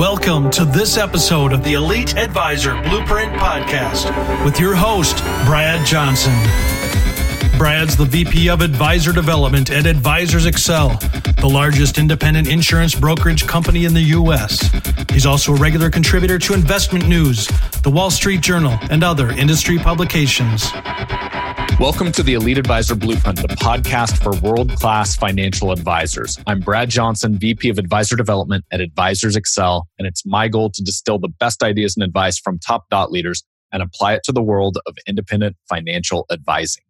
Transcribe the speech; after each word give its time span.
Welcome 0.00 0.50
to 0.52 0.64
this 0.64 0.96
episode 0.96 1.52
of 1.52 1.62
the 1.62 1.74
Elite 1.74 2.16
Advisor 2.16 2.72
Blueprint 2.84 3.34
Podcast 3.34 4.46
with 4.46 4.58
your 4.58 4.74
host, 4.74 5.18
Brad 5.44 5.86
Johnson. 5.86 6.32
Brad's 7.58 7.98
the 7.98 8.06
VP 8.06 8.48
of 8.48 8.62
Advisor 8.62 9.12
Development 9.12 9.68
at 9.70 9.84
Advisors 9.84 10.46
Excel, 10.46 10.96
the 11.42 11.50
largest 11.52 11.98
independent 11.98 12.48
insurance 12.48 12.94
brokerage 12.94 13.46
company 13.46 13.84
in 13.84 13.92
the 13.92 14.00
U.S. 14.00 14.70
He's 15.10 15.26
also 15.26 15.52
a 15.52 15.56
regular 15.56 15.90
contributor 15.90 16.38
to 16.38 16.54
Investment 16.54 17.06
News, 17.06 17.46
the 17.82 17.90
Wall 17.90 18.10
Street 18.10 18.40
Journal, 18.40 18.78
and 18.90 19.04
other 19.04 19.28
industry 19.28 19.76
publications. 19.76 20.72
Welcome 21.80 22.12
to 22.12 22.22
the 22.22 22.34
Elite 22.34 22.58
Advisor 22.58 22.94
Blueprint, 22.94 23.40
the 23.40 23.48
podcast 23.56 24.22
for 24.22 24.38
world 24.46 24.70
class 24.76 25.16
financial 25.16 25.72
advisors. 25.72 26.38
I'm 26.46 26.60
Brad 26.60 26.90
Johnson, 26.90 27.38
VP 27.38 27.70
of 27.70 27.78
Advisor 27.78 28.16
Development 28.16 28.62
at 28.70 28.82
Advisors 28.82 29.34
Excel, 29.34 29.88
and 29.98 30.06
it's 30.06 30.26
my 30.26 30.46
goal 30.46 30.68
to 30.68 30.82
distill 30.82 31.18
the 31.18 31.30
best 31.30 31.62
ideas 31.62 31.96
and 31.96 32.04
advice 32.04 32.38
from 32.38 32.58
top 32.58 32.84
dot 32.90 33.10
leaders 33.10 33.44
and 33.72 33.82
apply 33.82 34.12
it 34.12 34.22
to 34.24 34.32
the 34.32 34.42
world 34.42 34.76
of 34.84 34.94
independent 35.06 35.56
financial 35.70 36.26
advising. 36.30 36.84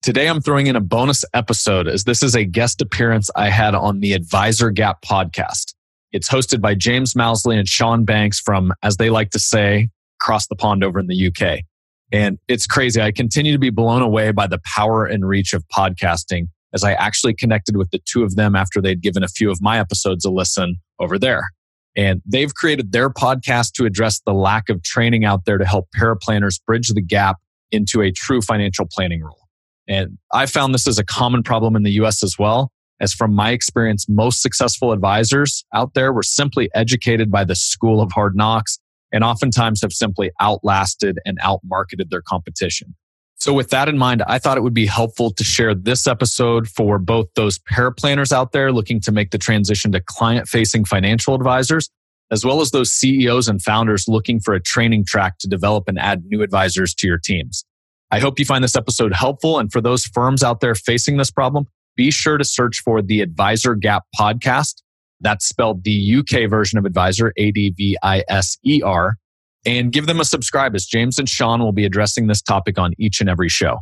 Today, 0.00 0.28
I'm 0.28 0.40
throwing 0.40 0.68
in 0.68 0.76
a 0.76 0.80
bonus 0.80 1.24
episode 1.34 1.88
as 1.88 2.04
this 2.04 2.22
is 2.22 2.36
a 2.36 2.44
guest 2.44 2.80
appearance 2.80 3.28
I 3.34 3.48
had 3.48 3.74
on 3.74 3.98
the 3.98 4.14
Adviser 4.14 4.70
Gap 4.70 5.02
podcast. 5.02 5.74
It's 6.12 6.28
hosted 6.28 6.60
by 6.60 6.76
James 6.76 7.14
Mousley 7.14 7.58
and 7.58 7.68
Sean 7.68 8.04
Banks 8.04 8.38
from, 8.38 8.72
as 8.84 8.96
they 8.96 9.10
like 9.10 9.30
to 9.30 9.40
say, 9.40 9.88
across 10.20 10.46
the 10.46 10.54
pond 10.54 10.84
over 10.84 11.00
in 11.00 11.08
the 11.08 11.26
UK. 11.26 11.64
And 12.12 12.38
it's 12.48 12.66
crazy. 12.66 13.00
I 13.00 13.12
continue 13.12 13.52
to 13.52 13.58
be 13.58 13.70
blown 13.70 14.02
away 14.02 14.30
by 14.30 14.46
the 14.46 14.60
power 14.64 15.04
and 15.04 15.26
reach 15.26 15.52
of 15.52 15.64
podcasting 15.76 16.48
as 16.72 16.84
I 16.84 16.92
actually 16.92 17.34
connected 17.34 17.76
with 17.76 17.90
the 17.90 18.00
two 18.04 18.22
of 18.22 18.36
them 18.36 18.54
after 18.54 18.80
they'd 18.80 19.02
given 19.02 19.24
a 19.24 19.28
few 19.28 19.50
of 19.50 19.60
my 19.60 19.78
episodes 19.78 20.24
a 20.24 20.30
listen 20.30 20.76
over 21.00 21.18
there. 21.18 21.50
And 21.96 22.20
they've 22.26 22.54
created 22.54 22.92
their 22.92 23.08
podcast 23.08 23.72
to 23.72 23.86
address 23.86 24.20
the 24.26 24.34
lack 24.34 24.68
of 24.68 24.82
training 24.82 25.24
out 25.24 25.46
there 25.46 25.56
to 25.56 25.64
help 25.64 25.88
paraplanners 25.96 26.62
bridge 26.64 26.88
the 26.88 27.00
gap 27.00 27.36
into 27.72 28.02
a 28.02 28.12
true 28.12 28.42
financial 28.42 28.86
planning 28.90 29.22
role. 29.22 29.48
And 29.88 30.18
I 30.32 30.46
found 30.46 30.74
this 30.74 30.86
is 30.86 30.98
a 30.98 31.04
common 31.04 31.42
problem 31.42 31.74
in 31.74 31.82
the 31.82 31.92
US 31.92 32.22
as 32.22 32.36
well. 32.38 32.70
As 33.00 33.12
from 33.12 33.34
my 33.34 33.50
experience, 33.50 34.06
most 34.08 34.42
successful 34.42 34.92
advisors 34.92 35.64
out 35.74 35.94
there 35.94 36.12
were 36.12 36.22
simply 36.22 36.68
educated 36.74 37.30
by 37.30 37.44
the 37.44 37.54
school 37.54 38.00
of 38.00 38.12
hard 38.12 38.36
knocks 38.36 38.78
and 39.16 39.24
oftentimes 39.24 39.80
have 39.80 39.94
simply 39.94 40.30
outlasted 40.40 41.18
and 41.24 41.40
outmarketed 41.40 42.10
their 42.10 42.20
competition. 42.20 42.94
So 43.38 43.54
with 43.54 43.70
that 43.70 43.88
in 43.88 43.96
mind, 43.96 44.22
I 44.26 44.38
thought 44.38 44.58
it 44.58 44.62
would 44.62 44.74
be 44.74 44.84
helpful 44.84 45.30
to 45.30 45.42
share 45.42 45.74
this 45.74 46.06
episode 46.06 46.68
for 46.68 46.98
both 46.98 47.28
those 47.34 47.58
paraplanners 47.58 48.30
out 48.30 48.52
there 48.52 48.72
looking 48.72 49.00
to 49.00 49.12
make 49.12 49.30
the 49.30 49.38
transition 49.38 49.90
to 49.92 50.02
client 50.02 50.48
facing 50.48 50.84
financial 50.84 51.34
advisors, 51.34 51.88
as 52.30 52.44
well 52.44 52.60
as 52.60 52.72
those 52.72 52.92
CEOs 52.92 53.48
and 53.48 53.62
founders 53.62 54.04
looking 54.06 54.38
for 54.38 54.52
a 54.52 54.60
training 54.60 55.06
track 55.06 55.38
to 55.38 55.48
develop 55.48 55.88
and 55.88 55.98
add 55.98 56.24
new 56.26 56.42
advisors 56.42 56.94
to 56.96 57.06
your 57.06 57.18
teams. 57.18 57.64
I 58.10 58.20
hope 58.20 58.38
you 58.38 58.44
find 58.44 58.62
this 58.62 58.76
episode 58.76 59.14
helpful. 59.14 59.58
And 59.58 59.72
for 59.72 59.80
those 59.80 60.04
firms 60.04 60.42
out 60.42 60.60
there 60.60 60.74
facing 60.74 61.16
this 61.16 61.30
problem, 61.30 61.66
be 61.96 62.10
sure 62.10 62.36
to 62.36 62.44
search 62.44 62.82
for 62.84 63.00
the 63.00 63.22
Adviser 63.22 63.74
Gap 63.74 64.04
podcast 64.18 64.82
that's 65.20 65.46
spelled 65.46 65.84
the 65.84 66.16
UK 66.16 66.48
version 66.48 66.78
of 66.78 66.84
Advisor, 66.84 67.32
A 67.36 67.50
D 67.50 67.70
V 67.70 67.96
I 68.02 68.24
S 68.28 68.58
E 68.64 68.82
R, 68.82 69.16
and 69.64 69.92
give 69.92 70.06
them 70.06 70.20
a 70.20 70.24
subscribe 70.24 70.74
as 70.74 70.86
James 70.86 71.18
and 71.18 71.28
Sean 71.28 71.60
will 71.60 71.72
be 71.72 71.84
addressing 71.84 72.26
this 72.26 72.42
topic 72.42 72.78
on 72.78 72.92
each 72.98 73.20
and 73.20 73.28
every 73.28 73.48
show. 73.48 73.80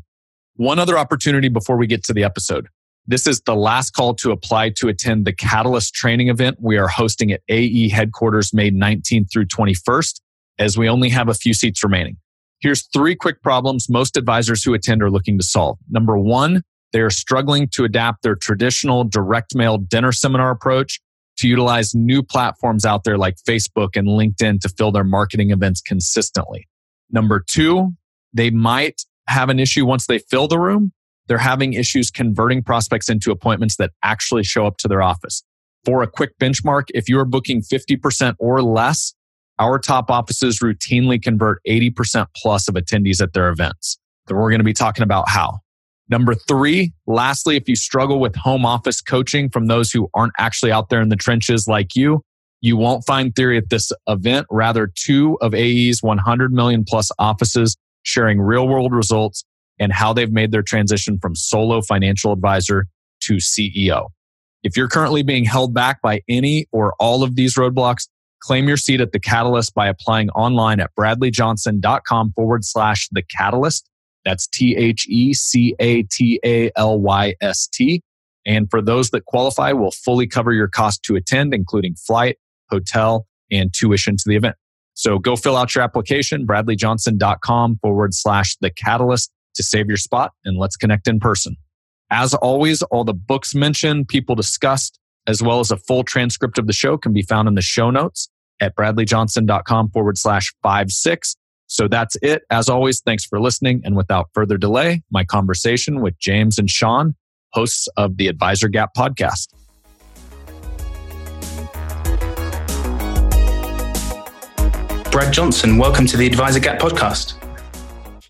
One 0.56 0.78
other 0.78 0.96
opportunity 0.96 1.48
before 1.48 1.76
we 1.76 1.86
get 1.86 2.04
to 2.04 2.12
the 2.12 2.24
episode. 2.24 2.68
This 3.06 3.26
is 3.26 3.42
the 3.42 3.54
last 3.54 3.90
call 3.90 4.14
to 4.14 4.30
apply 4.30 4.70
to 4.76 4.88
attend 4.88 5.26
the 5.26 5.32
Catalyst 5.32 5.92
training 5.92 6.28
event 6.28 6.56
we 6.60 6.78
are 6.78 6.88
hosting 6.88 7.32
at 7.32 7.42
AE 7.50 7.90
headquarters 7.90 8.54
May 8.54 8.70
19th 8.70 9.30
through 9.30 9.46
21st, 9.46 10.20
as 10.58 10.78
we 10.78 10.88
only 10.88 11.10
have 11.10 11.28
a 11.28 11.34
few 11.34 11.52
seats 11.52 11.82
remaining. 11.84 12.16
Here's 12.60 12.86
three 12.94 13.14
quick 13.14 13.42
problems 13.42 13.90
most 13.90 14.16
advisors 14.16 14.64
who 14.64 14.72
attend 14.72 15.02
are 15.02 15.10
looking 15.10 15.36
to 15.38 15.44
solve. 15.44 15.76
Number 15.90 16.16
one, 16.16 16.62
they 16.94 17.00
are 17.00 17.10
struggling 17.10 17.68
to 17.72 17.84
adapt 17.84 18.22
their 18.22 18.36
traditional 18.36 19.04
direct 19.04 19.54
mail 19.54 19.76
dinner 19.76 20.12
seminar 20.12 20.50
approach 20.50 20.98
to 21.44 21.48
utilize 21.48 21.94
new 21.94 22.22
platforms 22.22 22.86
out 22.86 23.04
there 23.04 23.18
like 23.18 23.36
Facebook 23.46 23.96
and 23.96 24.08
LinkedIn 24.08 24.60
to 24.60 24.68
fill 24.70 24.90
their 24.90 25.04
marketing 25.04 25.50
events 25.50 25.82
consistently. 25.82 26.66
Number 27.10 27.44
two, 27.46 27.92
they 28.32 28.50
might 28.50 29.02
have 29.28 29.50
an 29.50 29.60
issue 29.60 29.84
once 29.84 30.06
they 30.06 30.18
fill 30.18 30.48
the 30.48 30.58
room. 30.58 30.92
They're 31.28 31.36
having 31.36 31.74
issues 31.74 32.10
converting 32.10 32.62
prospects 32.62 33.10
into 33.10 33.30
appointments 33.30 33.76
that 33.76 33.90
actually 34.02 34.42
show 34.42 34.66
up 34.66 34.78
to 34.78 34.88
their 34.88 35.02
office. 35.02 35.42
For 35.84 36.02
a 36.02 36.06
quick 36.06 36.30
benchmark, 36.38 36.84
if 36.94 37.10
you 37.10 37.18
are 37.18 37.26
booking 37.26 37.60
50% 37.60 38.36
or 38.38 38.62
less, 38.62 39.12
our 39.58 39.78
top 39.78 40.10
offices 40.10 40.60
routinely 40.60 41.22
convert 41.22 41.60
80% 41.68 42.26
plus 42.36 42.68
of 42.68 42.74
attendees 42.74 43.22
at 43.22 43.34
their 43.34 43.50
events. 43.50 43.98
Then 44.26 44.38
we're 44.38 44.50
going 44.50 44.60
to 44.60 44.64
be 44.64 44.72
talking 44.72 45.02
about 45.02 45.28
how. 45.28 45.60
Number 46.08 46.34
three, 46.34 46.92
lastly, 47.06 47.56
if 47.56 47.68
you 47.68 47.76
struggle 47.76 48.20
with 48.20 48.36
home 48.36 48.66
office 48.66 49.00
coaching 49.00 49.48
from 49.48 49.66
those 49.66 49.90
who 49.90 50.08
aren't 50.14 50.34
actually 50.38 50.70
out 50.70 50.90
there 50.90 51.00
in 51.00 51.08
the 51.08 51.16
trenches 51.16 51.66
like 51.66 51.96
you, 51.96 52.22
you 52.60 52.76
won't 52.76 53.04
find 53.06 53.34
theory 53.34 53.58
at 53.58 53.70
this 53.70 53.92
event. 54.06 54.46
Rather, 54.50 54.90
two 54.94 55.38
of 55.40 55.54
AE's 55.54 56.02
100 56.02 56.52
million 56.52 56.84
plus 56.84 57.10
offices 57.18 57.76
sharing 58.02 58.40
real 58.40 58.68
world 58.68 58.92
results 58.92 59.44
and 59.78 59.92
how 59.92 60.12
they've 60.12 60.32
made 60.32 60.52
their 60.52 60.62
transition 60.62 61.18
from 61.20 61.34
solo 61.34 61.80
financial 61.80 62.32
advisor 62.32 62.86
to 63.20 63.34
CEO. 63.36 64.08
If 64.62 64.76
you're 64.76 64.88
currently 64.88 65.22
being 65.22 65.44
held 65.44 65.74
back 65.74 66.00
by 66.00 66.22
any 66.28 66.66
or 66.72 66.94
all 66.98 67.22
of 67.22 67.36
these 67.36 67.54
roadblocks, 67.54 68.08
claim 68.40 68.68
your 68.68 68.76
seat 68.76 69.00
at 69.00 69.12
the 69.12 69.20
Catalyst 69.20 69.74
by 69.74 69.88
applying 69.88 70.30
online 70.30 70.80
at 70.80 70.90
bradleyjohnson.com 70.98 72.32
forward 72.34 72.64
slash 72.64 73.08
the 73.12 73.22
Catalyst. 73.22 73.88
That's 74.24 74.46
T 74.46 74.76
H 74.76 75.06
E 75.08 75.34
C 75.34 75.74
A 75.78 76.02
T 76.02 76.40
A 76.44 76.70
L 76.76 77.00
Y 77.00 77.34
S 77.40 77.66
T. 77.66 78.02
And 78.46 78.70
for 78.70 78.82
those 78.82 79.10
that 79.10 79.24
qualify, 79.24 79.72
we'll 79.72 79.90
fully 79.90 80.26
cover 80.26 80.52
your 80.52 80.68
cost 80.68 81.02
to 81.04 81.16
attend, 81.16 81.54
including 81.54 81.94
flight, 81.94 82.36
hotel, 82.70 83.26
and 83.50 83.72
tuition 83.72 84.16
to 84.16 84.24
the 84.26 84.36
event. 84.36 84.56
So 84.94 85.18
go 85.18 85.34
fill 85.34 85.56
out 85.56 85.74
your 85.74 85.82
application, 85.82 86.46
bradleyjohnson.com 86.46 87.78
forward 87.82 88.14
slash 88.14 88.56
the 88.60 88.70
catalyst 88.70 89.30
to 89.54 89.62
save 89.62 89.88
your 89.88 89.96
spot 89.96 90.32
and 90.44 90.58
let's 90.58 90.76
connect 90.76 91.08
in 91.08 91.20
person. 91.20 91.56
As 92.10 92.34
always, 92.34 92.82
all 92.82 93.04
the 93.04 93.14
books 93.14 93.54
mentioned, 93.54 94.08
people 94.08 94.34
discussed, 94.34 95.00
as 95.26 95.42
well 95.42 95.58
as 95.60 95.70
a 95.70 95.76
full 95.76 96.04
transcript 96.04 96.58
of 96.58 96.66
the 96.66 96.72
show 96.72 96.96
can 96.96 97.12
be 97.12 97.22
found 97.22 97.48
in 97.48 97.54
the 97.54 97.62
show 97.62 97.90
notes 97.90 98.28
at 98.60 98.76
bradleyjohnson.com 98.76 99.90
forward 99.90 100.18
slash 100.18 100.54
five 100.62 100.90
six. 100.90 101.34
So 101.66 101.88
that's 101.88 102.16
it. 102.22 102.42
As 102.50 102.68
always, 102.68 103.00
thanks 103.00 103.24
for 103.24 103.40
listening. 103.40 103.80
And 103.84 103.96
without 103.96 104.28
further 104.34 104.58
delay, 104.58 105.02
my 105.10 105.24
conversation 105.24 106.02
with 106.02 106.18
James 106.18 106.58
and 106.58 106.70
Sean, 106.70 107.14
hosts 107.52 107.88
of 107.96 108.16
the 108.16 108.28
Adviser 108.28 108.68
Gap 108.68 108.90
podcast. 108.96 109.48
Brad 115.10 115.32
Johnson, 115.32 115.78
welcome 115.78 116.06
to 116.06 116.16
the 116.16 116.26
Adviser 116.26 116.60
Gap 116.60 116.80
podcast. 116.80 117.34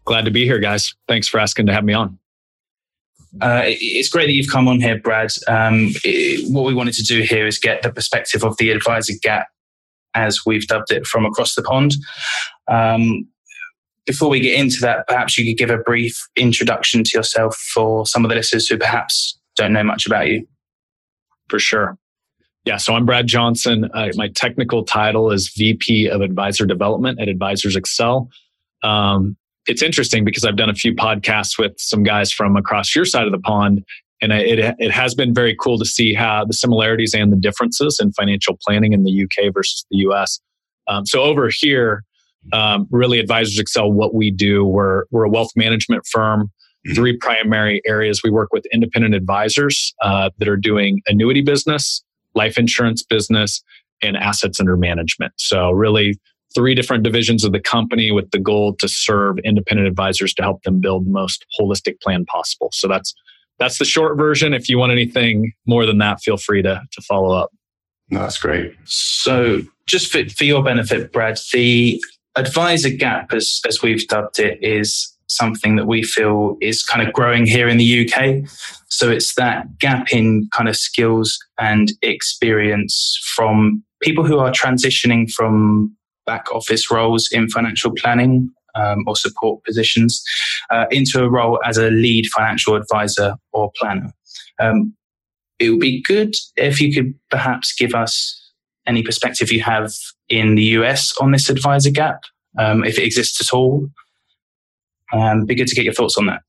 Glad 0.04 0.26
to 0.26 0.30
be 0.30 0.44
here, 0.44 0.58
guys. 0.58 0.94
Thanks 1.08 1.26
for 1.26 1.40
asking 1.40 1.66
to 1.66 1.72
have 1.72 1.84
me 1.84 1.94
on. 1.94 2.18
Uh, 3.40 3.62
it's 3.64 4.10
great 4.10 4.26
that 4.26 4.32
you've 4.32 4.50
come 4.50 4.68
on 4.68 4.80
here, 4.80 4.98
Brad. 4.98 5.30
Um, 5.48 5.92
it, 6.04 6.52
what 6.52 6.64
we 6.64 6.74
wanted 6.74 6.94
to 6.94 7.02
do 7.02 7.22
here 7.22 7.46
is 7.46 7.58
get 7.58 7.82
the 7.82 7.90
perspective 7.90 8.44
of 8.44 8.56
the 8.58 8.70
Advisor 8.70 9.14
Gap, 9.22 9.48
as 10.14 10.40
we've 10.46 10.66
dubbed 10.66 10.92
it, 10.92 11.06
from 11.06 11.24
across 11.24 11.54
the 11.54 11.62
pond. 11.62 11.96
Um, 12.68 13.26
before 14.06 14.28
we 14.28 14.40
get 14.40 14.58
into 14.58 14.80
that, 14.80 15.06
perhaps 15.06 15.38
you 15.38 15.44
could 15.44 15.58
give 15.58 15.70
a 15.70 15.82
brief 15.82 16.20
introduction 16.36 17.04
to 17.04 17.10
yourself 17.16 17.56
for 17.56 18.06
some 18.06 18.24
of 18.24 18.28
the 18.28 18.34
listeners 18.34 18.68
who 18.68 18.76
perhaps 18.76 19.38
don't 19.56 19.72
know 19.72 19.84
much 19.84 20.06
about 20.06 20.28
you. 20.28 20.46
For 21.48 21.58
sure. 21.58 21.96
Yeah, 22.64 22.78
so 22.78 22.94
I'm 22.94 23.04
Brad 23.04 23.26
Johnson. 23.26 23.90
Uh, 23.92 24.08
my 24.14 24.28
technical 24.28 24.84
title 24.84 25.30
is 25.30 25.52
VP 25.54 26.08
of 26.08 26.22
Advisor 26.22 26.64
Development 26.64 27.20
at 27.20 27.28
Advisors 27.28 27.76
Excel. 27.76 28.30
Um, 28.82 29.36
it's 29.66 29.82
interesting 29.82 30.24
because 30.24 30.44
I've 30.44 30.56
done 30.56 30.70
a 30.70 30.74
few 30.74 30.94
podcasts 30.94 31.58
with 31.58 31.72
some 31.78 32.02
guys 32.02 32.32
from 32.32 32.56
across 32.56 32.94
your 32.94 33.04
side 33.04 33.26
of 33.26 33.32
the 33.32 33.38
pond, 33.38 33.84
and 34.22 34.32
it, 34.32 34.74
it 34.78 34.90
has 34.90 35.14
been 35.14 35.34
very 35.34 35.54
cool 35.58 35.78
to 35.78 35.84
see 35.84 36.14
how 36.14 36.44
the 36.44 36.54
similarities 36.54 37.14
and 37.14 37.30
the 37.30 37.36
differences 37.36 37.98
in 38.00 38.12
financial 38.12 38.58
planning 38.66 38.92
in 38.92 39.04
the 39.04 39.24
UK 39.24 39.52
versus 39.52 39.84
the 39.90 39.98
US. 39.98 40.40
Um, 40.86 41.04
so 41.04 41.22
over 41.22 41.50
here, 41.52 42.02
um, 42.52 42.86
really 42.90 43.18
advisors 43.18 43.58
excel 43.58 43.90
what 43.90 44.14
we 44.14 44.30
do. 44.30 44.64
We're, 44.64 45.04
we're 45.10 45.24
a 45.24 45.30
wealth 45.30 45.50
management 45.56 46.06
firm. 46.06 46.50
Mm-hmm. 46.86 46.96
three 46.96 47.16
primary 47.16 47.80
areas 47.86 48.20
we 48.22 48.28
work 48.28 48.52
with 48.52 48.66
independent 48.70 49.14
advisors 49.14 49.94
uh, 50.02 50.28
that 50.36 50.48
are 50.48 50.56
doing 50.58 51.00
annuity 51.06 51.40
business 51.40 52.04
life 52.34 52.58
insurance 52.58 53.02
business 53.02 53.62
and 54.02 54.16
assets 54.16 54.60
under 54.60 54.76
management. 54.76 55.32
So 55.36 55.70
really 55.70 56.18
three 56.54 56.74
different 56.74 57.02
divisions 57.02 57.44
of 57.44 57.52
the 57.52 57.60
company 57.60 58.12
with 58.12 58.30
the 58.30 58.38
goal 58.38 58.74
to 58.76 58.88
serve 58.88 59.38
independent 59.40 59.88
advisors 59.88 60.34
to 60.34 60.42
help 60.42 60.62
them 60.62 60.80
build 60.80 61.06
the 61.06 61.10
most 61.10 61.44
holistic 61.58 62.00
plan 62.00 62.24
possible. 62.26 62.68
So 62.72 62.88
that's 62.88 63.14
that's 63.58 63.78
the 63.78 63.84
short 63.84 64.18
version. 64.18 64.52
If 64.52 64.68
you 64.68 64.78
want 64.78 64.92
anything 64.92 65.52
more 65.66 65.86
than 65.86 65.98
that 65.98 66.20
feel 66.20 66.36
free 66.36 66.62
to 66.62 66.82
to 66.90 67.02
follow 67.02 67.36
up. 67.36 67.50
No, 68.10 68.20
that's 68.20 68.38
great. 68.38 68.74
So, 68.84 69.62
just 69.86 70.12
for, 70.12 70.28
for 70.28 70.44
your 70.44 70.62
benefit, 70.62 71.10
Brad, 71.10 71.38
the 71.52 71.98
advisor 72.36 72.90
gap, 72.90 73.32
as, 73.32 73.60
as 73.66 73.82
we've 73.82 74.06
dubbed 74.08 74.38
it, 74.38 74.58
is 74.62 75.10
something 75.26 75.76
that 75.76 75.86
we 75.86 76.02
feel 76.02 76.56
is 76.60 76.82
kind 76.82 77.06
of 77.06 77.12
growing 77.12 77.46
here 77.46 77.68
in 77.68 77.78
the 77.78 78.08
UK. 78.08 78.48
So, 78.88 79.10
it's 79.10 79.34
that 79.34 79.78
gap 79.78 80.12
in 80.12 80.48
kind 80.52 80.68
of 80.68 80.76
skills 80.76 81.38
and 81.58 81.92
experience 82.02 83.18
from 83.34 83.82
people 84.02 84.24
who 84.24 84.38
are 84.38 84.50
transitioning 84.50 85.30
from 85.30 85.96
back 86.26 86.52
office 86.52 86.90
roles 86.90 87.28
in 87.32 87.48
financial 87.48 87.92
planning 87.92 88.50
um, 88.74 89.04
or 89.06 89.16
support 89.16 89.62
positions 89.64 90.22
uh, 90.70 90.86
into 90.90 91.22
a 91.22 91.28
role 91.28 91.60
as 91.64 91.78
a 91.78 91.90
lead 91.90 92.26
financial 92.26 92.74
advisor 92.74 93.36
or 93.52 93.70
planner. 93.78 94.12
Um, 94.60 94.94
it 95.58 95.70
would 95.70 95.80
be 95.80 96.02
good 96.02 96.34
if 96.56 96.80
you 96.80 96.92
could 96.92 97.14
perhaps 97.30 97.72
give 97.74 97.94
us 97.94 98.40
any 98.86 99.02
perspective 99.02 99.50
you 99.50 99.62
have 99.62 99.92
in 100.28 100.54
the 100.54 100.62
US 100.62 101.14
on 101.20 101.32
this 101.32 101.48
advisor 101.48 101.90
gap, 101.90 102.22
um, 102.58 102.84
if 102.84 102.98
it 102.98 103.04
exists 103.04 103.40
at 103.40 103.54
all. 103.54 103.88
Um, 105.12 105.44
be 105.44 105.54
good 105.54 105.68
to 105.68 105.74
get 105.74 105.84
your 105.84 105.94
thoughts 105.94 106.16
on 106.16 106.26
that. 106.26 106.40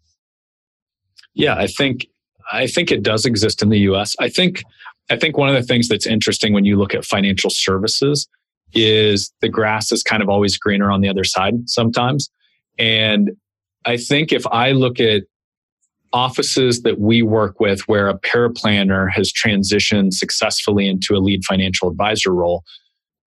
Yeah, 1.34 1.56
I 1.56 1.68
think 1.68 2.08
I 2.52 2.68
think 2.68 2.92
it 2.92 3.04
does 3.04 3.26
exist 3.26 3.62
in 3.62 3.70
the 3.70 3.80
US. 3.80 4.16
I 4.20 4.30
think 4.30 4.64
I 5.10 5.18
think 5.18 5.38
one 5.38 5.50
of 5.50 5.56
the 5.56 5.64
things 5.64 5.88
that's 5.88 6.08
interesting 6.08 6.54
when 6.54 6.66
you 6.66 6.78
look 6.78 6.96
at 6.96 7.06
financial 7.06 7.50
services 7.50 8.28
is 8.74 9.32
the 9.42 9.50
grass 9.50 9.92
is 9.92 10.04
kind 10.04 10.24
of 10.24 10.30
always 10.30 10.58
greener 10.58 10.92
on 10.92 11.02
the 11.02 11.10
other 11.10 11.24
side 11.24 11.70
sometimes. 11.70 12.30
And 12.78 13.32
I 13.86 13.98
think 13.98 14.32
if 14.32 14.46
I 14.48 14.72
look 14.72 15.00
at 15.00 15.24
offices 16.12 16.82
that 16.82 17.00
we 17.00 17.22
work 17.22 17.60
with 17.60 17.82
where 17.88 18.08
a 18.08 18.18
paraplanner 18.18 19.10
has 19.12 19.32
transitioned 19.32 20.14
successfully 20.14 20.88
into 20.88 21.16
a 21.16 21.20
lead 21.20 21.44
financial 21.46 21.90
advisor 21.90 22.34
role, 22.34 22.64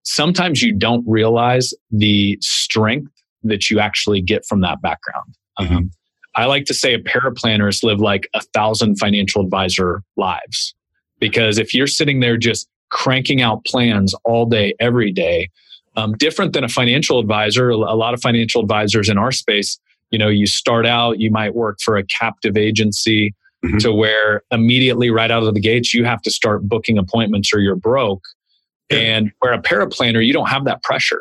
sometimes 0.03 0.63
you 0.63 0.73
don't 0.73 1.05
realize 1.07 1.73
the 1.91 2.39
strength 2.41 3.13
that 3.43 3.71
you 3.71 3.79
actually 3.79 4.21
get 4.21 4.45
from 4.47 4.61
that 4.63 4.81
background. 4.83 5.35
Mm-hmm. 5.61 5.77
Um, 5.77 5.91
I 6.35 6.47
like 6.47 6.67
to 6.67 6.75
say 6.75 6.95
a 6.95 6.99
paraplanners 6.99 7.83
live 7.83 8.01
like 8.01 8.29
a 8.35 8.41
thousand 8.55 8.97
financial 8.97 9.43
advisor 9.43 10.03
lives. 10.17 10.75
Because 11.19 11.59
if 11.59 11.75
you're 11.75 11.89
sitting 11.89 12.21
there 12.21 12.37
just 12.37 12.69
cranking 12.91 13.43
out 13.43 13.65
plans 13.65 14.15
all 14.25 14.47
day, 14.47 14.75
every 14.79 15.11
day, 15.11 15.49
um, 15.97 16.13
different 16.13 16.53
than 16.53 16.63
a 16.63 16.69
financial 16.69 17.19
advisor, 17.19 17.71
a 17.71 17.77
lot 17.77 18.15
of 18.15 18.21
financial 18.21 18.63
advisors 18.63 19.09
in 19.09 19.19
our 19.19 19.33
space 19.33 19.81
you 20.11 20.19
know 20.19 20.29
you 20.29 20.47
start 20.47 20.87
out 20.87 21.19
you 21.19 21.31
might 21.31 21.55
work 21.55 21.79
for 21.81 21.97
a 21.97 22.05
captive 22.05 22.57
agency 22.57 23.35
mm-hmm. 23.65 23.79
to 23.79 23.93
where 23.93 24.43
immediately 24.51 25.11
right 25.11 25.31
out 25.31 25.43
of 25.43 25.55
the 25.55 25.61
gates 25.61 25.95
you 25.95 26.05
have 26.05 26.23
to 26.23 26.31
start 26.31 26.69
booking 26.69 26.99
appointments 26.99 27.53
or 27.53 27.61
you're 27.61 27.77
broke. 27.77 28.25
And 28.91 29.33
where 29.41 29.53
a 29.53 29.61
paraplanner 29.61 30.25
you 30.25 30.33
don't 30.33 30.49
have 30.49 30.65
that 30.65 30.83
pressure. 30.83 31.21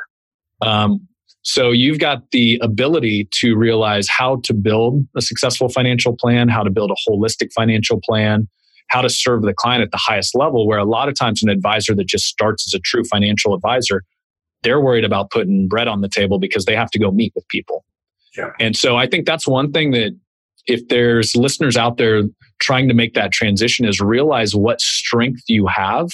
Um, 0.61 1.07
so 1.43 1.71
you've 1.71 1.99
got 1.99 2.31
the 2.31 2.59
ability 2.61 3.29
to 3.31 3.55
realize 3.55 4.07
how 4.09 4.41
to 4.43 4.53
build 4.53 5.05
a 5.15 5.21
successful 5.21 5.69
financial 5.69 6.15
plan 6.15 6.49
how 6.49 6.63
to 6.63 6.69
build 6.69 6.91
a 6.91 7.09
holistic 7.09 7.51
financial 7.53 8.01
plan 8.03 8.47
how 8.89 9.01
to 9.01 9.09
serve 9.09 9.43
the 9.43 9.53
client 9.53 9.83
at 9.83 9.91
the 9.91 9.97
highest 9.97 10.33
level 10.35 10.67
where 10.67 10.79
a 10.79 10.85
lot 10.85 11.07
of 11.07 11.15
times 11.15 11.43
an 11.43 11.49
advisor 11.49 11.93
that 11.93 12.07
just 12.07 12.25
starts 12.25 12.67
as 12.67 12.77
a 12.77 12.81
true 12.81 13.03
financial 13.03 13.53
advisor 13.53 14.03
they're 14.63 14.81
worried 14.81 15.05
about 15.05 15.29
putting 15.31 15.67
bread 15.67 15.87
on 15.87 16.01
the 16.01 16.09
table 16.09 16.39
because 16.39 16.65
they 16.65 16.75
have 16.75 16.91
to 16.91 16.99
go 16.99 17.11
meet 17.11 17.33
with 17.35 17.47
people. 17.47 17.85
Yeah. 18.35 18.51
And 18.59 18.75
so 18.75 18.97
I 18.97 19.07
think 19.07 19.25
that's 19.25 19.47
one 19.47 19.71
thing 19.71 19.91
that 19.91 20.17
if 20.65 20.87
there's 20.89 21.35
listeners 21.35 21.77
out 21.77 21.97
there 21.97 22.23
trying 22.59 22.87
to 22.87 22.93
make 22.93 23.13
that 23.13 23.31
transition 23.31 23.85
is 23.85 23.99
realize 23.99 24.55
what 24.55 24.81
strength 24.81 25.43
you 25.47 25.67
have 25.67 26.09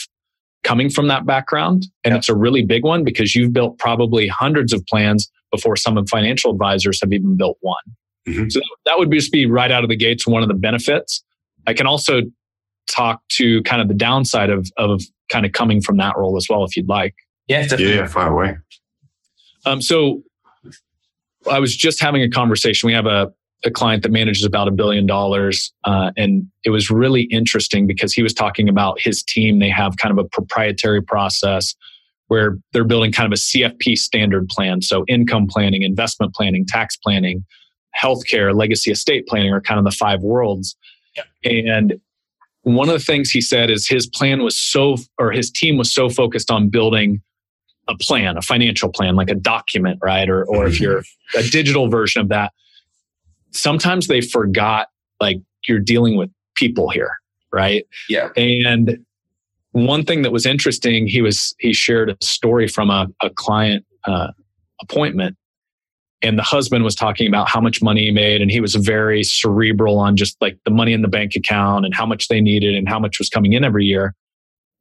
coming 0.64 0.90
from 0.90 1.08
that 1.08 1.26
background. 1.26 1.88
And 2.04 2.14
yeah. 2.14 2.18
it's 2.18 2.30
a 2.30 2.36
really 2.36 2.64
big 2.64 2.84
one 2.84 3.04
because 3.04 3.36
you've 3.36 3.54
built 3.54 3.78
probably 3.80 4.28
hundreds 4.28 4.74
of 4.74 4.86
plans 4.86 5.30
before 5.52 5.76
some 5.76 5.98
of 5.98 6.08
financial 6.10 6.52
advisors 6.52 7.00
have 7.02 7.14
even 7.14 7.38
built 7.38 7.58
one. 7.62 7.84
Mm-hmm. 8.28 8.50
So 8.50 8.62
that 8.86 8.98
would 8.98 9.12
just 9.12 9.32
be 9.32 9.46
right 9.46 9.72
out 9.72 9.84
of 9.84 9.90
the 9.90 9.96
gates 9.96 10.26
one 10.26 10.42
of 10.42 10.48
the 10.48 10.56
benefits. 10.56 11.24
I 11.68 11.74
can 11.74 11.88
also 11.88 12.22
talk 12.90 13.22
to 13.30 13.62
kind 13.64 13.82
of 13.82 13.88
the 13.88 13.94
downside 13.94 14.50
of 14.50 14.70
of 14.78 15.02
kind 15.30 15.46
of 15.46 15.52
coming 15.52 15.82
from 15.82 15.98
that 15.98 16.18
role 16.18 16.38
as 16.38 16.48
well, 16.50 16.64
if 16.64 16.76
you'd 16.76 16.90
like. 16.90 17.16
Yeah, 17.48 17.62
definitely. 17.64 17.96
Yeah, 17.96 18.08
far 18.08 18.32
away. 18.32 18.58
Um, 19.66 19.82
so 19.82 20.24
I 21.50 21.60
was 21.60 21.76
just 21.76 22.02
having 22.02 22.22
a 22.22 22.30
conversation. 22.30 22.88
We 22.88 22.94
have 22.94 23.06
a, 23.06 23.32
a 23.66 23.72
client 23.72 24.04
that 24.04 24.12
manages 24.12 24.44
about 24.44 24.68
a 24.68 24.72
billion 24.72 25.06
dollars. 25.06 25.74
Uh, 25.84 26.12
and 26.18 26.46
it 26.64 26.70
was 26.70 26.90
really 26.90 27.24
interesting 27.24 27.88
because 27.88 28.14
he 28.14 28.22
was 28.22 28.34
talking 28.34 28.68
about 28.68 29.00
his 29.00 29.24
team. 29.24 29.60
They 29.60 29.70
have 29.70 29.98
kind 29.98 30.18
of 30.18 30.24
a 30.24 30.28
proprietary 30.28 31.02
process 31.02 31.76
where 32.28 32.58
they're 32.72 32.84
building 32.84 33.12
kind 33.12 33.32
of 33.32 33.38
a 33.38 33.40
CFP 33.40 33.98
standard 33.98 34.50
plan. 34.50 34.82
So 34.82 35.06
income 35.08 35.48
planning, 35.48 35.84
investment 35.84 36.34
planning, 36.34 36.66
tax 36.68 36.98
planning, 36.98 37.46
healthcare, 38.02 38.56
legacy 38.56 38.92
estate 38.92 39.28
planning 39.28 39.52
are 39.52 39.62
kind 39.62 39.78
of 39.78 39.86
the 39.86 39.92
five 39.92 40.22
worlds. 40.22 40.76
Yeah. 41.16 41.52
And 41.68 41.96
one 42.64 42.90
of 42.90 42.94
the 42.94 43.04
things 43.04 43.30
he 43.30 43.42
said 43.42 43.70
is 43.70 43.88
his 43.88 44.08
plan 44.08 44.42
was 44.42 44.58
so, 44.58 44.98
or 45.20 45.32
his 45.32 45.52
team 45.52 45.78
was 45.78 45.94
so 45.94 46.10
focused 46.10 46.50
on 46.50 46.70
building 46.70 47.22
a 47.88 47.96
plan, 47.98 48.38
a 48.38 48.42
financial 48.42 48.90
plan, 48.90 49.16
like 49.16 49.30
a 49.30 49.36
document, 49.36 50.00
right? 50.02 50.30
Or, 50.30 50.46
or 50.46 50.66
if 50.66 50.80
you're 50.80 51.04
a 51.36 51.44
digital 51.44 51.90
version 51.90 52.22
of 52.22 52.30
that, 52.30 52.54
sometimes 53.54 54.08
they 54.08 54.22
forgot 54.22 54.88
like 55.20 55.38
you're 55.68 55.80
dealing 55.80 56.18
with 56.18 56.30
people 56.56 56.90
here, 56.90 57.12
right? 57.52 57.86
Yeah. 58.10 58.30
And 58.36 59.06
one 59.72 60.04
thing 60.04 60.22
that 60.24 60.32
was 60.32 60.46
interesting, 60.46 61.08
he 61.08 61.22
was 61.22 61.56
he 61.60 61.74
shared 61.74 62.10
a 62.10 62.18
story 62.22 62.68
from 62.68 62.90
a, 62.90 63.08
a 63.22 63.30
client 63.30 63.86
uh, 64.06 64.32
appointment, 64.82 65.36
and 66.22 66.38
the 66.38 66.44
husband 66.44 66.84
was 66.84 66.96
talking 66.96 67.28
about 67.28 67.50
how 67.50 67.60
much 67.60 67.82
money 67.82 68.06
he 68.06 68.12
made, 68.12 68.42
and 68.42 68.52
he 68.52 68.62
was 68.62 68.76
very 68.76 69.24
cerebral 69.24 69.98
on 69.98 70.16
just 70.16 70.38
like 70.42 70.58
the 70.66 70.72
money 70.72 70.94
in 70.94 71.02
the 71.02 71.08
bank 71.08 71.36
account 71.36 71.86
and 71.86 71.96
how 71.96 72.06
much 72.06 72.28
they 72.28 72.42
needed 72.42 72.76
and 72.76 72.88
how 72.88 73.00
much 73.00 73.18
was 73.18 73.30
coming 73.30 73.54
in 73.54 73.64
every 73.64 73.86
year. 73.86 74.14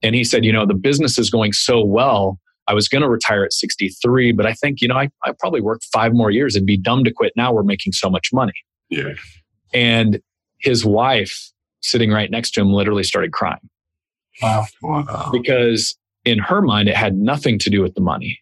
And 0.03 0.15
he 0.15 0.25
said, 0.25 0.45
you 0.45 0.53
know, 0.53 0.67
the 0.67 0.75
business 0.75 1.19
is 1.19 1.31
going 1.31 1.53
so 1.53 1.83
well 1.83 2.39
I 2.69 2.75
was 2.75 2.89
going 2.89 3.03
to 3.03 3.09
retire 3.09 3.45
at 3.45 3.53
63, 3.53 4.33
but 4.33 4.47
I 4.47 4.53
think, 4.55 4.81
you 4.81 4.89
know, 4.89 4.97
I, 4.97 5.09
I 5.25 5.33
probably 5.39 5.61
work 5.61 5.81
five 5.93 6.13
more 6.13 6.31
years. 6.31 6.55
It'd 6.55 6.67
be 6.67 6.77
dumb 6.77 7.05
to 7.05 7.13
quit 7.13 7.33
now. 7.37 7.53
We're 7.53 7.63
making 7.63 7.93
so 7.93 8.09
much 8.09 8.33
money. 8.33 8.53
Yeah. 8.89 9.15
And 9.75 10.21
his 10.61 10.85
wife 10.85 11.51
sitting 11.81 12.11
right 12.11 12.31
next 12.31 12.53
to 12.53 12.61
him 12.61 12.73
literally 12.73 13.03
started 13.03 13.33
crying. 13.33 13.69
Wow. 14.41 14.67
wow. 14.81 15.31
Because 15.33 15.97
in 16.25 16.39
her 16.39 16.63
mind, 16.63 16.89
it 16.89 16.97
had 16.97 17.17
nothing 17.17 17.59
to 17.61 17.71
do 17.71 17.83
with 17.83 17.95
the 17.95 18.01
money. 18.01 18.39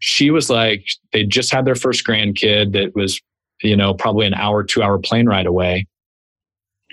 She 0.00 0.30
was 0.30 0.50
like, 0.50 0.84
they 1.12 1.24
just 1.24 1.52
had 1.52 1.64
their 1.64 1.76
first 1.76 2.04
grandkid 2.04 2.72
that 2.72 2.94
was, 2.94 3.20
you 3.62 3.76
know, 3.76 3.94
probably 3.94 4.26
an 4.26 4.34
hour, 4.34 4.64
two 4.64 4.82
hour 4.82 4.98
plane 4.98 5.26
ride 5.26 5.46
away. 5.46 5.86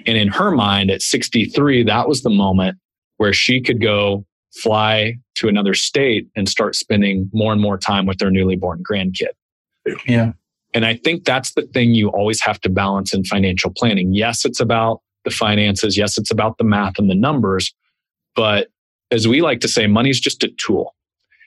And 0.06 0.18
in 0.18 0.30
her 0.30 0.52
mind 0.52 0.92
at 0.92 1.02
63, 1.02 1.84
that 1.84 2.08
was 2.08 2.22
the 2.22 2.30
moment 2.30 2.78
where 3.18 3.34
she 3.34 3.62
could 3.62 3.82
go 3.82 4.26
fly 4.54 5.18
to 5.36 5.48
another 5.48 5.74
state 5.74 6.28
and 6.36 6.48
start 6.50 6.76
spending 6.76 7.30
more 7.34 7.54
and 7.54 7.62
more 7.62 7.78
time 7.78 8.06
with 8.06 8.18
their 8.18 8.32
newly 8.32 8.56
born 8.56 8.84
grandkid. 8.84 9.30
Yeah. 10.06 10.34
And 10.74 10.86
I 10.86 10.96
think 10.96 11.26
that's 11.26 11.54
the 11.54 11.64
thing 11.64 11.94
you 11.94 12.10
always 12.10 12.42
have 12.42 12.60
to 12.62 12.70
balance 12.70 13.14
in 13.14 13.24
financial 13.24 13.72
planning. 13.72 14.14
Yes, 14.14 14.46
it's 14.46 14.60
about 14.60 15.02
the 15.26 15.32
finances. 15.32 15.98
Yes, 15.98 16.18
it's 16.18 16.32
about 16.32 16.58
the 16.58 16.64
math 16.64 16.98
and 16.98 17.10
the 17.10 17.16
numbers. 17.16 17.74
But 18.36 18.70
as 19.10 19.28
we 19.28 19.42
like 19.42 19.60
to 19.62 19.68
say, 19.68 19.88
money 19.88 20.10
is 20.10 20.20
just 20.20 20.44
a 20.44 20.50
tool. 20.58 20.96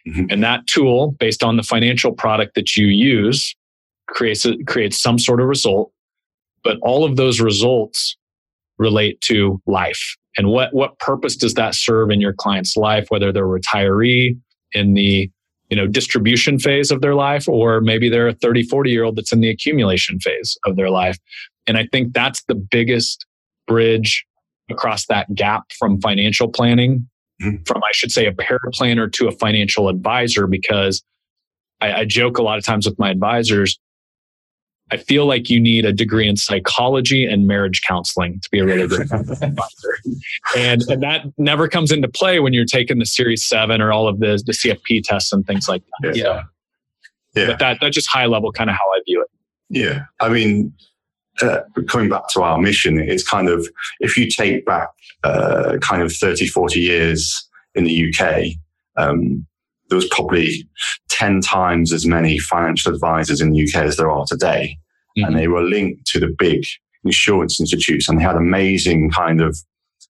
Mm-hmm. 0.07 0.27
And 0.29 0.45
that 0.45 0.67
tool, 0.67 1.13
based 1.13 1.43
on 1.43 1.57
the 1.57 1.63
financial 1.63 2.13
product 2.13 2.55
that 2.55 2.77
you 2.77 2.87
use, 2.87 3.55
creates, 4.09 4.45
a, 4.45 4.57
creates 4.65 5.01
some 5.01 5.19
sort 5.19 5.41
of 5.41 5.47
result. 5.47 5.91
But 6.63 6.79
all 6.83 7.05
of 7.05 7.17
those 7.17 7.41
results 7.41 8.17
relate 8.79 9.21
to 9.21 9.61
life 9.67 10.17
and 10.37 10.49
what 10.49 10.73
what 10.73 10.99
purpose 10.99 11.37
does 11.37 11.55
that 11.55 11.75
serve 11.75 12.11
in 12.11 12.21
your 12.21 12.33
client's 12.33 12.77
life 12.77 13.07
whether 13.09 13.33
they're 13.33 13.55
a 13.55 13.61
retiree 13.61 14.37
in 14.73 14.95
the 14.95 15.31
you 15.71 15.77
know 15.77 15.87
distribution 15.87 16.59
phase 16.59 16.91
of 16.91 17.01
their 17.01 17.15
life 17.15 17.49
or 17.49 17.81
maybe 17.81 18.09
they're 18.09 18.29
a 18.29 18.35
30 18.35 18.65
40 18.65 18.91
year 18.91 19.05
old 19.05 19.17
that's 19.17 19.33
in 19.33 19.41
the 19.41 19.51
accumulation 19.51 20.19
phase 20.19 20.57
of 20.65 20.77
their 20.77 20.91
life 20.91 21.19
and 21.67 21.77
i 21.77 21.87
think 21.93 22.13
that's 22.13 22.43
the 22.45 22.55
biggest 22.55 23.27
bridge 23.67 24.25
across 24.71 25.07
that 25.07 25.33
gap 25.35 25.65
from 25.79 26.01
financial 26.01 26.49
planning 26.49 27.09
mm-hmm. 27.41 27.63
from 27.65 27.83
i 27.83 27.93
should 27.93 28.11
say 28.11 28.27
a 28.27 28.33
paraplanner 28.33 29.11
to 29.11 29.29
a 29.29 29.33
financial 29.33 29.89
advisor 29.89 30.47
because 30.47 31.03
I, 31.81 32.01
I 32.01 32.05
joke 32.05 32.39
a 32.39 32.43
lot 32.43 32.57
of 32.57 32.65
times 32.65 32.87
with 32.87 32.99
my 32.99 33.11
advisors 33.11 33.79
I 34.91 34.99
feel 34.99 35.27
like 35.27 35.49
you 35.49 35.59
need 35.61 35.85
a 35.85 35.93
degree 35.93 36.29
in 36.29 36.37
psychology 36.37 37.25
and 37.25 37.47
marriage 37.47 37.83
counseling 37.87 38.39
to 38.41 38.51
be 38.51 38.59
a 38.59 38.65
really 38.65 38.87
good 38.87 39.01
advisor. 39.13 39.57
And, 40.57 40.83
and 40.83 41.03
that 41.03 41.25
never 41.39 41.69
comes 41.69 41.91
into 41.91 42.09
play 42.09 42.39
when 42.39 42.53
you're 42.53 42.67
taking 42.67 42.99
the 42.99 43.07
Series 43.07 43.45
7 43.45 43.81
or 43.81 43.93
all 43.93 44.07
of 44.07 44.21
the, 44.21 44.43
the 44.45 44.53
CFP 44.53 45.03
tests 45.05 45.33
and 45.33 45.47
things 45.47 45.69
like 45.69 45.83
that. 46.03 46.17
Yeah. 46.17 46.43
Yeah. 47.35 47.47
But 47.49 47.59
that, 47.61 47.79
that's 47.81 47.95
just 47.95 48.09
high 48.09 48.27
level 48.27 48.53
kind 48.53 48.71
of 48.71 48.77
how 48.77 48.85
I 48.85 49.01
view 49.07 49.23
it. 49.23 49.31
Yeah. 49.71 50.05
I 50.21 50.29
mean, 50.29 50.73
uh, 51.43 51.61
coming 51.89 52.09
back 52.09 52.29
to 52.29 52.43
our 52.43 52.59
mission, 52.59 52.99
it's 52.99 53.27
kind 53.27 53.49
of, 53.49 53.67
if 54.01 54.17
you 54.17 54.29
take 54.29 54.65
back 54.67 54.89
uh, 55.25 55.79
kind 55.81 56.03
of 56.03 56.13
30, 56.13 56.47
40 56.47 56.81
years 56.81 57.49
in 57.75 57.85
the 57.85 58.15
UK, 58.15 58.53
um, 58.97 59.47
there 59.95 59.99
was 59.99 60.09
probably 60.09 60.69
10 61.11 61.41
times 61.41 61.93
as 61.93 62.05
many 62.05 62.37
financial 62.37 62.93
advisors 62.93 63.41
in 63.41 63.53
the 63.53 63.63
UK 63.63 63.85
as 63.85 63.97
there 63.97 64.11
are 64.11 64.25
today. 64.27 64.77
Mm-hmm. 65.17 65.25
And 65.25 65.39
they 65.39 65.47
were 65.47 65.63
linked 65.63 66.05
to 66.07 66.19
the 66.19 66.35
big 66.37 66.65
insurance 67.05 67.61
institutes 67.61 68.09
and 68.09 68.19
they 68.19 68.25
had 68.25 68.35
amazing 68.35 69.13
kind 69.13 69.41
of 69.41 69.57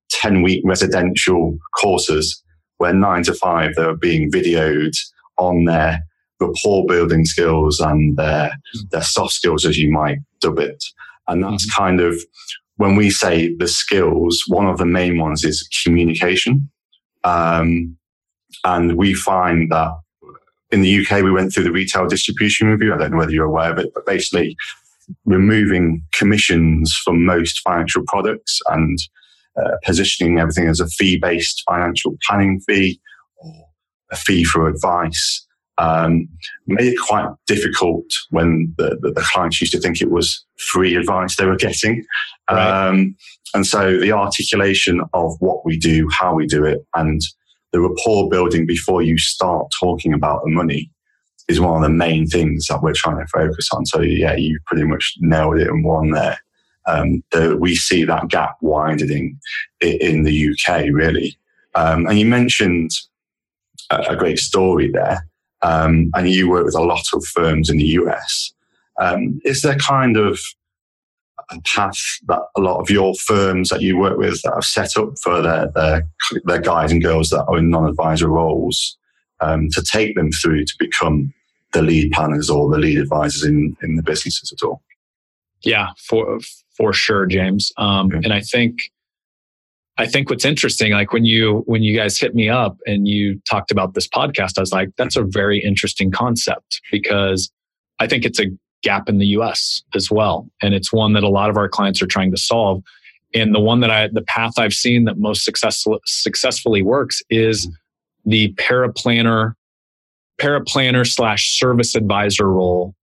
10 0.09 0.41
week 0.41 0.63
residential 0.65 1.55
courses 1.79 2.41
where 2.77 2.93
nine 2.93 3.21
to 3.25 3.33
five 3.35 3.75
they 3.75 3.85
were 3.85 3.95
being 3.95 4.31
videoed 4.31 4.97
on 5.37 5.65
their 5.65 6.03
rapport 6.39 6.87
building 6.87 7.23
skills 7.23 7.79
and 7.79 8.17
their, 8.17 8.53
their 8.89 9.03
soft 9.03 9.33
skills, 9.33 9.65
as 9.65 9.77
you 9.77 9.91
might 9.91 10.17
dub 10.41 10.57
it. 10.57 10.83
And 11.27 11.43
that's 11.43 11.71
mm-hmm. 11.71 11.79
kind 11.79 12.01
of 12.01 12.19
when 12.77 12.95
we 12.95 13.11
say 13.11 13.53
the 13.55 13.67
skills, 13.67 14.43
one 14.47 14.65
of 14.65 14.79
the 14.79 14.85
main 14.85 15.19
ones 15.19 15.43
is 15.43 15.69
communication. 15.83 16.71
Um, 17.23 17.97
and 18.63 18.97
we 18.97 19.13
find 19.13 19.71
that 19.71 19.91
in 20.71 20.81
the 20.81 21.05
UK, 21.05 21.23
we 21.23 21.31
went 21.31 21.53
through 21.53 21.63
the 21.63 21.71
retail 21.71 22.07
distribution 22.07 22.67
review. 22.67 22.93
I 22.93 22.97
don't 22.97 23.11
know 23.11 23.17
whether 23.17 23.31
you're 23.31 23.45
aware 23.45 23.71
of 23.71 23.77
it, 23.77 23.91
but 23.93 24.05
basically 24.05 24.55
removing 25.25 26.03
commissions 26.13 26.93
from 27.03 27.25
most 27.25 27.61
financial 27.61 28.03
products 28.07 28.59
and 28.67 28.97
uh, 29.57 29.71
positioning 29.83 30.39
everything 30.39 30.67
as 30.67 30.79
a 30.79 30.87
fee 30.87 31.17
based 31.17 31.63
financial 31.69 32.17
planning 32.27 32.59
fee 32.67 32.99
or 33.37 33.65
a 34.11 34.15
fee 34.15 34.43
for 34.43 34.67
advice 34.67 35.45
um, 35.77 36.27
made 36.67 36.93
it 36.93 36.99
quite 37.05 37.27
difficult 37.47 38.05
when 38.29 38.73
the, 38.77 38.97
the, 39.01 39.11
the, 39.11 39.21
clients 39.21 39.59
used 39.59 39.73
to 39.73 39.79
think 39.79 40.01
it 40.01 40.09
was 40.09 40.45
free 40.57 40.95
advice 40.95 41.35
they 41.35 41.45
were 41.45 41.57
getting. 41.57 42.05
Right. 42.49 42.87
Um, 42.87 43.15
and 43.53 43.67
so 43.67 43.99
the 43.99 44.13
articulation 44.13 45.01
of 45.13 45.35
what 45.39 45.65
we 45.65 45.77
do, 45.77 46.07
how 46.11 46.33
we 46.33 46.47
do 46.47 46.63
it, 46.63 46.85
and 46.95 47.21
the 47.75 47.81
rapport 47.81 48.29
building 48.29 48.65
before 48.65 49.01
you 49.01 49.17
start 49.17 49.67
talking 49.77 50.13
about 50.13 50.41
the 50.45 50.49
money 50.49 50.89
is 51.49 51.59
one 51.59 51.75
of 51.75 51.81
the 51.81 51.93
main 51.93 52.25
things 52.25 52.67
that 52.67 52.81
we're 52.81 52.93
trying 52.93 53.19
to 53.19 53.27
focus 53.27 53.67
on. 53.73 53.85
So 53.85 53.99
yeah, 53.99 54.33
you 54.33 54.57
pretty 54.65 54.85
much 54.85 55.15
nailed 55.19 55.57
it 55.57 55.67
in 55.67 55.83
one 55.83 56.11
there. 56.11 56.39
Um, 56.87 57.21
the, 57.33 57.57
we 57.57 57.75
see 57.75 58.05
that 58.05 58.29
gap 58.29 58.55
widening 58.61 59.37
in, 59.81 60.23
the 60.23 60.51
UK 60.51 60.85
really. 60.89 61.37
Um, 61.73 62.05
and 62.07 62.17
you 62.17 62.25
mentioned 62.25 62.91
a, 63.89 63.97
a 64.11 64.15
great 64.15 64.39
story 64.39 64.89
there. 64.89 65.27
Um, 65.61 66.11
and 66.15 66.29
you 66.29 66.49
work 66.49 66.63
with 66.63 66.75
a 66.75 66.81
lot 66.81 67.03
of 67.13 67.25
firms 67.25 67.69
in 67.69 67.75
the 67.75 67.87
US. 67.99 68.53
Um, 69.01 69.41
is 69.43 69.63
there 69.63 69.75
kind 69.75 70.15
of 70.15 70.39
a 71.51 71.61
path 71.61 71.99
that 72.27 72.41
a 72.55 72.61
lot 72.61 72.79
of 72.79 72.89
your 72.89 73.13
firms 73.15 73.69
that 73.69 73.81
you 73.81 73.97
work 73.97 74.17
with 74.17 74.41
that 74.43 74.53
have 74.53 74.65
set 74.65 74.97
up 74.97 75.17
for 75.21 75.41
their 75.41 75.69
their, 75.75 76.07
their 76.45 76.59
guys 76.59 76.91
and 76.91 77.03
girls 77.03 77.29
that 77.29 77.45
are 77.45 77.57
in 77.57 77.69
non-advisor 77.69 78.27
roles 78.27 78.97
um, 79.41 79.69
to 79.71 79.81
take 79.81 80.15
them 80.15 80.31
through 80.31 80.65
to 80.65 80.73
become 80.79 81.33
the 81.73 81.81
lead 81.81 82.11
planners 82.11 82.49
or 82.49 82.69
the 82.69 82.77
lead 82.77 82.97
advisors 82.97 83.43
in 83.43 83.75
in 83.81 83.95
the 83.95 84.03
businesses 84.03 84.51
at 84.51 84.65
all? 84.65 84.81
Yeah, 85.61 85.89
for 85.97 86.39
for 86.75 86.93
sure, 86.93 87.25
James. 87.25 87.71
Um, 87.77 88.07
okay. 88.07 88.17
And 88.23 88.33
I 88.33 88.41
think 88.41 88.91
I 89.97 90.05
think 90.05 90.29
what's 90.29 90.45
interesting, 90.45 90.91
like 90.91 91.13
when 91.13 91.25
you 91.25 91.63
when 91.65 91.83
you 91.83 91.95
guys 91.97 92.19
hit 92.19 92.35
me 92.35 92.49
up 92.49 92.77
and 92.85 93.07
you 93.07 93.39
talked 93.49 93.71
about 93.71 93.93
this 93.93 94.07
podcast, 94.07 94.57
I 94.57 94.61
was 94.61 94.73
like, 94.73 94.89
that's 94.97 95.15
a 95.15 95.23
very 95.23 95.63
interesting 95.63 96.11
concept 96.11 96.81
because 96.91 97.51
I 97.99 98.07
think 98.07 98.25
it's 98.25 98.39
a 98.39 98.45
gap 98.83 99.09
in 99.09 99.17
the 99.17 99.27
US 99.27 99.83
as 99.95 100.11
well. 100.11 100.49
And 100.61 100.73
it's 100.73 100.93
one 100.93 101.13
that 101.13 101.23
a 101.23 101.29
lot 101.29 101.49
of 101.49 101.57
our 101.57 101.69
clients 101.69 102.01
are 102.01 102.07
trying 102.07 102.31
to 102.31 102.37
solve. 102.37 102.83
And 103.33 103.53
the 103.53 103.59
one 103.59 103.81
that 103.81 103.91
I 103.91 104.07
the 104.07 104.21
path 104.21 104.53
I've 104.57 104.73
seen 104.73 105.05
that 105.05 105.17
most 105.17 105.43
successful, 105.43 105.99
successfully 106.05 106.81
works 106.81 107.21
is 107.29 107.67
the 108.25 108.53
paraplanner, 108.53 109.53
paraplanner 110.39 111.07
slash 111.07 111.57
service 111.57 111.95
advisor 111.95 112.49
role 112.51 112.95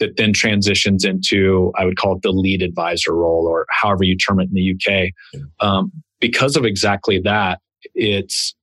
that 0.00 0.16
then 0.16 0.32
transitions 0.32 1.04
into 1.04 1.72
I 1.76 1.84
would 1.84 1.96
call 1.96 2.16
it 2.16 2.22
the 2.22 2.32
lead 2.32 2.62
advisor 2.62 3.14
role 3.14 3.46
or 3.46 3.66
however 3.70 4.04
you 4.04 4.16
term 4.16 4.40
it 4.40 4.48
in 4.48 4.54
the 4.54 4.74
UK. 4.74 5.42
Um, 5.60 5.92
because 6.20 6.56
of 6.56 6.64
exactly 6.64 7.20
that, 7.20 7.60
it's 7.94 8.54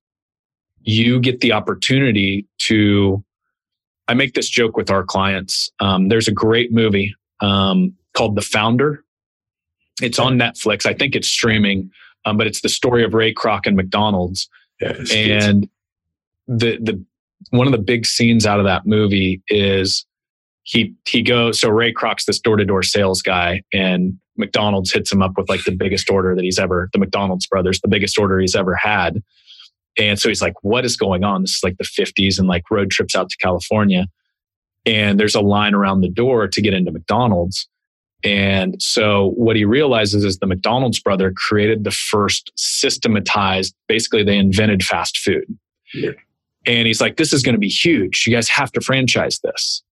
you 0.82 1.20
get 1.20 1.42
the 1.42 1.52
opportunity 1.52 2.48
to. 2.60 3.24
I 4.08 4.14
make 4.14 4.34
this 4.34 4.50
joke 4.50 4.78
with 4.78 4.90
our 4.90 5.04
clients. 5.04 5.72
Um, 5.80 6.10
there's 6.10 6.28
a 6.28 6.32
great 6.32 6.72
movie 6.72 7.16
um, 7.42 7.94
called 8.14 8.36
The 8.36 8.42
Founder. 8.42 9.04
It's 10.02 10.20
on 10.20 10.38
Netflix. 10.38 10.86
I 10.86 10.94
think 10.94 11.16
it's 11.16 11.28
streaming, 11.28 11.90
um, 12.26 12.38
but 12.38 12.48
it's 12.48 12.62
the 12.62 12.70
story 12.70 13.04
of 13.04 13.14
Ray 13.14 13.34
Kroc 13.34 13.62
and 13.66 13.76
McDonald's. 13.76 14.50
Yeah, 14.82 14.94
and 15.14 15.70
the 16.48 16.78
the 16.82 17.04
one 17.52 17.66
of 17.66 17.72
the 17.72 17.80
big 17.80 18.06
scenes 18.06 18.46
out 18.46 18.60
of 18.60 18.66
that 18.66 18.86
movie 18.86 19.42
is 19.48 20.06
he 20.64 20.94
he 21.08 21.22
goes 21.22 21.62
so 21.62 21.70
Ray 21.70 21.94
Kroc's 21.94 22.26
this 22.26 22.40
door 22.40 22.58
to 22.58 22.66
door 22.66 22.84
sales 22.84 23.22
guy, 23.22 23.64
and 23.72 24.20
McDonald's 24.38 24.92
hits 24.92 25.12
him 25.12 25.22
up 25.22 25.34
with 25.38 25.48
like 25.48 25.64
the 25.64 25.72
biggest 25.72 26.10
order 26.10 26.36
that 26.36 26.44
he's 26.44 26.60
ever, 26.60 26.90
the 26.92 27.00
McDonald's 27.00 27.48
brothers, 27.48 27.80
the 27.80 27.88
biggest 27.88 28.20
order 28.20 28.40
he's 28.40 28.56
ever 28.56 28.76
had. 28.76 29.24
And 29.98 30.20
so 30.20 30.30
he's 30.30 30.42
like, 30.42 30.56
what 30.62 30.86
is 30.86 30.98
going 30.98 31.24
on? 31.24 31.42
This 31.42 31.56
is 31.56 31.64
like 31.64 31.78
the 31.78 31.86
50s 31.86 32.38
and 32.38 32.48
like 32.48 32.70
road 32.70 32.92
trips 32.92 33.16
out 33.16 33.30
to 33.30 33.38
California. 33.38 34.08
And 34.86 35.20
there's 35.20 35.36
a 35.36 35.42
line 35.42 35.74
around 35.74 36.02
the 36.02 36.10
door 36.10 36.48
to 36.48 36.62
get 36.62 36.74
into 36.74 36.92
McDonald's. 36.92 37.68
And 38.24 38.82
so 38.82 39.32
what 39.36 39.56
he 39.56 39.66
realizes 39.66 40.24
is 40.24 40.40
the 40.40 40.48
McDonald's 40.48 41.00
brother 41.00 41.34
created 41.36 41.84
the 41.84 41.92
first 41.92 42.52
systematized, 42.56 43.76
basically, 43.88 44.24
they 44.24 44.38
invented 44.38 44.84
fast 44.84 45.18
food. 45.18 45.46
Yeah. 45.94 46.12
And 46.66 46.88
he's 46.88 47.00
like, 47.00 47.18
this 47.18 47.32
is 47.32 47.44
going 47.44 47.54
to 47.54 47.60
be 47.60 47.70
huge. 47.70 48.26
You 48.26 48.34
guys 48.34 48.50
have 48.50 48.72
to 48.74 48.82
franchise 48.82 49.40
this. 49.44 49.84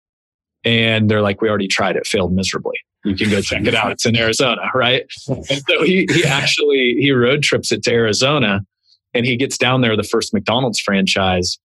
And 0.65 1.09
they're 1.09 1.21
like, 1.21 1.41
we 1.41 1.49
already 1.49 1.67
tried 1.67 1.95
it, 1.95 2.07
failed 2.07 2.33
miserably 2.33 2.79
you 3.03 3.15
can 3.15 3.29
go 3.29 3.41
check 3.41 3.65
it 3.65 3.75
out. 3.75 3.91
It's 3.91 4.05
in 4.05 4.15
Arizona, 4.15 4.69
right? 4.73 5.05
And 5.27 5.45
so 5.67 5.83
he 5.83 6.07
he 6.09 6.23
actually 6.23 6.95
he 6.99 7.11
road 7.11 7.43
trips 7.43 7.71
it 7.71 7.83
to 7.83 7.91
Arizona 7.91 8.61
and 9.13 9.25
he 9.25 9.37
gets 9.37 9.57
down 9.57 9.81
there 9.81 9.95
the 9.95 10.03
first 10.03 10.33
McDonald's 10.33 10.79
franchise. 10.79 11.59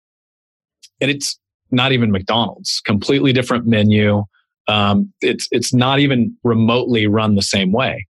And 1.00 1.10
it's 1.10 1.38
not 1.70 1.92
even 1.92 2.10
McDonald's, 2.10 2.80
completely 2.84 3.32
different 3.32 3.66
menu. 3.66 4.24
Um, 4.66 5.12
it's 5.20 5.48
it's 5.50 5.72
not 5.72 5.98
even 5.98 6.36
remotely 6.44 7.06
run 7.06 7.34
the 7.34 7.42
same 7.42 7.72
way. 7.72 8.06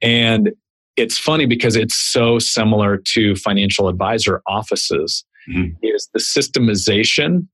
And 0.00 0.52
it's 0.96 1.18
funny 1.18 1.46
because 1.46 1.76
it's 1.76 1.96
so 1.96 2.38
similar 2.38 2.98
to 3.14 3.34
financial 3.36 3.88
advisor 3.88 4.42
offices. 4.46 5.24
Mm-hmm. 5.48 5.76
Is 5.82 6.08
the 6.14 6.20
systemization 6.20 7.48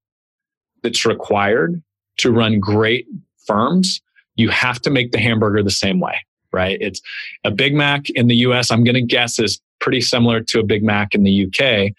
that's 0.82 1.04
required 1.04 1.82
to 2.18 2.30
run 2.30 2.60
great 2.60 3.06
firms 3.46 4.00
you 4.40 4.48
have 4.48 4.80
to 4.80 4.90
make 4.90 5.12
the 5.12 5.18
hamburger 5.18 5.62
the 5.62 5.70
same 5.70 6.00
way, 6.00 6.24
right? 6.52 6.78
It's 6.80 7.00
a 7.44 7.50
Big 7.50 7.74
Mac 7.74 8.08
in 8.10 8.26
the 8.26 8.36
US, 8.36 8.70
I'm 8.70 8.84
going 8.84 8.94
to 8.94 9.02
guess 9.02 9.38
is 9.38 9.60
pretty 9.80 10.00
similar 10.00 10.40
to 10.40 10.60
a 10.60 10.62
Big 10.62 10.82
Mac 10.82 11.14
in 11.14 11.22
the 11.22 11.46
UK. 11.46 11.92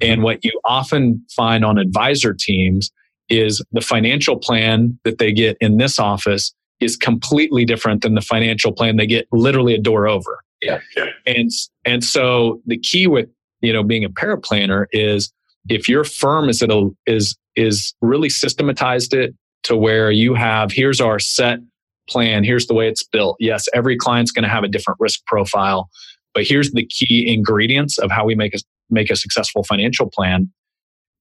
And 0.00 0.22
what 0.22 0.44
you 0.44 0.60
often 0.64 1.24
find 1.34 1.64
on 1.64 1.78
advisor 1.78 2.34
teams 2.34 2.90
is 3.28 3.64
the 3.72 3.80
financial 3.80 4.36
plan 4.36 4.98
that 5.04 5.18
they 5.18 5.32
get 5.32 5.56
in 5.60 5.76
this 5.76 5.98
office 5.98 6.52
is 6.80 6.96
completely 6.96 7.64
different 7.64 8.02
than 8.02 8.14
the 8.14 8.20
financial 8.20 8.72
plan 8.72 8.96
they 8.96 9.06
get 9.06 9.28
literally 9.30 9.74
a 9.74 9.78
door 9.78 10.08
over. 10.08 10.40
Yeah. 10.60 10.80
yeah. 10.96 11.06
And 11.26 11.50
and 11.84 12.04
so 12.04 12.60
the 12.66 12.78
key 12.78 13.06
with 13.06 13.28
you 13.60 13.72
know 13.72 13.82
being 13.84 14.04
a 14.04 14.10
paraplanner 14.10 14.86
is 14.92 15.32
if 15.68 15.88
your 15.88 16.04
firm 16.04 16.48
is 16.48 16.62
at 16.62 16.70
a 16.70 16.90
is 17.06 17.36
is 17.54 17.94
really 18.00 18.28
systematized 18.28 19.14
it 19.14 19.34
to 19.64 19.76
where 19.76 20.10
you 20.10 20.34
have 20.34 20.72
here's 20.72 21.00
our 21.00 21.18
set 21.18 21.60
plan. 22.08 22.44
Here's 22.44 22.66
the 22.66 22.74
way 22.74 22.88
it's 22.88 23.02
built. 23.02 23.36
Yes, 23.40 23.66
every 23.74 23.96
client's 23.96 24.30
going 24.30 24.42
to 24.42 24.48
have 24.48 24.64
a 24.64 24.68
different 24.68 24.98
risk 25.00 25.24
profile, 25.26 25.88
but 26.34 26.44
here's 26.44 26.72
the 26.72 26.86
key 26.86 27.32
ingredients 27.32 27.98
of 27.98 28.10
how 28.10 28.24
we 28.24 28.34
make 28.34 28.54
a, 28.54 28.58
make 28.90 29.10
a 29.10 29.16
successful 29.16 29.64
financial 29.64 30.08
plan. 30.10 30.50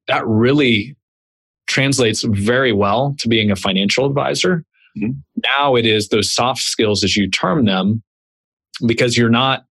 That 0.07 0.25
really 0.25 0.95
translates 1.67 2.23
very 2.23 2.73
well 2.73 3.15
to 3.19 3.27
being 3.27 3.51
a 3.51 3.55
financial 3.55 4.05
advisor. 4.05 4.63
Mm-hmm. 4.97 5.11
Now 5.43 5.75
it 5.75 5.85
is 5.85 6.09
those 6.09 6.33
soft 6.33 6.61
skills, 6.61 7.03
as 7.03 7.15
you 7.15 7.29
term 7.29 7.65
them, 7.65 8.03
because 8.85 9.17
you're 9.17 9.29
not 9.29 9.65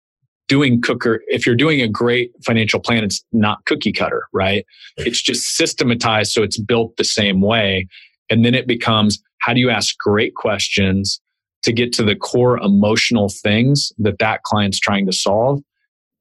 doing 0.47 0.81
cooker. 0.81 1.21
If 1.27 1.45
you're 1.45 1.55
doing 1.55 1.81
a 1.81 1.87
great 1.87 2.31
financial 2.45 2.79
plan, 2.79 3.03
it's 3.03 3.23
not 3.31 3.65
cookie 3.65 3.91
cutter, 3.91 4.27
right? 4.33 4.65
It's 4.97 5.21
just 5.21 5.55
systematized 5.55 6.31
so 6.31 6.43
it's 6.43 6.59
built 6.59 6.95
the 6.97 7.03
same 7.03 7.41
way. 7.41 7.87
And 8.29 8.45
then 8.45 8.55
it 8.55 8.67
becomes 8.67 9.19
how 9.39 9.53
do 9.53 9.59
you 9.59 9.69
ask 9.69 9.97
great 9.97 10.35
questions 10.35 11.21
to 11.63 11.73
get 11.73 11.91
to 11.93 12.03
the 12.03 12.15
core 12.15 12.57
emotional 12.59 13.29
things 13.29 13.91
that 13.97 14.19
that 14.19 14.43
client's 14.43 14.79
trying 14.79 15.05
to 15.05 15.13
solve? 15.13 15.61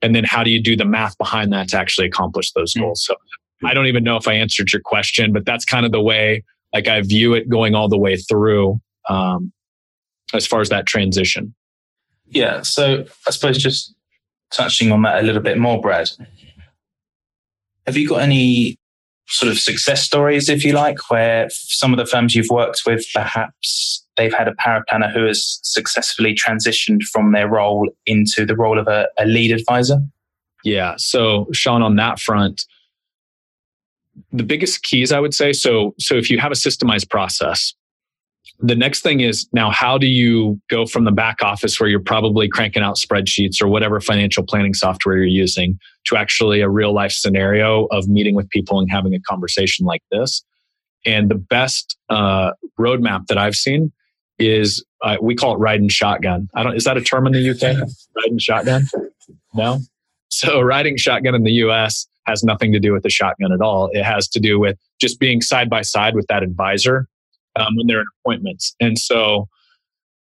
And 0.02 0.14
then 0.14 0.24
how 0.24 0.44
do 0.44 0.50
you 0.50 0.60
do 0.60 0.76
the 0.76 0.84
math 0.84 1.16
behind 1.18 1.52
that 1.52 1.68
to 1.70 1.78
actually 1.78 2.06
accomplish 2.06 2.52
those 2.52 2.72
hmm. 2.72 2.80
goals? 2.80 3.04
So 3.04 3.14
I 3.64 3.74
don't 3.74 3.86
even 3.86 4.04
know 4.04 4.16
if 4.16 4.28
I 4.28 4.34
answered 4.34 4.72
your 4.72 4.82
question, 4.82 5.32
but 5.32 5.44
that's 5.44 5.64
kind 5.64 5.86
of 5.86 5.92
the 5.92 6.02
way 6.02 6.44
like 6.72 6.88
I 6.88 7.00
view 7.00 7.34
it 7.34 7.48
going 7.48 7.74
all 7.74 7.88
the 7.88 7.98
way 7.98 8.16
through 8.16 8.80
um, 9.08 9.52
as 10.34 10.46
far 10.46 10.60
as 10.60 10.68
that 10.68 10.86
transition. 10.86 11.54
Yeah. 12.26 12.62
So 12.62 13.04
I 13.26 13.30
suppose 13.30 13.56
just 13.56 13.94
touching 14.52 14.92
on 14.92 15.02
that 15.02 15.22
a 15.22 15.26
little 15.26 15.42
bit 15.42 15.58
more, 15.58 15.80
Brad. 15.80 16.10
Have 17.86 17.96
you 17.96 18.08
got 18.08 18.20
any 18.20 18.78
sort 19.28 19.50
of 19.50 19.58
success 19.58 20.02
stories, 20.02 20.48
if 20.48 20.64
you 20.64 20.72
like, 20.72 21.10
where 21.10 21.48
some 21.50 21.92
of 21.92 21.98
the 21.98 22.06
firms 22.06 22.34
you've 22.34 22.50
worked 22.50 22.82
with, 22.86 23.06
perhaps 23.14 24.05
they've 24.16 24.34
had 24.34 24.48
a 24.48 24.54
paraplanner 24.54 25.12
who 25.12 25.26
has 25.26 25.60
successfully 25.62 26.34
transitioned 26.34 27.02
from 27.04 27.32
their 27.32 27.48
role 27.48 27.88
into 28.06 28.44
the 28.44 28.56
role 28.56 28.78
of 28.78 28.88
a, 28.88 29.08
a 29.18 29.26
lead 29.26 29.52
advisor? 29.52 30.00
Yeah. 30.64 30.94
So, 30.96 31.46
Sean, 31.52 31.82
on 31.82 31.96
that 31.96 32.18
front, 32.18 32.64
the 34.32 34.42
biggest 34.42 34.82
keys 34.82 35.12
I 35.12 35.20
would 35.20 35.34
say 35.34 35.52
so 35.52 35.94
so 35.98 36.16
if 36.16 36.30
you 36.30 36.38
have 36.38 36.52
a 36.52 36.56
systemized 36.56 37.10
process 37.10 37.74
the 38.58 38.74
next 38.74 39.02
thing 39.02 39.20
is 39.20 39.46
now 39.52 39.70
how 39.70 39.98
do 39.98 40.06
you 40.06 40.60
go 40.70 40.86
from 40.86 41.04
the 41.04 41.12
back 41.12 41.42
office 41.42 41.78
where 41.78 41.88
you're 41.88 42.00
probably 42.00 42.48
cranking 42.48 42.82
out 42.82 42.96
spreadsheets 42.96 43.60
or 43.60 43.68
whatever 43.68 44.00
financial 44.00 44.42
planning 44.42 44.74
software 44.74 45.16
you're 45.16 45.26
using 45.26 45.78
to 46.06 46.16
actually 46.16 46.60
a 46.60 46.68
real 46.68 46.94
life 46.94 47.12
scenario 47.12 47.86
of 47.86 48.08
meeting 48.08 48.34
with 48.34 48.48
people 48.50 48.78
and 48.78 48.90
having 48.90 49.14
a 49.14 49.20
conversation 49.20 49.84
like 49.84 50.02
this 50.10 50.42
and 51.04 51.30
the 51.30 51.34
best 51.34 51.96
uh, 52.08 52.52
roadmap 52.78 53.26
that 53.26 53.38
i've 53.38 53.56
seen 53.56 53.92
is 54.38 54.84
uh, 55.02 55.16
we 55.20 55.34
call 55.34 55.54
it 55.54 55.58
riding 55.58 55.88
shotgun. 55.88 56.48
I 56.54 56.62
don't 56.62 56.76
is 56.76 56.84
that 56.84 56.96
a 56.96 57.00
term 57.00 57.26
in 57.26 57.32
the 57.32 57.50
uk 57.50 57.62
riding 58.16 58.38
shotgun? 58.38 58.86
No? 59.54 59.80
So 60.28 60.60
riding 60.60 60.96
shotgun 60.96 61.34
in 61.34 61.44
the 61.44 61.52
us 61.52 62.06
has 62.26 62.42
nothing 62.42 62.72
to 62.72 62.80
do 62.80 62.92
with 62.92 63.02
the 63.02 63.10
shotgun 63.10 63.52
at 63.52 63.60
all. 63.60 63.88
It 63.92 64.04
has 64.04 64.28
to 64.28 64.40
do 64.40 64.58
with 64.58 64.76
just 65.00 65.20
being 65.20 65.40
side 65.40 65.70
by 65.70 65.82
side 65.82 66.14
with 66.14 66.26
that 66.28 66.42
advisor 66.42 67.08
um, 67.56 67.76
when 67.76 67.86
they're 67.86 68.00
in 68.00 68.06
appointments. 68.20 68.74
And 68.80 68.98
so, 68.98 69.48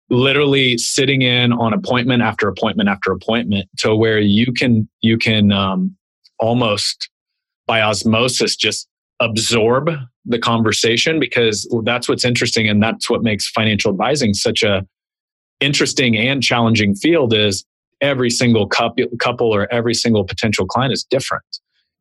literally 0.10 0.78
sitting 0.78 1.22
in 1.22 1.54
on 1.54 1.74
appointment 1.74 2.24
after 2.24 2.48
appointment 2.48 2.90
after 2.90 3.12
appointment 3.12 3.70
to 3.78 3.96
where 3.96 4.20
you 4.20 4.52
can 4.52 4.90
you 5.02 5.18
can 5.18 5.52
um, 5.52 5.96
almost 6.40 7.10
by 7.68 7.82
osmosis 7.82 8.56
just 8.56 8.88
absorb 9.20 9.92
the 10.30 10.40
conversation 10.40 11.20
because 11.20 11.68
that's 11.84 12.08
what's 12.08 12.24
interesting 12.24 12.68
and 12.68 12.82
that's 12.82 13.10
what 13.10 13.24
makes 13.24 13.50
financial 13.50 13.92
advising 13.92 14.34
such 14.34 14.64
a 14.64 14.86
interesting 15.60 16.16
and 16.18 16.42
challenging 16.42 16.96
field 16.96 17.34
is 17.34 17.66
every 18.00 18.30
single 18.30 18.68
couple 18.68 19.54
or 19.54 19.72
every 19.74 19.94
single 19.94 20.24
potential 20.24 20.66
client 20.66 20.94
is 20.94 21.04
different 21.10 21.44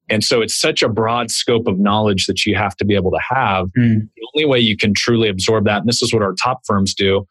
and 0.09 0.25
so 0.25 0.41
it's 0.41 0.59
such 0.59 0.83
a 0.83 0.89
broad 0.89 1.31
scope 1.31 1.67
of 1.67 1.79
knowledge 1.79 2.27
that 2.27 2.47
you 2.47 2.55
have 2.57 2.75
to 2.77 2.85
be 2.85 2.95
able 2.95 3.11
to 3.11 3.21
have. 3.29 3.67
Mm. 3.79 4.09
The 4.17 4.27
only 4.35 4.47
way 4.47 4.59
you 4.59 4.77
can 4.77 4.95
truly 4.95 5.29
absorb 5.29 5.65
that, 5.67 5.79
and 5.79 5.89
this 5.89 6.03
is 6.03 6.13
what 6.13 6.23
our 6.23 6.35
top 6.43 6.63
firms 6.65 6.95
do, 6.95 7.27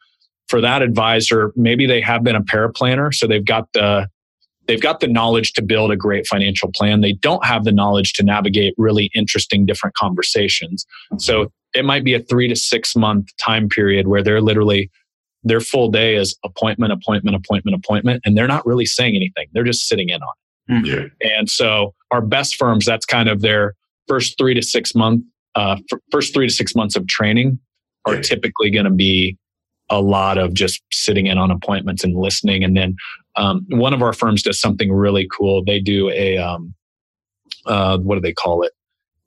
for 0.48 0.62
that 0.62 0.82
advisor, 0.82 1.52
maybe 1.56 1.86
they 1.86 2.02
have 2.02 2.24
been 2.24 2.36
a 2.36 2.42
paraplanner, 2.42 3.14
so 3.14 3.28
they've 3.28 3.44
got 3.44 3.68
the 3.74 4.08
they've 4.68 4.82
got 4.82 5.00
the 5.00 5.08
knowledge 5.08 5.54
to 5.54 5.62
build 5.62 5.92
a 5.92 5.96
great 5.96 6.28
financial 6.28 6.72
plan. 6.72 7.02
They 7.02 7.14
don't 7.14 7.46
have 7.46 7.64
the 7.64 7.72
knowledge 7.72 8.14
to 8.14 8.24
navigate 8.24 8.74
really 8.78 9.10
interesting 9.16 9.66
different 9.66 9.96
conversations. 9.96 10.86
So 11.18 11.52
it 11.74 11.86
might 11.86 12.04
be 12.04 12.14
a 12.14 12.20
three 12.20 12.48
to 12.48 12.56
six 12.56 12.96
month 12.96 13.30
time 13.38 13.70
period 13.70 14.08
where 14.08 14.24
they're 14.24 14.42
literally 14.42 14.90
their 15.44 15.62
full 15.62 15.90
day 15.90 16.16
is 16.16 16.36
appointment, 16.44 16.92
appointment, 16.92 17.36
appointment, 17.36 17.76
appointment, 17.76 18.22
and 18.26 18.38
they're 18.38 18.48
not 18.48 18.66
really 18.66 18.86
saying 18.86 19.16
anything. 19.16 19.48
They're 19.54 19.64
just 19.64 19.88
sitting 19.88 20.10
in 20.10 20.22
on 20.22 20.34
it. 20.34 20.86
Mm-hmm. 20.86 21.08
And 21.38 21.50
so 21.50 21.94
our 22.12 22.22
best 22.22 22.58
firms, 22.58 22.86
that's 22.86 23.06
kind 23.06 23.30
of 23.30 23.42
their 23.42 23.74
first 24.08 24.38
three 24.38 24.54
to 24.54 24.62
six 24.62 24.94
month, 24.94 25.24
uh, 25.56 25.78
first 26.12 26.34
three 26.34 26.48
to 26.48 26.54
six 26.54 26.76
months 26.76 26.96
of 26.96 27.08
training 27.08 27.60
are 28.06 28.16
yeah. 28.16 28.22
typically 28.22 28.70
going 28.70 28.86
to 28.86 28.92
be 28.92 29.38
a 29.90 30.02
lot 30.02 30.38
of 30.38 30.54
just 30.54 30.82
sitting 30.92 31.28
in 31.28 31.38
on 31.38 31.50
appointments 31.50 32.04
and 32.04 32.16
listening. 32.16 32.64
And 32.64 32.76
then 32.76 32.96
um, 33.38 33.66
one 33.70 33.94
of 33.94 34.02
our 34.02 34.14
firms 34.14 34.44
does 34.44 34.60
something 34.60 34.92
really 34.92 35.28
cool. 35.32 35.64
They 35.64 35.80
do 35.80 36.10
a, 36.10 36.38
um, 36.38 36.74
uh, 37.66 37.98
what 38.00 38.16
do 38.16 38.22
they 38.22 38.34
call 38.34 38.64
it? 38.64 38.74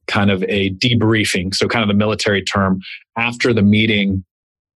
Kind 0.07 0.31
of 0.31 0.43
a 0.45 0.71
debriefing. 0.71 1.55
So, 1.55 1.69
kind 1.69 1.83
of 1.83 1.88
the 1.88 1.95
military 1.95 2.43
term. 2.43 2.81
After 3.17 3.52
the 3.52 3.62
meeting, 3.62 4.25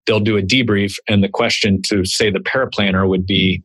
they'll 0.05 0.19
do 0.19 0.37
a 0.37 0.41
debrief. 0.41 0.97
And 1.07 1.23
the 1.23 1.29
question 1.29 1.81
to 1.83 2.05
say 2.05 2.29
the 2.31 2.39
paraplanner 2.39 3.07
would 3.07 3.25
be, 3.25 3.63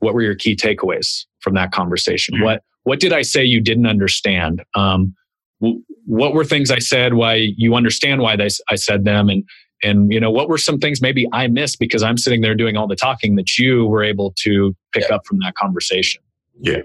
what 0.00 0.14
were 0.14 0.22
your 0.22 0.34
key 0.34 0.56
takeaways 0.56 1.24
from 1.40 1.54
that 1.54 1.72
conversation? 1.72 2.34
Mm-hmm. 2.34 2.44
What 2.44 2.62
what 2.84 3.00
did 3.00 3.12
I 3.12 3.22
say 3.22 3.44
you 3.44 3.60
didn't 3.60 3.86
understand? 3.86 4.64
Um, 4.74 5.14
what 5.60 6.32
were 6.32 6.44
things 6.44 6.70
I 6.70 6.78
said? 6.78 7.14
Why 7.14 7.34
you 7.56 7.74
understand 7.74 8.22
why 8.22 8.36
I 8.70 8.76
said 8.76 9.04
them, 9.04 9.28
and 9.28 9.44
and 9.82 10.12
you 10.12 10.20
know 10.20 10.30
what 10.30 10.48
were 10.48 10.58
some 10.58 10.78
things 10.78 11.00
maybe 11.00 11.26
I 11.32 11.46
missed 11.46 11.78
because 11.78 12.02
I'm 12.02 12.18
sitting 12.18 12.40
there 12.40 12.54
doing 12.54 12.76
all 12.76 12.86
the 12.86 12.96
talking 12.96 13.36
that 13.36 13.56
you 13.58 13.86
were 13.86 14.02
able 14.02 14.34
to 14.38 14.74
pick 14.92 15.04
yeah. 15.08 15.16
up 15.16 15.26
from 15.26 15.38
that 15.40 15.54
conversation. 15.54 16.22
Yeah, 16.60 16.82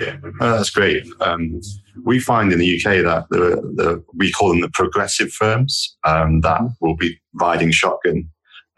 yeah, 0.00 0.16
oh, 0.40 0.56
that's 0.56 0.70
great. 0.70 1.06
Um, 1.20 1.60
we 2.04 2.20
find 2.20 2.52
in 2.52 2.58
the 2.58 2.76
UK 2.76 3.04
that 3.04 3.26
the, 3.30 3.60
the 3.74 4.04
we 4.14 4.30
call 4.32 4.50
them 4.50 4.60
the 4.60 4.70
progressive 4.70 5.30
firms 5.32 5.96
um, 6.04 6.40
that 6.40 6.60
mm-hmm. 6.60 6.72
will 6.80 6.96
be 6.96 7.18
riding 7.34 7.70
shotgun. 7.70 8.28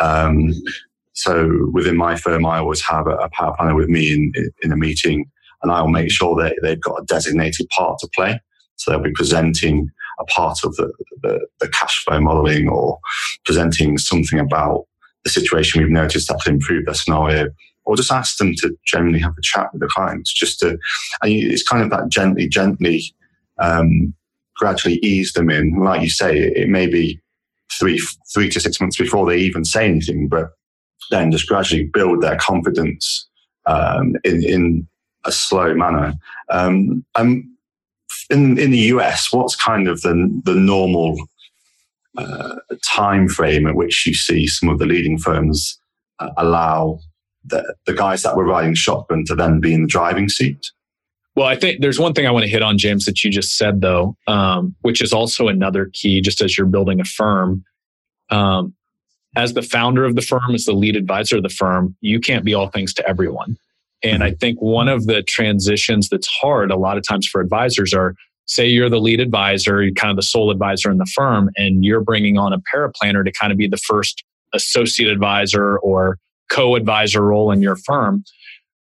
Um, 0.01 0.53
so 1.15 1.69
within 1.73 1.97
my 1.97 2.15
firm, 2.15 2.47
I 2.47 2.59
always 2.59 2.81
have 2.83 3.09
a, 3.09 3.17
a 3.17 3.31
paraplanner 3.31 3.75
with 3.75 3.89
me 3.89 4.13
in, 4.13 4.33
in 4.63 4.71
a 4.71 4.77
meeting, 4.77 5.29
and 5.63 5.73
I'll 5.73 5.89
make 5.89 6.11
sure 6.11 6.41
that 6.43 6.57
they've 6.63 6.81
got 6.81 7.03
a 7.03 7.05
designated 7.07 7.69
part 7.71 7.99
to 8.01 8.09
play. 8.15 8.41
So 8.77 8.91
they'll 8.93 9.01
be 9.03 9.13
presenting 9.13 9.91
a 10.19 10.25
part 10.25 10.59
of 10.65 10.75
the, 10.77 10.93
the, 11.23 11.47
the 11.61 11.69
cash 11.69 12.05
flow 12.05 12.21
modeling 12.21 12.69
or 12.69 12.99
presenting 13.45 13.99
something 13.99 14.39
about 14.39 14.85
the 15.25 15.31
situation 15.31 15.81
we've 15.81 15.91
noticed 15.91 16.29
that 16.29 16.41
could 16.43 16.55
improve 16.55 16.85
their 16.85 16.95
scenario 16.95 17.49
or 17.85 17.97
just 17.97 18.13
ask 18.13 18.37
them 18.39 18.55
to 18.55 18.77
generally 18.87 19.19
have 19.19 19.35
a 19.39 19.43
chat 19.43 19.69
with 19.73 19.81
the 19.81 19.89
clients 19.89 20.33
just 20.33 20.59
to 20.61 20.71
and 21.23 21.33
it's 21.33 21.63
kind 21.63 21.83
of 21.83 21.91
that 21.91 22.09
gently 22.09 22.49
gently 22.49 23.03
um, 23.59 24.15
gradually 24.57 24.97
ease 24.97 25.33
them 25.33 25.51
in 25.51 25.79
like 25.81 26.03
you 26.03 26.11
say 26.11 26.39
it, 26.39 26.69
may 26.69 26.87
be 26.87 27.21
three 27.79 28.01
three 28.33 28.49
to 28.49 28.61
six 28.61 28.81
months 28.81 28.97
before 28.97 29.27
they 29.27 29.39
even 29.39 29.65
say 29.65 29.87
anything 29.87 30.29
but 30.29 30.51
then 31.11 31.31
just 31.31 31.49
gradually 31.49 31.85
build 31.85 32.23
their 32.23 32.37
confidence 32.37 33.29
um, 33.67 34.15
in, 34.25 34.43
in 34.45 34.89
a 35.25 35.33
slow 35.33 35.75
manner. 35.75 36.15
Um, 36.51 37.05
um, 37.15 37.57
in, 38.31 38.59
in 38.59 38.71
the 38.71 38.79
US, 38.79 39.33
what's 39.33 39.57
kind 39.57 39.89
of 39.89 40.01
the, 40.03 40.41
the 40.45 40.55
normal 40.55 41.17
uh, 42.17 42.57
time 42.85 43.29
frame 43.29 43.67
at 43.67 43.75
which 43.75 44.07
you 44.07 44.15
see 44.15 44.47
some 44.47 44.69
of 44.69 44.79
the 44.79 44.87
leading 44.87 45.19
firms 45.19 45.79
uh, 46.19 46.31
allow 46.37 46.99
the, 47.45 47.75
the 47.87 47.95
guys 47.95 48.23
that 48.23 48.37
were 48.37 48.45
riding 48.45 48.75
shotgun 48.75 49.25
to 49.27 49.35
then 49.35 49.61
be 49.61 49.73
in 49.73 49.83
the 49.83 49.89
driving 49.89 50.29
seat? 50.29 50.71
Well, 51.37 51.47
I 51.47 51.55
think 51.55 51.81
there's 51.81 52.01
one 52.01 52.15
thing 52.15 52.27
I 52.27 52.33
want 52.33 52.45
to 52.45 52.51
hit 52.51 52.63
on, 52.63 52.79
James, 52.79 53.05
that 53.05 53.23
you 53.23 53.31
just 53.31 53.57
said, 53.57 53.81
though, 53.81 54.17
um, 54.27 54.75
which 54.81 55.01
is 55.01 55.13
also 55.13 55.47
another 55.47 55.89
key, 55.93 56.21
just 56.21 56.41
as 56.41 56.59
you're 56.59 56.67
building 56.67 57.01
a 57.01 57.05
firm. 57.05 57.65
Um, 58.31 58.75
as 59.37 59.53
the 59.55 59.63
founder 59.63 60.05
of 60.05 60.17
the 60.17 60.23
firm, 60.23 60.53
as 60.55 60.65
the 60.65 60.73
lead 60.73 60.97
advisor 60.97 61.37
of 61.37 61.45
the 61.45 61.49
firm, 61.49 61.95
you 62.01 62.19
can't 62.19 62.45
be 62.45 62.55
all 62.55 62.69
things 62.69 62.93
to 62.95 63.09
everyone. 63.09 63.57
And 64.03 64.23
I 64.23 64.31
mm-hmm. 64.31 64.39
think 64.39 64.59
one 64.61 64.89
of 64.89 65.07
the 65.07 65.23
transitions 65.23 66.09
that's 66.09 66.29
hard 66.29 66.71
a 66.71 66.77
lot 66.77 66.97
of 66.97 67.07
times 67.07 67.27
for 67.27 67.41
advisors 67.41 67.93
are 67.93 68.15
say 68.47 68.67
you're 68.67 68.89
the 68.89 69.01
lead 69.01 69.21
advisor, 69.21 69.83
you're 69.83 69.93
kind 69.93 70.11
of 70.11 70.17
the 70.17 70.23
sole 70.23 70.51
advisor 70.51 70.91
in 70.91 70.99
the 70.99 71.11
firm, 71.15 71.51
and 71.57 71.85
you're 71.85 72.01
bringing 72.01 72.39
on 72.39 72.53
a 72.53 72.59
paraplanner 72.75 73.25
to 73.25 73.33
kind 73.33 73.53
of 73.53 73.59
be 73.59 73.69
the 73.69 73.77
first 73.77 74.25
associate 74.55 75.11
advisor 75.11 75.79
or 75.79 76.19
co 76.51 76.75
advisor 76.75 77.23
role 77.23 77.51
in 77.51 77.61
your 77.61 77.77
firm. 77.77 78.25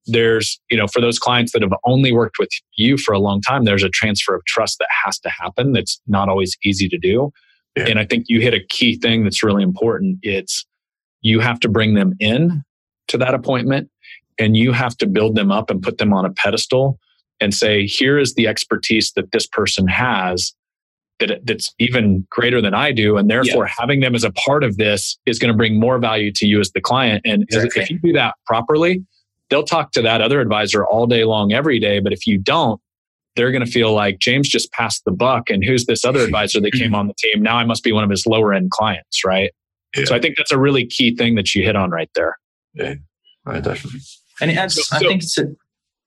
There's, 0.08 0.62
you 0.70 0.78
know, 0.78 0.86
for 0.88 1.02
those 1.02 1.18
clients 1.18 1.52
that 1.54 1.64
have 1.64 1.74
only 1.84 2.12
worked 2.12 2.38
with 2.38 2.50
you 2.76 2.96
for 2.98 3.12
a 3.14 3.20
long 3.20 3.42
time, 3.42 3.66
there's 3.66 3.84
a 3.84 3.90
transfer 3.90 4.36
of 4.36 4.46
trust 4.46 4.78
that 4.78 4.88
has 5.04 5.18
to 5.20 5.30
happen 5.30 5.72
that's 5.72 6.00
not 6.06 6.30
always 6.30 6.56
easy 6.64 6.88
to 6.90 6.98
do. 7.00 7.32
Yeah. 7.76 7.88
And 7.88 8.00
I 8.00 8.06
think 8.06 8.26
you 8.28 8.40
hit 8.40 8.54
a 8.54 8.64
key 8.70 8.98
thing 8.98 9.24
that's 9.24 9.44
really 9.44 9.64
important. 9.64 10.20
It's 10.22 10.64
you 11.22 11.40
have 11.40 11.60
to 11.62 11.70
bring 11.70 11.96
them 11.96 12.14
in 12.20 12.64
to 13.08 13.18
that 13.18 13.34
appointment 13.34 13.90
and 14.40 14.58
you 14.58 14.72
have 14.72 14.98
to 14.98 15.08
build 15.08 15.36
them 15.36 15.52
up 15.52 15.70
and 15.70 15.82
put 15.82 15.98
them 15.98 16.14
on 16.14 16.26
a 16.26 16.32
pedestal 16.32 17.00
and 17.40 17.54
say, 17.54 17.86
here 17.86 18.18
is 18.18 18.34
the 18.36 18.48
expertise 18.48 19.12
that 19.14 19.32
this 19.32 19.46
person 19.48 19.88
has 19.88 20.54
that 21.20 21.46
that's 21.46 21.74
even 21.80 22.28
greater 22.30 22.62
than 22.62 22.74
I 22.74 22.92
do. 22.92 23.18
And 23.18 23.30
therefore, 23.30 23.66
having 23.66 24.02
them 24.02 24.16
as 24.16 24.24
a 24.24 24.32
part 24.32 24.64
of 24.64 24.78
this 24.78 25.18
is 25.26 25.40
going 25.40 25.52
to 25.52 25.58
bring 25.58 25.80
more 25.80 25.98
value 25.98 26.32
to 26.34 26.46
you 26.46 26.60
as 26.60 26.72
the 26.72 26.82
client. 26.82 27.22
And 27.26 27.44
exactly. 27.44 27.84
if 27.84 27.90
you 27.90 28.00
do 28.00 28.14
that 28.14 28.36
properly, 28.46 29.04
they'll 29.50 29.64
talk 29.64 29.92
to 29.94 30.02
that 30.02 30.22
other 30.22 30.42
advisor 30.42 30.86
all 30.86 31.08
day 31.08 31.24
long, 31.24 31.54
every 31.54 31.80
day. 31.80 32.00
But 32.00 32.12
if 32.12 32.28
you 32.28 32.38
don't, 32.38 32.82
they're 33.36 33.52
going 33.52 33.66
to 33.66 33.72
feel 33.72 33.94
like 33.94 34.20
James 34.20 34.48
just 34.50 34.72
passed 34.72 35.04
the 35.06 35.12
buck. 35.12 35.50
And 35.50 35.64
who's 35.64 35.86
this 35.86 36.06
other 36.06 36.20
advisor 36.22 36.60
that 36.62 36.72
came 36.74 36.96
on 36.96 37.08
the 37.08 37.14
team? 37.18 37.42
Now 37.42 37.58
I 37.58 37.66
must 37.66 37.84
be 37.84 37.92
one 37.92 38.04
of 38.04 38.10
his 38.10 38.26
lower 38.26 38.54
end 38.54 38.72
clients, 38.72 39.24
right? 39.26 39.52
Yeah. 39.96 40.06
So 40.06 40.16
I 40.16 40.20
think 40.20 40.36
that's 40.38 40.52
a 40.52 40.60
really 40.60 40.86
key 40.86 41.16
thing 41.16 41.36
that 41.36 41.56
you 41.56 41.64
hit 41.64 41.76
on 41.76 41.92
right 41.92 42.10
there. 42.16 42.38
Yeah, 42.74 42.96
I 43.46 43.62
definitely. 43.62 44.02
And 44.42 44.52
it 44.52 44.58
adds, 44.58 44.76
so, 44.76 44.96
I 44.96 45.00
think 45.00 45.24
it's 45.24 45.38
a, 45.38 45.46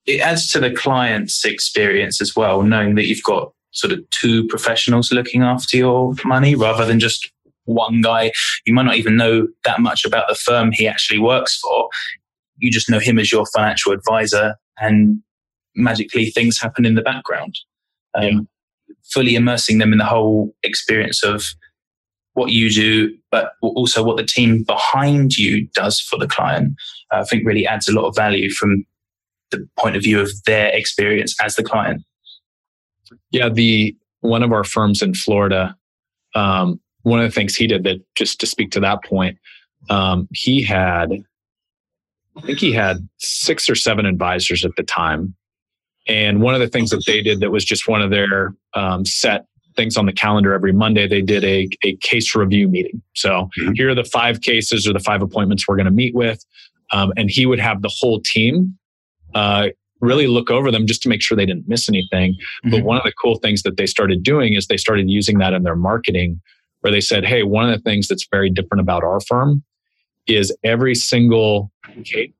it 0.05 0.21
adds 0.21 0.51
to 0.51 0.59
the 0.59 0.71
client's 0.71 1.45
experience 1.45 2.21
as 2.21 2.35
well, 2.35 2.63
knowing 2.63 2.95
that 2.95 3.07
you've 3.07 3.23
got 3.23 3.51
sort 3.71 3.93
of 3.93 3.99
two 4.09 4.47
professionals 4.47 5.11
looking 5.11 5.43
after 5.43 5.77
your 5.77 6.13
money 6.25 6.55
rather 6.55 6.85
than 6.85 6.99
just 6.99 7.31
one 7.65 8.01
guy. 8.01 8.31
You 8.65 8.73
might 8.73 8.85
not 8.85 8.95
even 8.97 9.15
know 9.15 9.47
that 9.65 9.79
much 9.79 10.05
about 10.05 10.27
the 10.27 10.35
firm 10.35 10.71
he 10.71 10.87
actually 10.87 11.19
works 11.19 11.59
for. 11.59 11.89
You 12.57 12.71
just 12.71 12.89
know 12.89 12.99
him 12.99 13.19
as 13.19 13.31
your 13.31 13.45
financial 13.55 13.91
advisor 13.91 14.55
and 14.79 15.21
magically 15.75 16.31
things 16.31 16.59
happen 16.59 16.85
in 16.85 16.95
the 16.95 17.01
background. 17.01 17.55
um, 18.15 18.23
yeah. 18.23 18.39
fully 19.13 19.35
immersing 19.35 19.77
them 19.77 19.91
in 19.91 19.99
the 19.99 20.05
whole 20.05 20.53
experience 20.63 21.23
of 21.23 21.45
what 22.33 22.51
you 22.51 22.69
do, 22.71 23.15
but 23.31 23.53
also 23.61 24.03
what 24.03 24.17
the 24.17 24.25
team 24.25 24.63
behind 24.63 25.37
you 25.37 25.67
does 25.73 25.99
for 25.99 26.17
the 26.17 26.27
client, 26.27 26.75
uh, 27.11 27.19
I 27.19 27.23
think 27.23 27.45
really 27.45 27.67
adds 27.67 27.87
a 27.87 27.93
lot 27.93 28.07
of 28.07 28.15
value 28.15 28.49
from 28.49 28.85
the 29.51 29.67
point 29.77 29.95
of 29.95 30.03
view 30.03 30.19
of 30.19 30.31
their 30.45 30.67
experience 30.67 31.35
as 31.41 31.55
the 31.55 31.63
client. 31.63 32.03
Yeah, 33.31 33.49
the 33.49 33.95
one 34.21 34.43
of 34.43 34.51
our 34.51 34.63
firms 34.63 35.01
in 35.01 35.13
Florida, 35.13 35.75
um, 36.35 36.79
one 37.03 37.19
of 37.19 37.25
the 37.25 37.33
things 37.33 37.55
he 37.55 37.67
did 37.67 37.83
that 37.83 38.01
just 38.15 38.39
to 38.41 38.45
speak 38.45 38.71
to 38.71 38.79
that 38.81 39.03
point, 39.03 39.37
um, 39.89 40.27
he 40.33 40.61
had, 40.61 41.11
I 42.37 42.41
think 42.41 42.59
he 42.59 42.71
had 42.71 43.07
six 43.17 43.69
or 43.69 43.75
seven 43.75 44.05
advisors 44.05 44.63
at 44.65 44.75
the 44.75 44.83
time. 44.83 45.35
And 46.07 46.41
one 46.41 46.53
of 46.53 46.59
the 46.59 46.67
things 46.67 46.89
that 46.89 47.03
they 47.05 47.21
did 47.21 47.39
that 47.39 47.51
was 47.51 47.63
just 47.63 47.87
one 47.87 48.01
of 48.01 48.09
their 48.09 48.55
um, 48.73 49.05
set 49.05 49.45
things 49.79 49.95
on 49.95 50.05
the 50.05 50.11
calendar 50.11 50.53
every 50.53 50.73
Monday, 50.73 51.07
they 51.07 51.21
did 51.21 51.45
a, 51.45 51.69
a 51.85 51.95
case 51.97 52.35
review 52.35 52.67
meeting. 52.67 53.01
So 53.15 53.49
mm-hmm. 53.57 53.71
here 53.75 53.89
are 53.89 53.95
the 53.95 54.03
five 54.03 54.41
cases 54.41 54.85
or 54.85 54.91
the 54.91 54.99
five 54.99 55.21
appointments 55.21 55.67
we're 55.67 55.77
going 55.77 55.85
to 55.85 55.91
meet 55.91 56.13
with. 56.13 56.43
Um, 56.91 57.13
and 57.15 57.29
he 57.29 57.45
would 57.45 57.59
have 57.59 57.81
the 57.81 57.91
whole 57.97 58.19
team 58.19 58.77
uh, 59.35 59.67
really 60.01 60.27
look 60.27 60.51
over 60.51 60.69
them 60.69 60.85
just 60.85 61.01
to 61.03 61.09
make 61.09 61.21
sure 61.21 61.37
they 61.37 61.45
didn't 61.45 61.69
miss 61.69 61.87
anything. 61.87 62.33
Mm-hmm. 62.33 62.71
But 62.71 62.83
one 62.83 62.97
of 62.97 63.03
the 63.03 63.13
cool 63.21 63.37
things 63.37 63.63
that 63.63 63.77
they 63.77 63.85
started 63.85 64.21
doing 64.21 64.53
is 64.53 64.67
they 64.67 64.75
started 64.75 65.09
using 65.09 65.37
that 65.37 65.53
in 65.53 65.63
their 65.63 65.77
marketing, 65.77 66.41
where 66.81 66.91
they 66.91 67.01
said, 67.01 67.25
hey, 67.25 67.43
one 67.43 67.69
of 67.69 67.77
the 67.77 67.81
things 67.81 68.09
that's 68.09 68.27
very 68.29 68.49
different 68.49 68.81
about 68.81 69.05
our 69.05 69.21
firm 69.21 69.63
is 70.27 70.53
every 70.65 70.93
single 70.93 71.71
case 72.03 72.31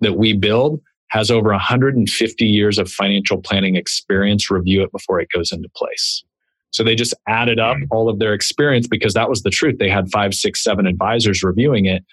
that 0.00 0.14
we 0.14 0.32
build 0.32 0.80
has 1.10 1.30
over 1.30 1.50
150 1.50 2.44
years 2.44 2.78
of 2.78 2.90
financial 2.90 3.40
planning 3.40 3.76
experience 3.76 4.50
review 4.50 4.82
it 4.82 4.92
before 4.92 5.20
it 5.20 5.28
goes 5.34 5.52
into 5.52 5.68
place. 5.74 6.24
So 6.70 6.84
they 6.84 6.94
just 6.94 7.14
added 7.26 7.58
up 7.58 7.76
all 7.90 8.08
of 8.08 8.18
their 8.18 8.34
experience 8.34 8.86
because 8.86 9.14
that 9.14 9.28
was 9.28 9.42
the 9.42 9.50
truth. 9.50 9.78
They 9.78 9.88
had 9.88 10.10
five, 10.10 10.34
six, 10.34 10.62
seven 10.62 10.86
advisors 10.86 11.42
reviewing 11.42 11.86
it. 11.86 12.04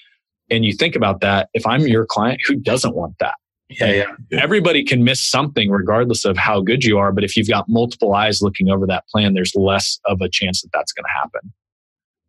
And 0.50 0.64
you 0.64 0.74
think 0.74 0.96
about 0.96 1.22
that. 1.22 1.50
If 1.54 1.66
I'm 1.66 1.82
your 1.82 2.06
client, 2.06 2.42
who 2.48 2.56
doesn't 2.56 2.96
want 2.96 3.16
that? 3.20 3.36
Yeah, 3.70 3.92
yeah, 3.92 4.04
yeah. 4.30 4.44
Everybody 4.44 4.84
can 4.84 5.04
miss 5.04 5.20
something 5.20 5.72
regardless 5.72 6.24
of 6.24 6.38
how 6.38 6.62
good 6.62 6.84
you 6.84 7.00
are. 7.00 7.12
But 7.12 7.24
if 7.24 7.36
you've 7.36 7.50
got 7.50 7.68
multiple 7.68 8.14
eyes 8.14 8.42
looking 8.42 8.70
over 8.70 8.86
that 8.88 9.08
plan, 9.08 9.34
there's 9.34 9.54
less 9.56 10.00
of 10.06 10.22
a 10.22 10.30
chance 10.30 10.62
that 10.62 10.70
that's 10.72 10.94
going 10.94 11.06
to 11.06 11.20
happen. 11.20 11.52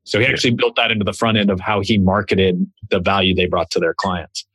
So 0.04 0.20
he 0.20 0.26
actually 0.26 0.52
built 0.52 0.76
that 0.76 0.90
into 0.90 1.04
the 1.04 1.12
front 1.12 1.36
end 1.36 1.50
of 1.50 1.60
how 1.60 1.80
he 1.80 1.98
marketed 1.98 2.64
the 2.90 3.00
value 3.00 3.34
they 3.34 3.46
brought 3.46 3.70
to 3.72 3.80
their 3.80 3.92
clients. 3.92 4.46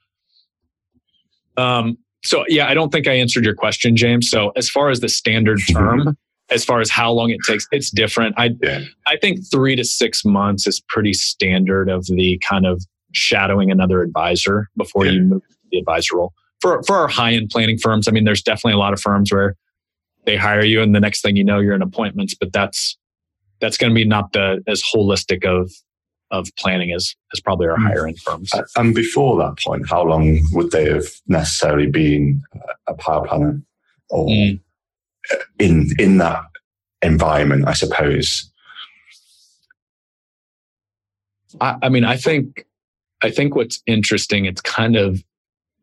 Um, 1.58 1.98
so 2.24 2.46
yeah, 2.48 2.68
I 2.68 2.74
don't 2.74 2.92
think 2.92 3.08
I 3.08 3.14
answered 3.14 3.44
your 3.44 3.54
question, 3.54 3.96
James. 3.96 4.30
So 4.30 4.52
as 4.56 4.70
far 4.70 4.90
as 4.90 5.02
the 5.02 5.10
standard 5.10 5.60
term, 5.70 6.18
as 6.52 6.64
far 6.66 6.82
as 6.82 6.90
how 6.90 7.12
long 7.12 7.30
it 7.30 7.40
takes, 7.48 7.66
it's 7.72 7.90
different. 7.90 8.36
I 8.38 8.52
yeah. 8.62 8.82
I 9.08 9.18
think 9.18 9.40
three 9.50 9.76
to 9.76 9.84
six 9.84 10.24
months 10.24 10.68
is 10.68 10.82
pretty 10.90 11.14
standard 11.14 11.90
of 11.90 12.06
the 12.06 12.40
kind 12.48 12.66
of 12.66 12.84
shadowing 13.14 13.72
another 13.72 14.02
advisor 14.02 14.70
before 14.78 15.06
yeah. 15.06 15.14
you 15.14 15.22
move 15.24 15.42
to 15.42 15.56
the 15.72 15.80
advisor 15.80 16.18
role 16.18 16.34
for 16.62 16.82
for 16.84 16.96
our 16.96 17.08
high 17.08 17.34
end 17.34 17.50
planning 17.50 17.78
firms, 17.78 18.08
I 18.08 18.12
mean, 18.12 18.24
there's 18.24 18.42
definitely 18.42 18.74
a 18.74 18.78
lot 18.78 18.94
of 18.94 19.02
firms 19.02 19.34
where 19.34 19.56
they 20.26 20.38
hire 20.38 20.64
you, 20.64 20.82
and 20.82 20.96
the 20.96 21.00
next 21.00 21.22
thing 21.22 21.36
you 21.36 21.44
know, 21.44 21.60
you're 21.60 21.76
in 21.76 21.82
appointments. 21.82 22.36
But 22.40 22.54
that's 22.54 22.98
that's 23.60 23.78
going 23.78 23.92
to 23.92 23.96
be 23.96 24.06
not 24.06 24.32
the 24.32 24.64
as 24.68 24.82
holistic 24.84 25.44
of 25.46 25.72
of 26.30 26.48
planning 26.58 26.94
as 26.94 27.16
as 27.34 27.42
probably 27.42 27.68
our 27.68 27.76
hmm. 27.76 27.88
higher 27.88 28.08
end 28.08 28.20
firms. 28.20 28.52
And 28.78 28.96
before 28.96 29.38
that 29.40 29.58
point, 29.60 29.90
how 29.90 30.04
long 30.04 30.40
would 30.52 30.72
they 30.72 30.86
have 30.86 31.08
necessarily 31.28 31.88
been 31.88 32.42
a 32.88 32.94
paraplanner 32.94 33.62
or 34.10 34.28
mm. 34.28 34.60
In 35.60 35.90
in 36.00 36.18
that 36.18 36.44
environment? 37.02 37.68
I 37.68 37.74
suppose. 37.74 38.50
I, 41.60 41.78
I 41.84 41.90
mean, 41.90 42.06
I 42.06 42.18
think 42.18 42.66
I 43.22 43.30
think 43.32 43.56
what's 43.56 43.82
interesting. 43.86 44.46
It's 44.46 44.62
kind 44.62 44.96
of 44.96 45.24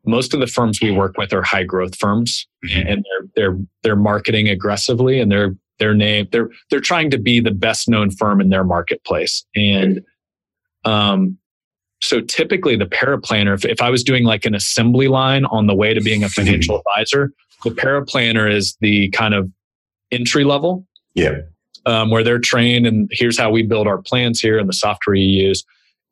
most 0.05 0.33
of 0.33 0.39
the 0.39 0.47
firms 0.47 0.79
we 0.81 0.91
work 0.91 1.17
with 1.17 1.33
are 1.33 1.43
high 1.43 1.63
growth 1.63 1.95
firms 1.97 2.47
mm-hmm. 2.65 2.87
and 2.87 3.05
they're 3.05 3.27
they're 3.35 3.59
they're 3.83 3.95
marketing 3.95 4.49
aggressively 4.49 5.19
and 5.19 5.31
they're 5.31 5.55
their 5.79 5.93
name 5.93 6.27
they're 6.31 6.49
they're 6.69 6.79
trying 6.79 7.09
to 7.09 7.17
be 7.17 7.39
the 7.39 7.51
best 7.51 7.87
known 7.87 8.09
firm 8.11 8.41
in 8.41 8.49
their 8.49 8.63
marketplace 8.63 9.45
and 9.55 10.01
um 10.85 11.37
so 12.01 12.21
typically 12.21 12.75
the 12.75 12.85
paraplanner 12.85 13.53
if, 13.53 13.65
if 13.65 13.81
i 13.81 13.89
was 13.89 14.03
doing 14.03 14.23
like 14.23 14.45
an 14.45 14.55
assembly 14.55 15.07
line 15.07 15.45
on 15.45 15.67
the 15.67 15.75
way 15.75 15.93
to 15.93 16.01
being 16.01 16.23
a 16.23 16.27
mm-hmm. 16.27 16.43
financial 16.43 16.81
advisor 16.81 17.31
the 17.63 17.71
paraplanner 17.71 18.51
is 18.51 18.77
the 18.81 19.09
kind 19.09 19.33
of 19.33 19.49
entry 20.11 20.43
level 20.43 20.85
yeah 21.13 21.39
um, 21.85 22.09
where 22.11 22.23
they're 22.23 22.39
trained 22.39 22.85
and 22.85 23.09
here's 23.11 23.37
how 23.37 23.49
we 23.49 23.63
build 23.63 23.87
our 23.87 24.01
plans 24.01 24.39
here 24.39 24.59
and 24.59 24.67
the 24.67 24.73
software 24.73 25.15
you 25.15 25.47
use 25.47 25.63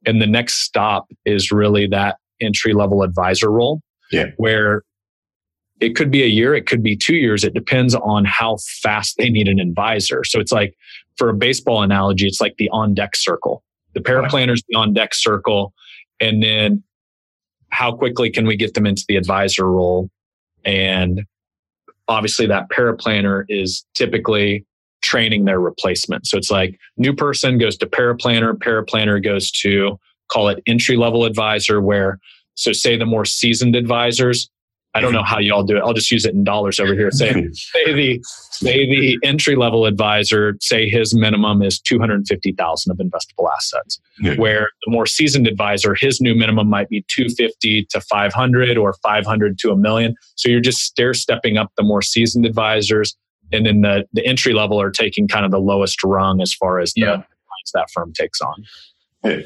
and 0.05 0.21
the 0.21 0.27
next 0.27 0.61
stop 0.61 1.07
is 1.25 1.51
really 1.51 1.87
that 1.87 2.17
entry 2.41 2.73
level 2.73 3.03
advisor 3.03 3.51
role 3.51 3.81
yeah. 4.11 4.27
where 4.37 4.83
it 5.79 5.95
could 5.95 6.09
be 6.09 6.23
a 6.23 6.27
year, 6.27 6.55
it 6.55 6.65
could 6.65 6.81
be 6.81 6.95
two 6.95 7.15
years. 7.15 7.43
It 7.43 7.53
depends 7.53 7.93
on 7.93 8.25
how 8.25 8.57
fast 8.81 9.15
they 9.17 9.29
need 9.29 9.47
an 9.47 9.59
advisor. 9.59 10.23
So 10.23 10.39
it's 10.39 10.51
like 10.51 10.75
for 11.17 11.29
a 11.29 11.33
baseball 11.33 11.83
analogy, 11.83 12.25
it's 12.27 12.41
like 12.41 12.55
the 12.57 12.69
on 12.69 12.93
deck 12.93 13.15
circle. 13.15 13.63
The 13.93 13.99
paraplanner 13.99 14.53
is 14.53 14.63
the 14.67 14.77
on 14.77 14.93
deck 14.93 15.13
circle. 15.13 15.73
And 16.19 16.41
then 16.41 16.83
how 17.69 17.91
quickly 17.91 18.29
can 18.29 18.47
we 18.47 18.55
get 18.55 18.73
them 18.73 18.85
into 18.87 19.03
the 19.07 19.17
advisor 19.17 19.69
role? 19.69 20.09
And 20.65 21.25
obviously 22.07 22.45
that 22.47 22.69
paraplanner 22.69 23.45
is 23.49 23.85
typically 23.95 24.65
training 25.01 25.45
their 25.45 25.59
replacement. 25.59 26.27
So 26.27 26.37
it's 26.37 26.51
like 26.51 26.79
new 26.97 27.13
person 27.13 27.57
goes 27.57 27.77
to 27.77 27.87
paraplanner, 27.87 28.53
paraplanner 28.53 29.23
goes 29.23 29.51
to 29.51 29.99
call 30.31 30.49
it 30.49 30.61
entry 30.67 30.97
level 30.97 31.25
advisor 31.25 31.81
where 31.81 32.19
so 32.55 32.73
say 32.73 32.97
the 32.97 33.05
more 33.05 33.23
seasoned 33.23 33.75
advisors, 33.75 34.49
I 34.97 35.01
don't 35.01 35.13
know 35.13 35.23
how 35.23 35.37
y'all 35.37 35.63
do 35.63 35.77
it. 35.77 35.81
I'll 35.81 35.93
just 35.93 36.11
use 36.11 36.25
it 36.25 36.33
in 36.33 36.43
dollars 36.43 36.79
over 36.79 36.93
here. 36.93 37.11
Say, 37.11 37.31
say 37.53 37.93
the 37.93 38.19
say 38.23 38.89
the 38.89 39.19
entry 39.23 39.55
level 39.55 39.85
advisor, 39.85 40.57
say 40.59 40.89
his 40.89 41.15
minimum 41.15 41.61
is 41.61 41.79
two 41.79 41.99
hundred 41.99 42.25
fifty 42.27 42.51
thousand 42.51 42.91
of 42.91 42.97
investable 42.97 43.47
assets. 43.55 43.99
Yeah. 44.19 44.35
Where 44.35 44.69
the 44.85 44.91
more 44.91 45.05
seasoned 45.05 45.45
advisor, 45.45 45.93
his 45.93 46.19
new 46.19 46.33
minimum 46.33 46.67
might 46.67 46.89
be 46.89 47.05
two 47.07 47.29
fifty 47.29 47.85
to 47.91 48.01
five 48.01 48.33
hundred 48.33 48.75
or 48.77 48.93
five 49.03 49.25
hundred 49.25 49.59
to 49.59 49.71
a 49.71 49.77
million. 49.77 50.15
So 50.35 50.49
you're 50.49 50.61
just 50.61 50.79
stair 50.79 51.13
stepping 51.13 51.57
up 51.57 51.71
the 51.77 51.83
more 51.83 52.01
seasoned 52.01 52.45
advisors, 52.45 53.15
and 53.51 53.67
then 53.67 53.81
the 53.81 54.05
the 54.13 54.25
entry 54.25 54.53
level 54.53 54.81
are 54.81 54.91
taking 54.91 55.27
kind 55.27 55.45
of 55.45 55.51
the 55.51 55.59
lowest 55.59 56.03
rung 56.03 56.41
as 56.41 56.53
far 56.53 56.79
as 56.79 56.93
the 56.93 57.01
yeah. 57.01 57.23
that 57.75 57.87
firm 57.93 58.13
takes 58.13 58.41
on. 58.41 58.65
Okay. 59.23 59.45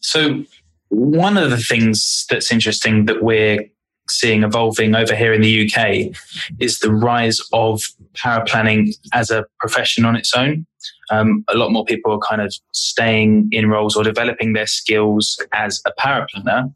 So 0.00 0.44
one 0.88 1.36
of 1.36 1.50
the 1.50 1.56
things 1.56 2.26
that's 2.30 2.52
interesting 2.52 3.06
that 3.06 3.22
we're 3.22 3.64
seeing 4.08 4.42
evolving 4.42 4.94
over 4.94 5.14
here 5.14 5.32
in 5.32 5.40
the 5.40 5.68
UK 5.68 6.16
is 6.58 6.78
the 6.78 6.92
rise 6.92 7.40
of 7.52 7.82
paraplanning 8.14 8.94
as 9.12 9.30
a 9.30 9.44
profession 9.58 10.04
on 10.04 10.16
its 10.16 10.34
own. 10.34 10.66
Um, 11.10 11.44
a 11.48 11.56
lot 11.56 11.72
more 11.72 11.84
people 11.84 12.12
are 12.12 12.18
kind 12.18 12.40
of 12.40 12.54
staying 12.72 13.48
in 13.52 13.68
roles 13.68 13.96
or 13.96 14.04
developing 14.04 14.52
their 14.52 14.66
skills 14.66 15.40
as 15.52 15.80
a 15.86 15.92
paraplanner 16.00 16.72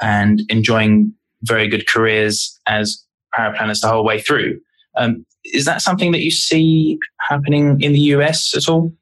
and 0.00 0.42
enjoying 0.48 1.12
very 1.42 1.68
good 1.68 1.86
careers 1.86 2.58
as 2.66 3.04
paraplanners 3.36 3.80
the 3.80 3.88
whole 3.88 4.04
way 4.04 4.20
through. 4.20 4.60
Um, 4.96 5.24
is 5.44 5.64
that 5.64 5.82
something 5.82 6.12
that 6.12 6.22
you 6.22 6.30
see 6.30 6.98
happening 7.28 7.80
in 7.80 7.92
the 7.92 8.00
US 8.00 8.56
at 8.56 8.68
all? 8.68 8.92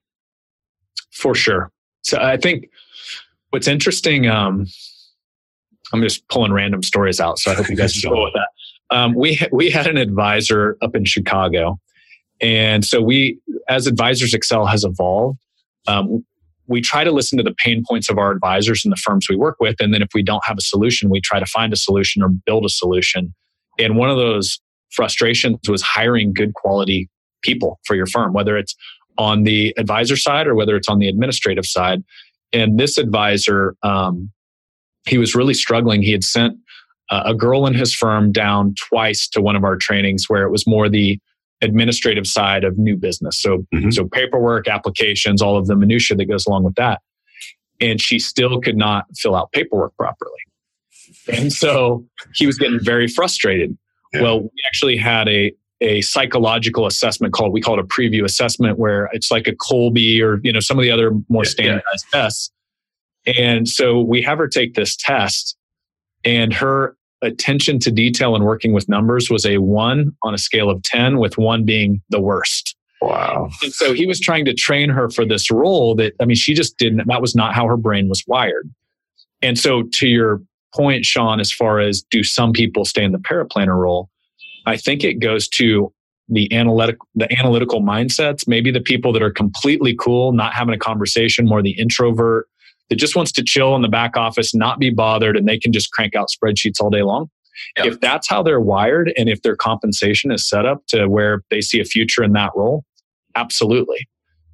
For 1.10 1.34
sure. 1.34 1.70
So 2.02 2.18
I 2.18 2.36
think 2.36 2.68
what's 3.50 3.68
interesting, 3.68 4.28
um, 4.28 4.66
I'm 5.92 6.02
just 6.02 6.26
pulling 6.28 6.52
random 6.52 6.82
stories 6.82 7.20
out, 7.20 7.38
so 7.38 7.50
I 7.50 7.54
hope 7.54 7.68
you 7.68 7.76
guys 7.76 8.00
go 8.02 8.24
with 8.24 8.34
that. 8.34 8.96
Um, 8.96 9.14
we 9.14 9.40
we 9.52 9.70
had 9.70 9.86
an 9.86 9.96
advisor 9.96 10.76
up 10.82 10.94
in 10.94 11.04
Chicago, 11.04 11.78
and 12.40 12.84
so 12.84 13.00
we, 13.00 13.38
as 13.68 13.86
Advisors 13.86 14.34
Excel 14.34 14.66
has 14.66 14.84
evolved, 14.84 15.38
um, 15.86 16.24
we 16.66 16.80
try 16.80 17.04
to 17.04 17.10
listen 17.10 17.36
to 17.38 17.44
the 17.44 17.54
pain 17.54 17.82
points 17.88 18.08
of 18.08 18.18
our 18.18 18.30
advisors 18.30 18.84
and 18.84 18.92
the 18.92 18.96
firms 18.96 19.26
we 19.28 19.36
work 19.36 19.56
with, 19.60 19.76
and 19.80 19.92
then 19.92 20.02
if 20.02 20.08
we 20.14 20.22
don't 20.22 20.44
have 20.44 20.58
a 20.58 20.62
solution, 20.62 21.10
we 21.10 21.20
try 21.20 21.38
to 21.38 21.46
find 21.46 21.72
a 21.72 21.76
solution 21.76 22.22
or 22.22 22.28
build 22.28 22.64
a 22.64 22.70
solution. 22.70 23.34
And 23.78 23.96
one 23.96 24.10
of 24.10 24.16
those 24.16 24.60
frustrations 24.92 25.58
was 25.68 25.82
hiring 25.82 26.32
good 26.32 26.54
quality 26.54 27.08
people 27.42 27.80
for 27.84 27.96
your 27.96 28.06
firm, 28.06 28.32
whether 28.32 28.56
it's 28.56 28.74
on 29.18 29.44
the 29.44 29.74
advisor 29.76 30.16
side 30.16 30.46
or 30.46 30.54
whether 30.54 30.76
it's 30.76 30.88
on 30.88 30.98
the 30.98 31.08
administrative 31.08 31.66
side. 31.66 32.02
And 32.52 32.78
this 32.78 32.98
advisor, 32.98 33.76
um, 33.82 34.30
he 35.06 35.18
was 35.18 35.34
really 35.34 35.54
struggling. 35.54 36.02
He 36.02 36.12
had 36.12 36.24
sent 36.24 36.56
uh, 37.10 37.22
a 37.26 37.34
girl 37.34 37.66
in 37.66 37.74
his 37.74 37.94
firm 37.94 38.32
down 38.32 38.74
twice 38.88 39.28
to 39.28 39.42
one 39.42 39.56
of 39.56 39.64
our 39.64 39.76
trainings 39.76 40.28
where 40.28 40.44
it 40.44 40.50
was 40.50 40.66
more 40.66 40.88
the 40.88 41.18
administrative 41.60 42.26
side 42.26 42.64
of 42.64 42.78
new 42.78 42.96
business. 42.96 43.40
So, 43.40 43.66
mm-hmm. 43.74 43.90
so 43.90 44.06
paperwork, 44.06 44.68
applications, 44.68 45.42
all 45.42 45.56
of 45.56 45.66
the 45.66 45.76
minutia 45.76 46.16
that 46.16 46.26
goes 46.26 46.46
along 46.46 46.64
with 46.64 46.74
that. 46.76 47.00
And 47.80 48.00
she 48.00 48.18
still 48.18 48.60
could 48.60 48.76
not 48.76 49.06
fill 49.16 49.34
out 49.34 49.52
paperwork 49.52 49.96
properly. 49.96 50.30
And 51.32 51.52
so 51.52 52.04
he 52.34 52.46
was 52.46 52.58
getting 52.58 52.80
very 52.80 53.08
frustrated. 53.08 53.76
Yeah. 54.12 54.22
Well, 54.22 54.40
we 54.42 54.50
actually 54.68 54.96
had 54.96 55.28
a 55.28 55.52
a 55.80 56.00
psychological 56.02 56.86
assessment 56.86 57.34
called 57.34 57.52
we 57.52 57.60
call 57.60 57.78
it 57.78 57.80
a 57.80 57.84
preview 57.84 58.24
assessment 58.24 58.78
where 58.78 59.10
it's 59.12 59.30
like 59.30 59.46
a 59.46 59.52
Kolbe 59.52 60.20
or 60.20 60.40
you 60.42 60.52
know 60.52 60.60
some 60.60 60.78
of 60.78 60.82
the 60.82 60.90
other 60.90 61.12
more 61.28 61.44
standardized 61.44 62.06
yeah. 62.12 62.22
tests. 62.22 62.50
And 63.26 63.68
so 63.68 64.00
we 64.00 64.22
have 64.22 64.38
her 64.38 64.48
take 64.48 64.74
this 64.74 64.96
test 64.96 65.56
and 66.24 66.52
her 66.52 66.96
attention 67.22 67.78
to 67.80 67.90
detail 67.90 68.34
and 68.34 68.44
working 68.44 68.72
with 68.72 68.88
numbers 68.88 69.30
was 69.30 69.46
a 69.46 69.58
1 69.58 70.12
on 70.22 70.34
a 70.34 70.38
scale 70.38 70.70
of 70.70 70.82
10 70.82 71.18
with 71.18 71.38
1 71.38 71.64
being 71.64 72.02
the 72.10 72.20
worst. 72.20 72.76
Wow. 73.00 73.50
And 73.62 73.72
so 73.72 73.92
he 73.92 74.06
was 74.06 74.20
trying 74.20 74.44
to 74.46 74.54
train 74.54 74.88
her 74.90 75.10
for 75.10 75.26
this 75.26 75.50
role 75.50 75.94
that 75.96 76.14
I 76.20 76.24
mean 76.24 76.36
she 76.36 76.54
just 76.54 76.78
didn't 76.78 77.06
that 77.06 77.20
was 77.20 77.34
not 77.34 77.54
how 77.54 77.66
her 77.66 77.76
brain 77.76 78.08
was 78.08 78.24
wired. 78.26 78.70
And 79.42 79.58
so 79.58 79.82
to 79.94 80.08
your 80.08 80.40
point 80.74 81.04
Sean 81.04 81.40
as 81.40 81.52
far 81.52 81.80
as 81.80 82.02
do 82.10 82.22
some 82.22 82.52
people 82.52 82.84
stay 82.84 83.04
in 83.04 83.12
the 83.12 83.18
paraplanner 83.18 83.76
role? 83.76 84.08
I 84.66 84.76
think 84.76 85.04
it 85.04 85.14
goes 85.14 85.48
to 85.48 85.92
the 86.28 86.50
analytic 86.52 86.96
the 87.14 87.30
analytical 87.38 87.82
mindsets, 87.82 88.48
maybe 88.48 88.70
the 88.70 88.80
people 88.80 89.12
that 89.12 89.22
are 89.22 89.30
completely 89.30 89.94
cool, 89.94 90.32
not 90.32 90.54
having 90.54 90.74
a 90.74 90.78
conversation, 90.78 91.46
more 91.46 91.62
the 91.62 91.78
introvert 91.78 92.48
that 92.90 92.96
just 92.96 93.16
wants 93.16 93.32
to 93.32 93.42
chill 93.42 93.74
in 93.76 93.82
the 93.82 93.88
back 93.88 94.16
office, 94.16 94.54
not 94.54 94.78
be 94.78 94.90
bothered, 94.90 95.36
and 95.36 95.48
they 95.48 95.58
can 95.58 95.72
just 95.72 95.90
crank 95.92 96.14
out 96.14 96.28
spreadsheets 96.28 96.80
all 96.80 96.90
day 96.90 97.02
long. 97.02 97.30
Yep. 97.76 97.86
If 97.86 98.00
that's 98.00 98.28
how 98.28 98.42
they're 98.42 98.60
wired 98.60 99.12
and 99.16 99.28
if 99.28 99.42
their 99.42 99.56
compensation 99.56 100.32
is 100.32 100.48
set 100.48 100.66
up 100.66 100.86
to 100.88 101.06
where 101.06 101.42
they 101.50 101.60
see 101.60 101.80
a 101.80 101.84
future 101.84 102.22
in 102.22 102.32
that 102.32 102.50
role, 102.54 102.84
absolutely. 103.36 104.08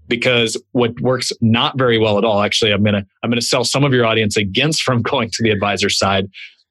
Because 0.06 0.60
what 0.72 1.00
works 1.00 1.32
not 1.40 1.78
very 1.78 1.98
well 1.98 2.18
at 2.18 2.24
all, 2.24 2.42
actually, 2.42 2.72
I'm 2.72 2.82
gonna 2.82 3.06
I'm 3.22 3.30
gonna 3.30 3.40
sell 3.40 3.64
some 3.64 3.84
of 3.84 3.92
your 3.92 4.04
audience 4.04 4.36
against 4.36 4.82
from 4.82 5.02
going 5.02 5.30
to 5.30 5.42
the 5.42 5.50
advisor 5.50 5.88
side, 5.88 6.26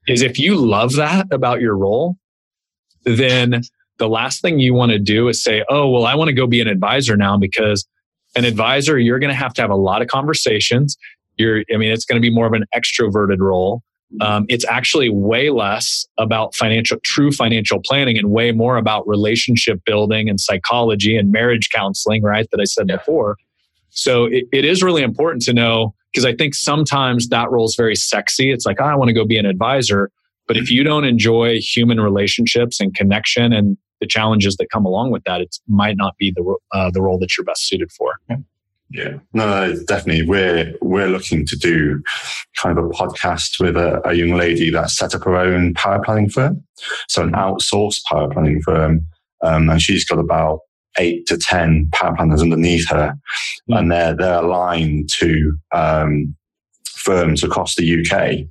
is 0.06 0.22
if 0.22 0.38
you 0.38 0.56
love 0.56 0.94
that 0.96 1.26
about 1.30 1.60
your 1.60 1.76
role, 1.76 2.16
then 3.04 3.62
the 3.98 4.08
last 4.08 4.40
thing 4.42 4.58
you 4.58 4.74
want 4.74 4.92
to 4.92 4.98
do 4.98 5.28
is 5.28 5.42
say, 5.42 5.64
oh, 5.68 5.88
well, 5.88 6.06
I 6.06 6.14
want 6.14 6.28
to 6.28 6.34
go 6.34 6.46
be 6.46 6.60
an 6.60 6.68
advisor 6.68 7.16
now 7.16 7.36
because 7.36 7.86
an 8.36 8.44
advisor, 8.44 8.98
you're 8.98 9.18
going 9.18 9.30
to 9.30 9.36
have 9.36 9.54
to 9.54 9.62
have 9.62 9.70
a 9.70 9.76
lot 9.76 10.02
of 10.02 10.08
conversations. 10.08 10.96
You're, 11.40 11.64
I 11.72 11.76
mean, 11.76 11.90
it's 11.90 12.04
going 12.04 12.20
to 12.20 12.20
be 12.20 12.32
more 12.32 12.46
of 12.46 12.52
an 12.52 12.64
extroverted 12.74 13.38
role. 13.40 13.82
Um, 14.20 14.44
it's 14.48 14.64
actually 14.64 15.08
way 15.08 15.50
less 15.50 16.04
about 16.18 16.54
financial, 16.54 16.98
true 17.04 17.30
financial 17.30 17.80
planning 17.84 18.18
and 18.18 18.30
way 18.30 18.50
more 18.50 18.76
about 18.76 19.06
relationship 19.06 19.80
building 19.86 20.28
and 20.28 20.40
psychology 20.40 21.16
and 21.16 21.30
marriage 21.30 21.68
counseling, 21.72 22.22
right? 22.22 22.46
That 22.50 22.60
I 22.60 22.64
said 22.64 22.86
yeah. 22.88 22.96
before. 22.96 23.36
So 23.90 24.24
it, 24.24 24.44
it 24.52 24.64
is 24.64 24.82
really 24.82 25.02
important 25.02 25.42
to 25.44 25.52
know 25.52 25.94
because 26.12 26.24
I 26.24 26.34
think 26.34 26.54
sometimes 26.54 27.28
that 27.28 27.50
role 27.50 27.66
is 27.66 27.76
very 27.76 27.94
sexy. 27.94 28.50
It's 28.50 28.66
like, 28.66 28.80
oh, 28.80 28.84
I 28.84 28.96
want 28.96 29.08
to 29.08 29.14
go 29.14 29.24
be 29.24 29.38
an 29.38 29.46
advisor. 29.46 30.10
But 30.48 30.56
if 30.56 30.70
you 30.70 30.82
don't 30.82 31.04
enjoy 31.04 31.60
human 31.60 32.00
relationships 32.00 32.80
and 32.80 32.92
connection 32.92 33.52
and 33.52 33.76
the 34.00 34.06
challenges 34.06 34.56
that 34.56 34.66
come 34.72 34.84
along 34.84 35.12
with 35.12 35.22
that, 35.24 35.40
it 35.40 35.56
might 35.68 35.96
not 35.96 36.16
be 36.18 36.32
the 36.34 36.56
uh, 36.72 36.90
the 36.90 37.00
role 37.00 37.18
that 37.20 37.36
you're 37.36 37.44
best 37.44 37.68
suited 37.68 37.92
for. 37.92 38.14
Yeah, 38.92 39.18
no, 39.32 39.76
definitely. 39.86 40.26
We're 40.26 40.74
we're 40.82 41.08
looking 41.08 41.46
to 41.46 41.56
do 41.56 42.02
kind 42.56 42.76
of 42.76 42.84
a 42.84 42.88
podcast 42.88 43.60
with 43.60 43.76
a, 43.76 44.06
a 44.06 44.14
young 44.14 44.36
lady 44.36 44.70
that 44.70 44.90
set 44.90 45.14
up 45.14 45.22
her 45.24 45.36
own 45.36 45.74
paraplanning 45.74 46.32
firm, 46.32 46.64
so 47.08 47.22
an 47.22 47.32
outsourced 47.32 48.02
paraplanning 48.10 48.62
firm, 48.62 49.06
um, 49.42 49.70
and 49.70 49.80
she's 49.80 50.04
got 50.04 50.18
about 50.18 50.60
eight 50.98 51.24
to 51.26 51.38
ten 51.38 51.86
paraplanners 51.92 52.40
underneath 52.40 52.88
her, 52.88 53.14
mm. 53.70 53.78
and 53.78 53.92
they're 53.92 54.16
they're 54.16 54.42
aligned 54.42 55.08
to 55.18 55.56
um, 55.72 56.34
firms 56.84 57.44
across 57.44 57.76
the 57.76 58.04
UK. 58.04 58.46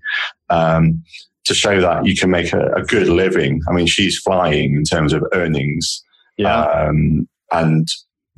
Um, 0.49 1.03
to 1.45 1.53
show 1.55 1.81
that 1.81 2.05
you 2.05 2.15
can 2.15 2.29
make 2.29 2.53
a, 2.53 2.71
a 2.73 2.83
good 2.83 3.07
living. 3.07 3.59
I 3.67 3.73
mean, 3.73 3.87
she's 3.87 4.19
flying 4.19 4.75
in 4.75 4.83
terms 4.83 5.13
of 5.13 5.23
earnings. 5.33 6.03
Yeah. 6.37 6.61
Um, 6.61 7.27
and 7.51 7.87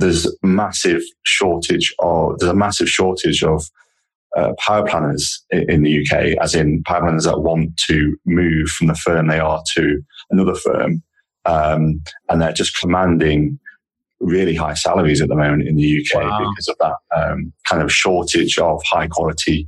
there's 0.02 0.28
massive 0.44 1.02
shortage 1.24 1.94
of, 2.00 2.38
there's 2.40 2.52
a 2.52 2.56
massive 2.56 2.90
shortage 2.90 3.44
of 3.44 3.66
uh, 4.36 4.54
paraplanners 4.60 5.40
in, 5.50 5.84
the 5.84 6.02
UK, 6.02 6.38
as 6.42 6.56
in 6.56 6.84
paraplanners 6.84 7.26
that 7.26 7.42
want 7.42 7.76
to 7.88 8.18
move 8.26 8.70
from 8.70 8.88
the 8.88 8.96
firm 8.96 9.28
they 9.28 9.40
are 9.40 9.62
to 9.76 10.02
another 10.30 10.56
firm. 10.56 11.04
Um, 11.46 12.02
and 12.30 12.42
they're 12.42 12.54
just 12.54 12.80
commanding 12.80 13.60
really 14.20 14.56
high 14.56 14.76
salaries 14.76 15.22
at 15.22 15.30
the 15.30 15.36
moment 15.36 15.68
in 15.68 15.76
the 15.76 16.00
UK 16.00 16.24
wow. 16.24 16.50
because 16.52 16.68
of 16.68 16.78
that 16.80 16.96
um, 17.16 17.52
kind 17.68 17.82
of 17.82 17.92
shortage 17.92 18.58
of 18.60 18.82
high 18.86 19.08
quality 19.08 19.68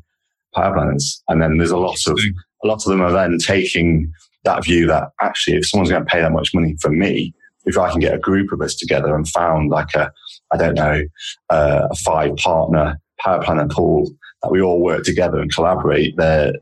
paraplanners. 0.55 1.21
And 1.27 1.41
then 1.41 1.57
there's 1.57 1.71
a 1.71 1.77
lot 1.77 1.97
of 2.07 2.19
a 2.63 2.67
lot 2.67 2.85
of 2.85 2.85
them 2.85 3.01
are 3.01 3.11
then 3.11 3.37
taking 3.39 4.13
that 4.45 4.63
view 4.63 4.87
that 4.87 5.09
actually, 5.21 5.57
if 5.57 5.67
someone's 5.67 5.89
going 5.89 6.03
to 6.03 6.09
pay 6.09 6.21
that 6.21 6.31
much 6.31 6.53
money 6.53 6.75
for 6.79 6.89
me, 6.89 7.33
if 7.65 7.77
I 7.77 7.91
can 7.91 7.99
get 7.99 8.13
a 8.13 8.19
group 8.19 8.51
of 8.51 8.61
us 8.61 8.75
together 8.75 9.15
and 9.15 9.27
found 9.27 9.69
like 9.69 9.93
a, 9.95 10.11
I 10.53 10.57
don't 10.57 10.75
know, 10.75 11.03
uh, 11.49 11.87
a 11.89 11.95
five 11.95 12.35
partner 12.37 12.99
paraplanner 13.25 13.71
pool 13.71 14.09
that 14.41 14.51
we 14.51 14.61
all 14.61 14.81
work 14.81 15.03
together 15.03 15.39
and 15.39 15.53
collaborate, 15.53 16.15
they're, 16.17 16.53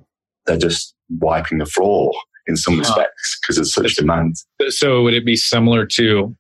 they're 0.46 0.58
just 0.58 0.96
wiping 1.10 1.58
the 1.58 1.66
floor 1.66 2.14
in 2.48 2.56
some 2.56 2.80
respects 2.80 3.40
because 3.42 3.58
there's 3.58 3.74
such 3.74 3.96
demand. 3.96 4.36
So 4.70 5.04
would 5.04 5.14
it 5.14 5.26
be 5.26 5.36
similar 5.36 5.86
to, 5.88 6.36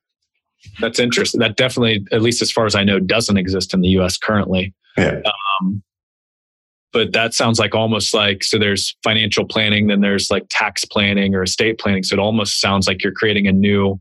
that's 0.80 1.00
interesting. 1.00 1.40
That 1.40 1.58
definitely, 1.58 2.06
at 2.12 2.22
least 2.22 2.42
as 2.42 2.52
far 2.52 2.66
as 2.66 2.76
I 2.76 2.84
know, 2.84 3.00
doesn't 3.00 3.38
exist 3.38 3.74
in 3.74 3.82
the 3.82 3.90
US 3.90 4.18
currently. 4.18 4.74
Yeah. 4.98 5.22
Um, 5.62 5.82
but 6.94 7.14
that 7.14 7.34
sounds 7.34 7.60
like 7.60 7.74
almost 7.74 8.14
like 8.14 8.44
so 8.44 8.58
there's 8.58 8.96
financial 9.04 9.46
planning 9.46 9.88
then 9.88 10.02
there's 10.02 10.30
like 10.30 10.46
tax 10.50 10.84
planning 10.84 11.34
or 11.34 11.44
estate 11.44 11.80
planning 11.80 12.04
so 12.04 12.14
it 12.14 12.20
almost 12.20 12.60
sounds 12.60 12.86
like 12.86 13.02
you're 13.02 13.14
creating 13.14 13.48
a 13.48 13.52
new 13.52 14.00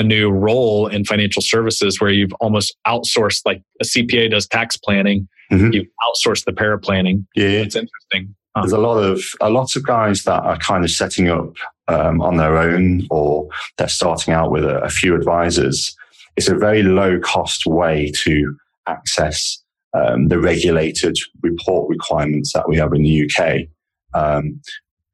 a 0.00 0.02
new 0.02 0.30
role 0.30 0.86
in 0.86 1.04
financial 1.04 1.42
services 1.42 2.00
where 2.00 2.10
you've 2.10 2.32
almost 2.40 2.76
outsourced 2.86 3.42
like 3.44 3.62
a 3.80 3.84
cpa 3.84 4.30
does 4.30 4.46
tax 4.46 4.76
planning 4.76 5.28
mm-hmm. 5.52 5.72
you've 5.72 5.86
outsourced 6.02 6.44
the 6.44 6.52
para 6.52 6.78
planning 6.78 7.26
yeah. 7.34 7.60
It's 7.62 7.76
interesting. 7.76 8.34
Um, 8.54 8.62
there's 8.62 8.72
a 8.72 8.78
lot 8.78 8.98
of 8.98 9.22
a 9.40 9.50
lot 9.50 9.76
of 9.76 9.86
guys 9.86 10.24
that 10.24 10.42
are 10.42 10.58
kind 10.58 10.84
of 10.84 10.90
setting 10.90 11.28
up 11.28 11.54
um, 11.88 12.20
on 12.20 12.36
their 12.36 12.56
own 12.56 13.06
or 13.10 13.48
they're 13.76 13.88
starting 13.88 14.34
out 14.34 14.50
with 14.50 14.64
a, 14.64 14.80
a 14.80 14.88
few 14.88 15.14
advisors. 15.14 15.94
It's 16.36 16.48
a 16.48 16.56
very 16.56 16.82
low 16.82 17.20
cost 17.20 17.66
way 17.66 18.12
to 18.24 18.56
access 18.88 19.62
um, 19.94 20.28
the 20.28 20.38
regulated 20.38 21.16
report 21.42 21.88
requirements 21.88 22.52
that 22.52 22.68
we 22.68 22.76
have 22.76 22.92
in 22.92 23.02
the 23.02 23.30
UK 23.30 23.68
um, 24.14 24.60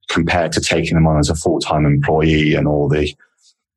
compared 0.08 0.52
to 0.52 0.60
taking 0.60 0.94
them 0.94 1.06
on 1.06 1.18
as 1.18 1.30
a 1.30 1.34
full-time 1.34 1.84
employee 1.84 2.54
and 2.54 2.68
all 2.68 2.88
the 2.88 3.14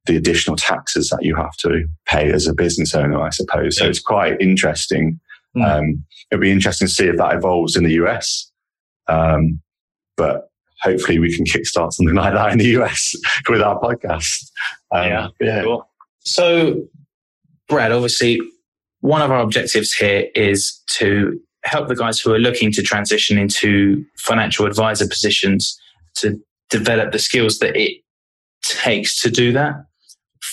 the 0.05 0.15
additional 0.15 0.55
taxes 0.55 1.09
that 1.09 1.23
you 1.23 1.35
have 1.35 1.55
to 1.57 1.85
pay 2.07 2.31
as 2.31 2.47
a 2.47 2.53
business 2.53 2.95
owner, 2.95 3.21
I 3.21 3.29
suppose. 3.29 3.77
So 3.77 3.88
it's 3.88 3.99
quite 3.99 4.39
interesting. 4.41 5.19
Mm. 5.55 5.65
Um, 5.65 6.05
it'll 6.31 6.41
be 6.41 6.51
interesting 6.51 6.88
to 6.88 6.93
see 6.93 7.05
if 7.05 7.17
that 7.17 7.35
evolves 7.35 7.75
in 7.75 7.83
the 7.83 7.93
US. 7.93 8.51
Um, 9.07 9.62
but 10.17 10.49
hopefully 10.81 11.19
we 11.19 11.35
can 11.35 11.45
kickstart 11.45 11.93
something 11.93 12.15
like 12.15 12.33
that 12.33 12.51
in 12.51 12.57
the 12.57 12.79
US 12.79 13.15
with 13.49 13.62
our 13.62 13.79
podcast. 13.79 14.49
Um, 14.91 15.07
yeah. 15.07 15.27
yeah. 15.39 15.63
Cool. 15.63 15.88
So, 16.21 16.83
Brad, 17.67 17.91
obviously, 17.91 18.39
one 19.01 19.21
of 19.21 19.31
our 19.31 19.39
objectives 19.39 19.93
here 19.93 20.27
is 20.35 20.81
to 20.97 21.39
help 21.65 21.88
the 21.88 21.95
guys 21.95 22.19
who 22.19 22.33
are 22.33 22.39
looking 22.39 22.71
to 22.71 22.81
transition 22.81 23.38
into 23.38 24.03
financial 24.17 24.65
advisor 24.65 25.07
positions 25.07 25.79
to 26.15 26.39
develop 26.69 27.12
the 27.12 27.19
skills 27.19 27.59
that 27.59 27.75
it 27.75 28.01
takes 28.63 29.21
to 29.21 29.29
do 29.29 29.51
that 29.53 29.75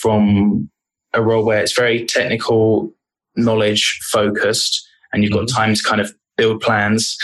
from 0.01 0.71
a 1.15 1.23
role 1.23 1.45
where 1.45 1.61
it's 1.61 1.73
very 1.77 2.05
technical 2.05 2.93
knowledge 3.37 4.01
focused 4.11 4.87
and 5.13 5.23
you've 5.23 5.33
got 5.33 5.47
mm-hmm. 5.47 5.57
time 5.57 5.75
to 5.75 5.83
kind 5.83 6.01
of 6.01 6.13
build 6.37 6.61
plans 6.61 7.17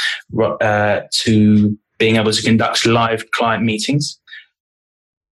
uh, 0.60 1.00
to 1.12 1.78
being 1.98 2.16
able 2.16 2.32
to 2.32 2.42
conduct 2.42 2.86
live 2.86 3.30
client 3.32 3.62
meetings 3.62 4.18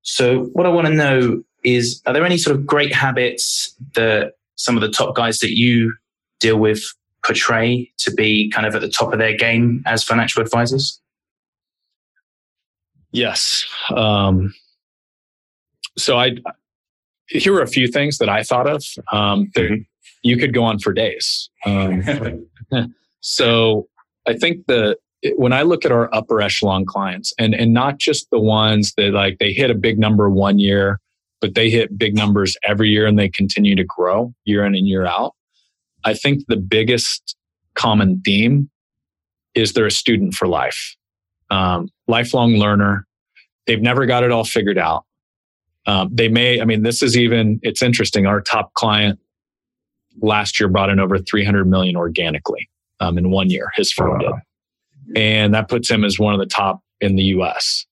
so 0.02 0.44
what 0.52 0.66
i 0.66 0.68
want 0.68 0.86
to 0.86 0.92
know 0.92 1.42
is 1.64 2.00
are 2.06 2.12
there 2.12 2.24
any 2.24 2.38
sort 2.38 2.56
of 2.56 2.66
great 2.66 2.94
habits 2.94 3.74
that 3.94 4.34
some 4.56 4.76
of 4.76 4.82
the 4.82 4.90
top 4.90 5.14
guys 5.14 5.38
that 5.38 5.56
you 5.56 5.94
deal 6.38 6.58
with 6.58 6.82
portray 7.24 7.90
to 7.98 8.10
be 8.12 8.50
kind 8.50 8.66
of 8.66 8.74
at 8.74 8.80
the 8.80 8.88
top 8.88 9.12
of 9.12 9.18
their 9.18 9.36
game 9.36 9.82
as 9.86 10.02
financial 10.04 10.42
advisors? 10.42 11.00
Yes. 13.12 13.64
Um, 13.94 14.54
so 15.98 16.18
I 16.18 16.36
here 17.30 17.54
are 17.54 17.62
a 17.62 17.66
few 17.66 17.88
things 17.88 18.18
that 18.18 18.28
I 18.28 18.42
thought 18.42 18.68
of. 18.68 18.84
Um, 19.12 19.50
mm-hmm. 19.56 19.82
You 20.22 20.36
could 20.36 20.52
go 20.52 20.64
on 20.64 20.78
for 20.78 20.92
days. 20.92 21.48
Um, 21.64 22.02
so 23.20 23.88
I 24.26 24.34
think 24.34 24.66
the 24.66 24.96
when 25.36 25.52
I 25.52 25.62
look 25.62 25.84
at 25.84 25.92
our 25.92 26.14
upper 26.14 26.40
echelon 26.40 26.84
clients, 26.86 27.32
and 27.38 27.54
and 27.54 27.72
not 27.72 27.98
just 27.98 28.28
the 28.30 28.40
ones 28.40 28.94
that 28.96 29.12
like 29.12 29.38
they 29.38 29.52
hit 29.52 29.70
a 29.70 29.74
big 29.74 29.98
number 29.98 30.28
one 30.30 30.58
year 30.58 31.00
but 31.40 31.54
they 31.54 31.70
hit 31.70 31.98
big 31.98 32.14
numbers 32.14 32.56
every 32.66 32.90
year 32.90 33.06
and 33.06 33.18
they 33.18 33.28
continue 33.28 33.74
to 33.74 33.84
grow 33.84 34.32
year 34.44 34.64
in 34.64 34.74
and 34.74 34.86
year 34.86 35.06
out. 35.06 35.34
I 36.04 36.14
think 36.14 36.44
the 36.48 36.56
biggest 36.56 37.36
common 37.74 38.20
theme 38.24 38.70
is 39.54 39.72
they're 39.72 39.86
a 39.86 39.90
student 39.90 40.34
for 40.34 40.46
life, 40.46 40.96
um, 41.50 41.88
lifelong 42.06 42.52
learner. 42.52 43.06
They've 43.66 43.80
never 43.82 44.06
got 44.06 44.22
it 44.22 44.30
all 44.30 44.44
figured 44.44 44.78
out. 44.78 45.04
Um, 45.86 46.10
they 46.12 46.28
may, 46.28 46.60
I 46.60 46.64
mean, 46.64 46.82
this 46.82 47.02
is 47.02 47.16
even, 47.16 47.58
it's 47.62 47.82
interesting. 47.82 48.26
Our 48.26 48.40
top 48.40 48.74
client 48.74 49.18
last 50.20 50.60
year 50.60 50.68
brought 50.68 50.90
in 50.90 51.00
over 51.00 51.18
300 51.18 51.64
million 51.66 51.96
organically 51.96 52.68
um, 53.00 53.16
in 53.18 53.30
one 53.30 53.50
year, 53.50 53.70
his 53.74 53.92
firm 53.92 54.10
wow. 54.10 54.18
did. 54.18 54.32
And 55.16 55.54
that 55.54 55.68
puts 55.68 55.90
him 55.90 56.04
as 56.04 56.18
one 56.18 56.34
of 56.34 56.40
the 56.40 56.46
top 56.46 56.80
in 57.00 57.16
the 57.16 57.24
US. 57.24 57.86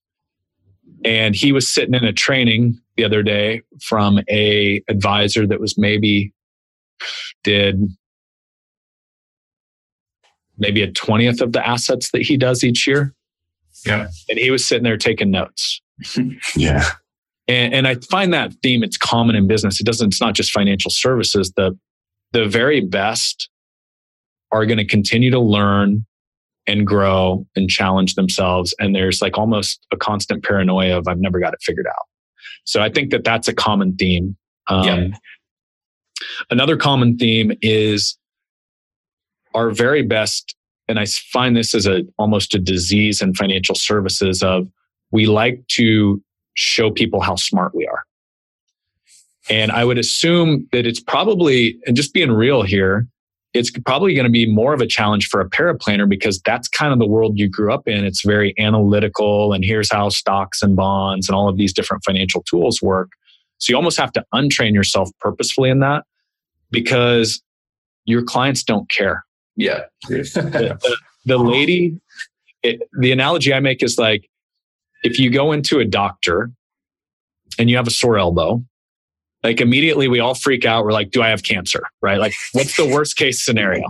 And 1.05 1.35
he 1.35 1.53
was 1.53 1.73
sitting 1.73 1.95
in 1.95 2.05
a 2.05 2.13
training 2.13 2.79
the 2.97 3.05
other 3.05 3.23
day 3.23 3.63
from 3.83 4.21
a 4.29 4.83
advisor 4.89 5.47
that 5.47 5.61
was 5.61 5.79
maybe 5.79 6.33
did 7.45 7.89
maybe 10.59 10.83
a 10.83 10.91
20th 10.91 11.41
of 11.41 11.53
the 11.53 11.67
assets 11.67 12.11
that 12.11 12.23
he 12.23 12.37
does 12.37 12.65
each 12.65 12.87
year. 12.87 13.15
Yeah. 13.87 14.09
And 14.29 14.39
he 14.39 14.51
was 14.51 14.67
sitting 14.67 14.83
there 14.83 14.97
taking 14.97 15.31
notes. 15.31 15.81
yeah. 16.57 16.85
And, 17.49 17.75
and 17.75 17.89
I 17.89 17.97
find 18.11 18.33
that 18.35 18.53
theme, 18.63 18.83
it's 18.83 18.99
common 18.99 19.35
in 19.35 19.47
business. 19.49 19.81
It 19.81 19.85
doesn't, 19.87 20.09
it's 20.09 20.21
not 20.21 20.35
just 20.35 20.53
financial 20.53 20.91
services. 20.91 21.53
The, 21.57 21.77
the 22.33 22.47
very 22.47 22.81
best 22.81 23.49
are 24.53 24.67
going 24.67 24.79
to 24.79 24.85
continue 24.85 25.31
to 25.31 25.41
learn 25.41 26.05
and 26.67 26.87
grow 26.87 27.47
and 27.57 27.71
challenge 27.71 28.15
themselves. 28.15 28.75
And 28.79 28.95
there's 28.95 29.23
like 29.23 29.39
almost 29.39 29.87
a 29.93 29.97
constant 29.97 30.45
paranoia 30.45 30.99
of, 30.99 31.09
I've 31.09 31.19
never 31.19 31.41
got 31.41 31.55
it 31.55 31.61
figured 31.63 31.87
out. 31.87 32.07
So 32.65 32.83
I 32.83 32.91
think 32.91 33.11
that 33.11 33.25
that's 33.25 33.49
a 33.49 33.55
common 33.55 33.97
theme. 33.97 34.37
Um, 34.69 34.85
yeah. 34.85 35.09
Another 36.51 36.77
common 36.77 37.17
theme 37.17 37.53
is 37.63 38.19
our 39.55 39.71
very 39.71 40.03
best, 40.03 40.55
and 40.89 40.99
I 40.99 41.07
find 41.07 41.57
this 41.57 41.75
as 41.75 41.87
a 41.87 42.03
almost 42.19 42.55
a 42.55 42.59
disease 42.59 43.23
in 43.23 43.33
financial 43.35 43.75
services 43.75 44.43
of 44.43 44.69
we 45.11 45.25
like 45.25 45.67
to 45.69 46.23
show 46.59 46.91
people 46.91 47.21
how 47.21 47.37
smart 47.37 47.75
we 47.75 47.87
are. 47.87 48.03
And 49.49 49.71
I 49.73 49.85
would 49.85 49.97
assume 49.97 50.69
that 50.73 50.87
it's 50.87 51.01
probably, 51.01 51.79
and 51.87 51.97
just 51.97 52.13
being 52.13 52.31
real 52.31 52.63
here, 52.63 53.07
it's 53.55 53.71
probably 53.71 54.13
going 54.13 54.27
to 54.27 54.31
be 54.31 54.45
more 54.45 54.75
of 54.75 54.81
a 54.81 54.87
challenge 54.87 55.29
for 55.29 55.41
a 55.41 55.49
paraplanner 55.49 56.07
because 56.09 56.41
that's 56.45 56.69
kind 56.69 56.93
of 56.93 56.99
the 56.99 57.07
world 57.07 57.39
you 57.39 57.49
grew 57.49 57.73
up 57.73 57.89
in. 57.89 58.05
It's 58.05 58.23
very 58.25 58.55
analytical, 58.59 59.55
and 59.55 59.65
here's 59.65 59.91
how 59.91 60.11
stocks 60.11 60.61
and 60.63 60.77
bonds 60.77 61.29
and 61.29 61.37
all 61.37 61.49
of 61.49 61.57
these 61.57 61.73
different 61.73 62.05
financial 62.05 62.43
tools 62.43 62.83
work. 62.83 63.11
So 63.57 63.71
you 63.73 63.77
almost 63.77 63.99
have 63.99 64.13
to 64.13 64.25
untrain 64.35 64.75
yourself 64.75 65.09
purposefully 65.21 65.71
in 65.71 65.81
that 65.81 66.05
because 66.71 67.41
your 68.05 68.23
clients 68.23 68.63
don't 68.63 68.91
care. 68.91 69.25
Yeah. 69.57 69.85
the, 70.09 70.19
the, 70.83 70.97
the, 71.25 71.39
lady, 71.39 71.99
it, 72.63 72.81
the 73.01 73.13
analogy 73.13 73.55
I 73.55 73.61
make 73.61 73.83
is 73.83 73.99
like 73.99 74.29
if 75.03 75.19
you 75.19 75.31
go 75.31 75.53
into 75.53 75.79
a 75.79 75.85
doctor 75.85 76.51
and 77.59 77.71
you 77.71 77.77
have 77.77 77.87
a 77.87 77.91
sore 77.91 78.19
elbow, 78.19 78.63
like 79.43 79.61
immediately 79.61 80.09
we 80.09 80.21
all 80.21 80.35
freak 80.35 80.65
out. 80.65 80.85
We're 80.85 80.93
like, 80.93 81.11
do 81.11 81.23
I 81.23 81.29
have 81.29 81.43
cancer? 81.43 81.83
Right? 82.03 82.19
Like, 82.19 82.33
what's 82.53 82.77
the 82.77 82.87
worst 82.87 83.17
case 83.17 83.45
scenario? 83.45 83.85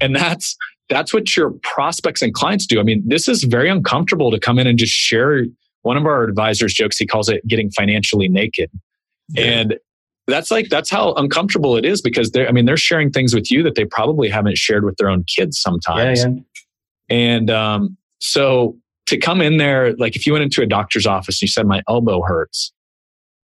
And 0.00 0.14
that's 0.14 0.56
that's 0.88 1.12
what 1.12 1.36
your 1.36 1.50
prospects 1.62 2.22
and 2.22 2.32
clients 2.32 2.66
do. 2.66 2.80
I 2.80 2.82
mean, 2.82 3.02
this 3.06 3.28
is 3.28 3.44
very 3.44 3.68
uncomfortable 3.68 4.30
to 4.30 4.40
come 4.40 4.58
in 4.58 4.66
and 4.66 4.78
just 4.78 4.92
share. 4.92 5.44
One 5.82 5.96
of 5.96 6.06
our 6.06 6.24
advisors 6.24 6.74
jokes, 6.74 6.98
he 6.98 7.06
calls 7.06 7.28
it 7.28 7.46
getting 7.46 7.70
financially 7.70 8.28
naked. 8.28 8.70
Yeah. 9.28 9.44
And 9.44 9.78
that's 10.26 10.50
like 10.50 10.68
that's 10.68 10.90
how 10.90 11.14
uncomfortable 11.14 11.76
it 11.76 11.84
is 11.84 12.02
because 12.02 12.30
they're 12.30 12.48
I 12.48 12.52
mean, 12.52 12.66
they're 12.66 12.76
sharing 12.76 13.10
things 13.10 13.34
with 13.34 13.50
you 13.50 13.62
that 13.62 13.74
they 13.74 13.84
probably 13.84 14.28
haven't 14.28 14.58
shared 14.58 14.84
with 14.84 14.96
their 14.96 15.08
own 15.08 15.24
kids 15.24 15.60
sometimes. 15.60 16.20
Yeah, 16.20 16.28
yeah. 16.28 16.40
And 17.10 17.50
um, 17.50 17.96
so 18.18 18.76
to 19.08 19.16
come 19.16 19.40
in 19.40 19.56
there, 19.56 19.94
like 19.96 20.16
if 20.16 20.26
you 20.26 20.34
went 20.34 20.42
into 20.42 20.60
a 20.60 20.66
doctor's 20.66 21.06
office 21.06 21.36
and 21.36 21.42
you 21.42 21.48
said 21.48 21.66
my 21.66 21.82
elbow 21.88 22.22
hurts, 22.22 22.72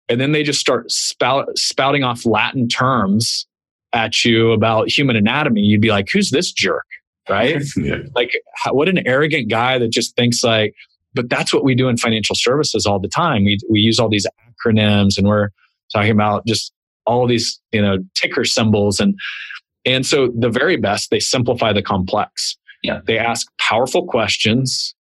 and 0.09 0.19
then 0.19 0.33
they 0.33 0.43
just 0.43 0.59
start 0.59 0.91
spout, 0.91 1.47
spouting 1.57 2.03
off 2.03 2.25
Latin 2.25 2.69
terms 2.69 3.47
at 3.93 4.25
you 4.25 4.53
about 4.53 4.89
human 4.89 5.15
anatomy, 5.15 5.61
you'd 5.61 5.83
be 5.83 5.91
like, 5.91 6.09
who's 6.11 6.31
this 6.31 6.51
jerk? 6.51 6.87
Right? 7.29 7.63
yeah. 7.77 7.97
Like, 8.15 8.33
how, 8.57 8.73
what 8.73 8.89
an 8.89 9.07
arrogant 9.07 9.51
guy 9.51 9.79
that 9.79 9.91
just 9.91 10.17
thinks 10.17 10.43
like, 10.43 10.75
but 11.15 11.29
that's 11.29 11.53
what 11.53 11.65
we 11.65 11.75
do 11.75 11.89
in 11.89 11.99
financial 11.99 12.35
services 12.35 12.87
all 12.87 12.99
the 12.99 13.09
time. 13.09 13.45
We, 13.45 13.59
we 13.71 13.81
use 13.81 13.99
all 13.99 14.09
these 14.09 14.27
acronyms 14.67 15.19
and 15.19 15.29
we're 15.29 15.51
talking 15.93 16.11
about 16.11 16.47
just 16.47 16.73
all 17.05 17.27
these, 17.27 17.61
you 17.73 17.83
know, 17.83 17.99
ticker 18.15 18.47
symbols. 18.47 19.01
And, 19.01 19.15
and 19.85 20.07
so 20.07 20.29
the 20.35 20.49
very 20.49 20.77
best, 20.77 21.11
they 21.11 21.21
simplify 21.21 21.75
the 21.75 21.83
complex. 21.83 22.57
Yeah. 22.83 23.01
They 23.05 23.19
ask 23.19 23.47
powerful 23.59 24.07
questions 24.07 24.95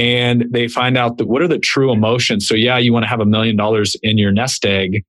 and 0.00 0.46
they 0.50 0.66
find 0.66 0.96
out 0.96 1.18
that 1.18 1.28
what 1.28 1.42
are 1.42 1.48
the 1.48 1.58
true 1.58 1.92
emotions. 1.92 2.48
So 2.48 2.54
yeah, 2.54 2.78
you 2.78 2.90
want 2.90 3.04
to 3.04 3.08
have 3.08 3.20
a 3.20 3.26
million 3.26 3.54
dollars 3.54 3.96
in 4.02 4.16
your 4.16 4.32
nest 4.32 4.64
egg, 4.64 5.04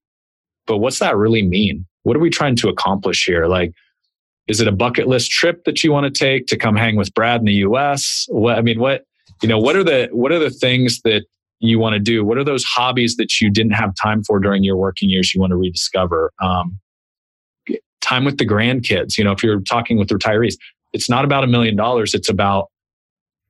but 0.68 0.80
what's 0.80 1.00
that 1.00 1.16
really 1.16 1.44
mean? 1.44 1.86
What 2.04 2.18
are 2.18 2.20
we 2.20 2.30
trying 2.30 2.58
to 2.58 2.68
accomplish 2.68 3.24
here? 3.24 3.48
Like, 3.48 3.72
is 4.48 4.60
it 4.60 4.68
a 4.68 4.72
bucket 4.74 5.08
list 5.08 5.32
trip 5.32 5.64
that 5.64 5.82
you 5.82 5.94
want 5.94 6.14
to 6.14 6.20
take 6.20 6.48
to 6.48 6.58
come 6.58 6.76
hang 6.76 6.98
with 6.98 7.14
Brad 7.14 7.40
in 7.40 7.46
the 7.46 7.54
US? 7.54 8.26
What, 8.28 8.58
I 8.58 8.62
mean, 8.62 8.82
what, 8.82 9.06
you 9.42 9.48
know, 9.48 9.60
what 9.60 9.78
are 9.78 9.84
the, 9.84 10.10
what 10.12 10.34
are 10.34 10.40
the 10.40 10.50
things 10.50 11.00
that 11.06 11.24
you 11.62 11.80
want 11.80 11.94
to 11.94 12.00
do? 12.00 12.26
What 12.26 12.38
are 12.38 12.44
those 12.44 12.66
hobbies 12.66 13.16
that 13.16 13.40
you 13.40 13.50
didn't 13.50 13.74
have 13.74 13.94
time 13.96 14.24
for 14.24 14.42
during 14.42 14.62
your 14.62 14.76
working 14.76 15.10
years 15.10 15.34
you 15.34 15.40
want 15.40 15.52
to 15.52 15.58
rediscover? 15.58 16.34
Um, 16.42 16.80
time 18.02 18.26
with 18.26 18.40
the 18.40 18.46
grandkids. 18.46 19.18
You 19.18 19.24
know, 19.24 19.32
if 19.32 19.42
you're 19.42 19.62
talking 19.62 19.98
with 19.98 20.10
retirees, 20.10 20.56
it's 20.92 21.10
not 21.10 21.24
about 21.24 21.46
a 21.46 21.48
million 21.48 21.78
dollars. 21.78 22.14
It's 22.14 22.28
about 22.28 22.68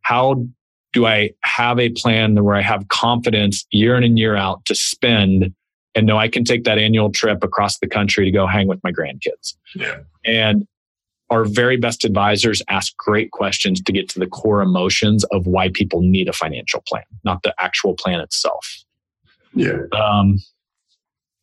how 0.04 0.46
do 0.94 1.06
I 1.06 1.32
have 1.44 1.80
a 1.80 1.90
plan 1.90 2.44
where 2.44 2.56
I 2.56 2.62
have 2.62 2.88
confidence 2.90 3.66
year 3.72 3.96
in 3.96 4.04
and 4.04 4.20
year 4.20 4.36
out 4.36 4.66
to 4.66 4.76
spend 4.76 5.54
and 5.96 6.08
know 6.08 6.18
I 6.18 6.28
can 6.28 6.44
take 6.44 6.64
that 6.64 6.78
annual 6.78 7.12
trip 7.12 7.44
across 7.44 7.80
the 7.80 7.88
country 7.88 8.26
to 8.26 8.32
go 8.32 8.48
hang 8.48 8.68
with 8.68 8.80
my 8.84 8.92
grandkids? 8.92 9.56
Yeah. 9.76 10.00
And 10.26 10.66
our 11.30 11.46
very 11.46 11.78
best 11.78 12.04
advisors 12.04 12.62
ask 12.70 12.96
great 12.98 13.32
questions 13.32 13.82
to 13.82 13.92
get 13.92 14.10
to 14.10 14.20
the 14.20 14.28
core 14.28 14.62
emotions 14.62 15.24
of 15.26 15.48
why 15.48 15.70
people 15.70 16.02
need 16.02 16.28
a 16.28 16.34
financial 16.34 16.84
plan, 16.88 17.04
not 17.24 17.44
the 17.44 17.54
actual 17.60 17.94
plan 17.94 18.20
itself. 18.20 18.84
Yeah. 19.54 19.84
Um, 19.94 20.40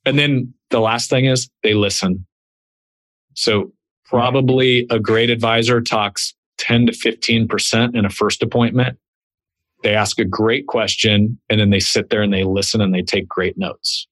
and 0.05 0.19
then 0.19 0.55
the 0.71 0.81
last 0.81 1.11
thing 1.11 1.25
is 1.25 1.51
they 1.63 1.75
listen. 1.75 2.27
So 3.35 3.73
probably 4.05 4.87
a 4.91 4.99
great 4.99 5.31
advisor 5.31 5.81
talks 5.81 6.35
10 6.59 6.87
to 6.87 6.93
15% 6.93 7.97
in 7.97 8.05
a 8.05 8.11
first 8.11 8.43
appointment 8.43 8.99
they 9.83 9.95
ask 9.95 10.19
a 10.19 10.25
great 10.25 10.67
question 10.67 11.39
and 11.49 11.61
then 11.61 11.71
they 11.71 11.81
sit 11.81 12.11
there 12.11 12.23
and 12.23 12.33
they 12.33 12.45
listen 12.45 12.81
and 12.81 12.95
they 12.95 13.03
take 13.03 13.29
great 13.29 13.57
notes. 13.57 14.07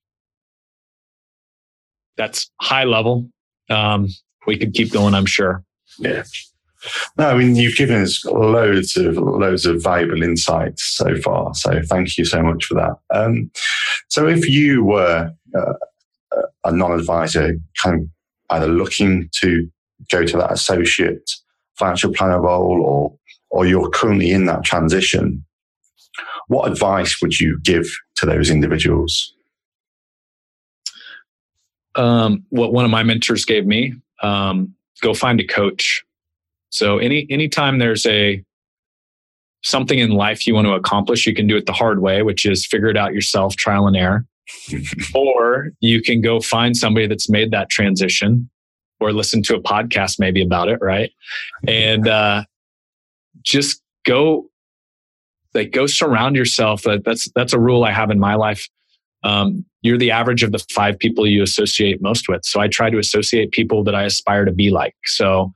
That's 2.16 2.50
high 2.61 2.85
level. 2.85 3.29
Um, 3.68 4.09
we 4.46 4.57
could 4.57 4.74
keep 4.74 4.92
going, 4.92 5.14
I'm 5.14 5.26
sure. 5.26 5.64
Yeah. 5.98 6.22
No, 7.18 7.29
I 7.29 7.37
mean 7.37 7.57
you've 7.57 7.76
given 7.76 8.02
us 8.02 8.24
loads 8.24 8.96
of 8.96 9.16
loads 9.16 9.66
of 9.66 9.83
valuable 9.83 10.22
insights 10.22 10.85
so 10.85 11.16
far. 11.16 11.55
So 11.55 11.81
thank 11.83 12.16
you 12.16 12.24
so 12.24 12.42
much 12.42 12.64
for 12.66 12.74
that. 12.74 12.96
Um, 13.11 13.50
so 14.09 14.29
if 14.29 14.48
you 14.48 14.85
were 14.85 15.33
uh, 15.55 15.72
a 16.64 16.72
non-advisor, 16.72 17.59
kind 17.83 18.02
of 18.02 18.09
either 18.50 18.68
looking 18.68 19.29
to 19.33 19.68
go 20.11 20.24
to 20.24 20.37
that 20.37 20.52
associate 20.52 21.31
financial 21.76 22.12
planner 22.12 22.40
role, 22.40 22.83
or 22.83 23.18
or 23.50 23.66
you're 23.66 23.90
currently 23.90 24.31
in 24.31 24.46
that 24.46 24.64
transition, 24.64 25.44
what 26.49 26.71
advice 26.71 27.21
would 27.21 27.39
you 27.39 27.59
give 27.63 27.87
to 28.17 28.27
those 28.27 28.51
individuals? 28.51 29.33
Um, 31.95 32.45
what 32.51 32.73
one 32.73 32.85
of 32.85 32.91
my 32.91 33.03
mentors 33.03 33.45
gave 33.45 33.67
me, 33.67 33.95
um, 34.23 34.75
go 35.01 35.15
find 35.15 35.41
a 35.41 35.47
coach. 35.47 36.05
So 36.71 36.99
any 36.99 37.27
anytime 37.31 37.79
there's 37.79 38.07
a 38.07 38.45
something 39.63 39.99
in 39.99 40.11
life 40.11 40.47
you 40.47 40.55
want 40.55 40.67
to 40.67 40.75
accomplish, 40.75 41.27
you 41.27 41.35
can 41.35 41.47
do 41.47 41.57
it 41.57 41.67
the 41.67 41.73
hard 41.73 42.01
way, 42.01 42.23
which 42.23 42.47
is 42.47 42.67
figure 42.67 42.89
it 42.89 42.97
out 42.97 43.15
yourself, 43.15 43.57
trial 43.57 43.87
and 43.87 43.97
error. 43.97 44.27
or 45.15 45.71
you 45.81 46.01
can 46.01 46.21
go 46.21 46.38
find 46.38 46.77
somebody 46.77 47.09
that's 47.09 47.29
made 47.29 47.51
that 47.51 47.69
transition 47.69 48.49
or 49.01 49.13
listen 49.13 49.42
to 49.42 49.57
a 49.57 49.61
podcast 49.61 50.21
maybe 50.21 50.42
about 50.42 50.69
it, 50.69 50.79
right? 50.81 51.11
And 51.67 52.07
uh, 52.07 52.44
just 53.42 53.83
go 54.05 54.49
like 55.57 55.73
go 55.73 55.87
surround 55.87 56.37
yourself. 56.37 56.83
That's 56.83 57.31
that's 57.35 57.52
a 57.52 57.59
rule 57.59 57.85
I 57.85 57.92
have 57.92 58.11
in 58.11 58.21
my 58.21 58.35
life. 58.35 58.69
Um, 59.25 59.65
you're 59.83 59.98
the 59.98 60.11
average 60.11 60.42
of 60.42 60.52
the 60.52 60.65
five 60.73 60.98
people 60.98 61.27
you 61.27 61.42
associate 61.42 62.00
most 62.00 62.29
with. 62.29 62.44
So 62.44 62.61
I 62.61 62.69
try 62.69 62.90
to 62.90 62.98
associate 62.98 63.50
people 63.50 63.83
that 63.85 63.94
I 63.94 64.04
aspire 64.04 64.44
to 64.44 64.52
be 64.52 64.71
like. 64.71 64.94
So 65.04 65.52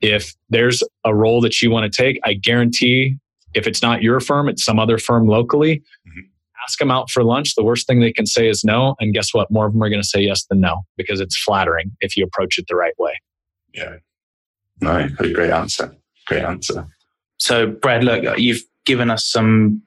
if 0.00 0.34
there's 0.48 0.82
a 1.04 1.14
role 1.14 1.40
that 1.42 1.62
you 1.62 1.70
want 1.70 1.90
to 1.90 2.02
take, 2.02 2.18
I 2.24 2.34
guarantee 2.34 3.16
if 3.54 3.66
it's 3.66 3.82
not 3.82 4.02
your 4.02 4.20
firm, 4.20 4.48
it's 4.48 4.64
some 4.64 4.78
other 4.78 4.98
firm 4.98 5.28
locally. 5.28 5.82
Mm-hmm. 6.08 6.20
Ask 6.66 6.78
them 6.78 6.90
out 6.90 7.10
for 7.10 7.22
lunch. 7.22 7.54
The 7.54 7.62
worst 7.62 7.86
thing 7.86 8.00
they 8.00 8.12
can 8.12 8.26
say 8.26 8.48
is 8.48 8.64
no. 8.64 8.96
And 8.98 9.12
guess 9.12 9.32
what? 9.32 9.50
More 9.50 9.66
of 9.66 9.72
them 9.72 9.82
are 9.82 9.90
going 9.90 10.02
to 10.02 10.08
say 10.08 10.20
yes 10.20 10.44
than 10.46 10.60
no 10.60 10.82
because 10.96 11.20
it's 11.20 11.36
flattering 11.40 11.92
if 12.00 12.16
you 12.16 12.24
approach 12.24 12.58
it 12.58 12.66
the 12.68 12.76
right 12.76 12.94
way. 12.98 13.20
Yeah. 13.72 13.96
No, 14.80 15.08
great 15.08 15.50
answer. 15.50 15.94
Great 16.26 16.42
answer. 16.42 16.86
So, 17.36 17.66
Brad, 17.66 18.04
look, 18.04 18.38
you've 18.38 18.62
given 18.84 19.10
us 19.10 19.26
some 19.26 19.82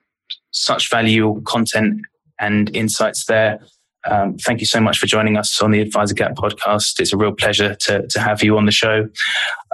such 0.52 0.90
valuable 0.90 1.42
content 1.42 2.02
and 2.40 2.76
insights 2.76 3.26
there. 3.26 3.60
Um, 4.06 4.38
thank 4.38 4.60
you 4.60 4.66
so 4.66 4.80
much 4.80 4.98
for 4.98 5.06
joining 5.06 5.38
us 5.38 5.62
on 5.62 5.72
the 5.72 5.82
Adviser 5.82 6.14
Gap 6.14 6.36
podcast. 6.36 7.00
It's 7.00 7.14
a 7.14 7.18
real 7.18 7.34
pleasure 7.34 7.76
to, 7.76 8.08
to 8.08 8.20
have 8.20 8.44
you 8.44 8.58
on 8.58 8.66
the 8.66 8.72
show. 8.72 9.10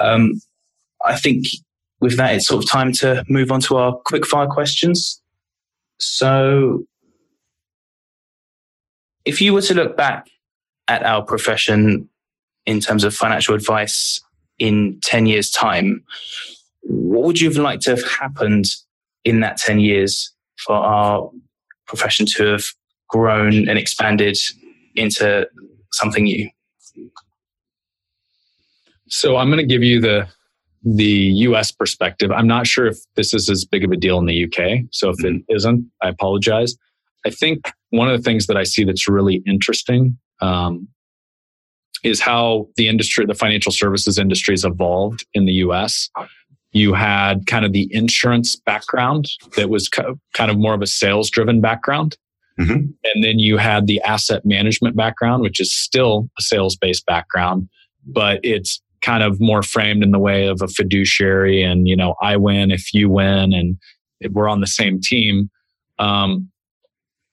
Um, 0.01 0.41
I 1.05 1.17
think 1.17 1.45
with 1.99 2.17
that, 2.17 2.36
it's 2.36 2.47
sort 2.47 2.63
of 2.63 2.69
time 2.69 2.91
to 2.93 3.24
move 3.30 3.51
on 3.51 3.61
to 3.61 3.78
our 3.78 3.95
quick 4.05 4.26
fire 4.26 4.47
questions. 4.47 5.21
So, 5.99 6.86
if 9.26 9.39
you 9.39 9.53
were 9.53 9.61
to 9.61 9.74
look 9.74 9.95
back 9.95 10.28
at 10.88 11.03
our 11.03 11.21
profession 11.21 12.09
in 12.65 12.80
terms 12.80 13.03
of 13.03 13.15
financial 13.15 13.55
advice 13.55 14.21
in 14.59 14.99
10 15.03 15.28
years' 15.28 15.49
time, 15.49 16.03
what 16.82 17.24
would 17.24 17.39
you 17.39 17.47
have 17.49 17.57
liked 17.57 17.84
to 17.84 17.91
have 17.91 18.03
happened 18.05 18.65
in 19.26 19.39
that 19.41 19.57
10 19.57 19.80
years 19.80 20.34
for 20.57 20.76
our 20.76 21.30
profession 21.88 22.26
to 22.26 22.45
have 22.53 22.63
grown 23.09 23.67
and 23.69 23.78
expanded 23.78 24.38
into 24.95 25.47
something 25.91 26.24
new? 26.24 26.49
So 29.07 29.38
I'm 29.38 29.49
going 29.49 29.59
to 29.59 29.65
give 29.65 29.84
you 29.84 30.01
the 30.01 30.28
the 30.86 31.32
US 31.47 31.71
perspective. 31.71 32.30
I'm 32.32 32.47
not 32.47 32.67
sure 32.67 32.88
if 32.88 32.97
this 33.15 33.34
is 33.34 33.49
as 33.49 33.63
big 33.63 33.86
of 33.86 33.91
a 33.91 33.95
deal 33.95 34.17
in 34.17 34.26
the 34.26 34.43
UK. 34.43 34.82
So 34.91 35.09
if 35.09 35.24
it 35.24 35.34
mm-hmm. 35.34 35.55
isn't, 35.55 35.89
I 36.01 36.09
apologize. 36.09 36.76
I 37.26 37.30
think 37.30 37.71
one 37.91 38.09
of 38.09 38.17
the 38.17 38.24
things 38.24 38.47
that 38.47 38.57
I 38.57 38.63
see 38.63 38.84
that's 38.84 39.07
really 39.07 39.41
interesting 39.47 40.17
um, 40.41 40.89
is 42.03 42.19
how 42.19 42.67
the 42.76 42.89
industry, 42.89 43.26
the 43.26 43.34
financial 43.34 43.71
services 43.71 44.19
industry, 44.19 44.53
has 44.53 44.65
evolved 44.65 45.26
in 45.34 45.45
the 45.45 45.53
US. 45.53 46.09
You 46.74 46.93
had 46.93 47.45
kind 47.47 47.65
of 47.65 47.71
the 47.71 47.88
insurance 47.93 48.55
background 48.55 49.30
that 49.55 49.69
was 49.69 49.89
kind 49.89 50.51
of 50.51 50.57
more 50.57 50.74
of 50.74 50.82
a 50.82 50.88
sales 50.88 51.30
driven 51.30 51.61
background. 51.61 52.17
Mm-hmm. 52.59 52.74
And 53.03 53.24
then 53.24 53.39
you 53.39 53.57
had 53.57 53.88
the 53.88 54.01
asset 54.01 54.45
management 54.45 54.95
background, 54.95 55.41
which 55.41 55.59
is 55.59 55.74
still 55.74 56.30
a 56.38 56.41
sales 56.41 56.76
based 56.76 57.05
background, 57.05 57.69
but 58.05 58.39
it's 58.43 58.82
kind 59.01 59.24
of 59.24 59.39
more 59.39 59.63
framed 59.63 60.03
in 60.03 60.11
the 60.11 60.19
way 60.19 60.47
of 60.47 60.61
a 60.61 60.67
fiduciary 60.67 61.61
and, 61.61 61.88
you 61.88 61.95
know, 61.95 62.15
I 62.21 62.38
win 62.38 62.71
if 62.71 62.93
you 62.93 63.09
win 63.09 63.53
and 63.53 63.78
we're 64.32 64.47
on 64.47 64.61
the 64.61 64.67
same 64.67 64.99
team. 65.01 65.49
Um, 65.99 66.49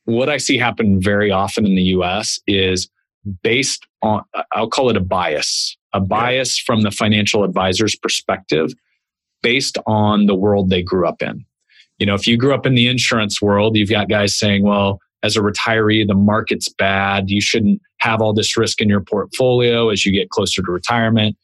what 0.05 0.29
I 0.29 0.39
see 0.39 0.59
happen 0.59 1.01
very 1.01 1.31
often 1.31 1.67
in 1.67 1.77
the 1.77 1.83
US 1.83 2.41
is 2.47 2.89
based 3.43 3.87
on, 4.03 4.23
I'll 4.53 4.69
call 4.69 4.91
it 4.91 4.97
a 4.97 5.01
bias, 5.01 5.77
a 5.93 6.01
bias 6.01 6.59
from 6.59 6.83
the 6.83 6.91
financial 6.91 7.45
advisor's 7.45 7.95
perspective 7.95 8.73
based 9.43 9.79
on 9.87 10.27
the 10.27 10.35
world 10.35 10.71
they 10.71 10.83
grew 10.83 11.07
up 11.07 11.23
in. 11.23 11.45
You 11.99 12.07
know, 12.07 12.15
if 12.15 12.27
you 12.27 12.37
grew 12.37 12.55
up 12.55 12.67
in 12.67 12.75
the 12.75 12.89
insurance 12.89 13.43
world, 13.43 13.77
you've 13.77 13.91
got 13.91 14.09
guys 14.09 14.37
saying, 14.37 14.65
well, 14.65 15.01
as 15.23 15.37
a 15.37 15.41
retiree, 15.41 16.07
the 16.07 16.15
market's 16.15 16.69
bad. 16.69 17.29
You 17.29 17.41
shouldn't 17.41 17.81
have 17.99 18.23
all 18.23 18.33
this 18.33 18.57
risk 18.57 18.81
in 18.81 18.89
your 18.89 19.03
portfolio 19.03 19.91
as 19.91 20.07
you 20.07 20.13
get 20.13 20.31
closer 20.31 20.63
to 20.63 20.73
retirement. 20.73 21.37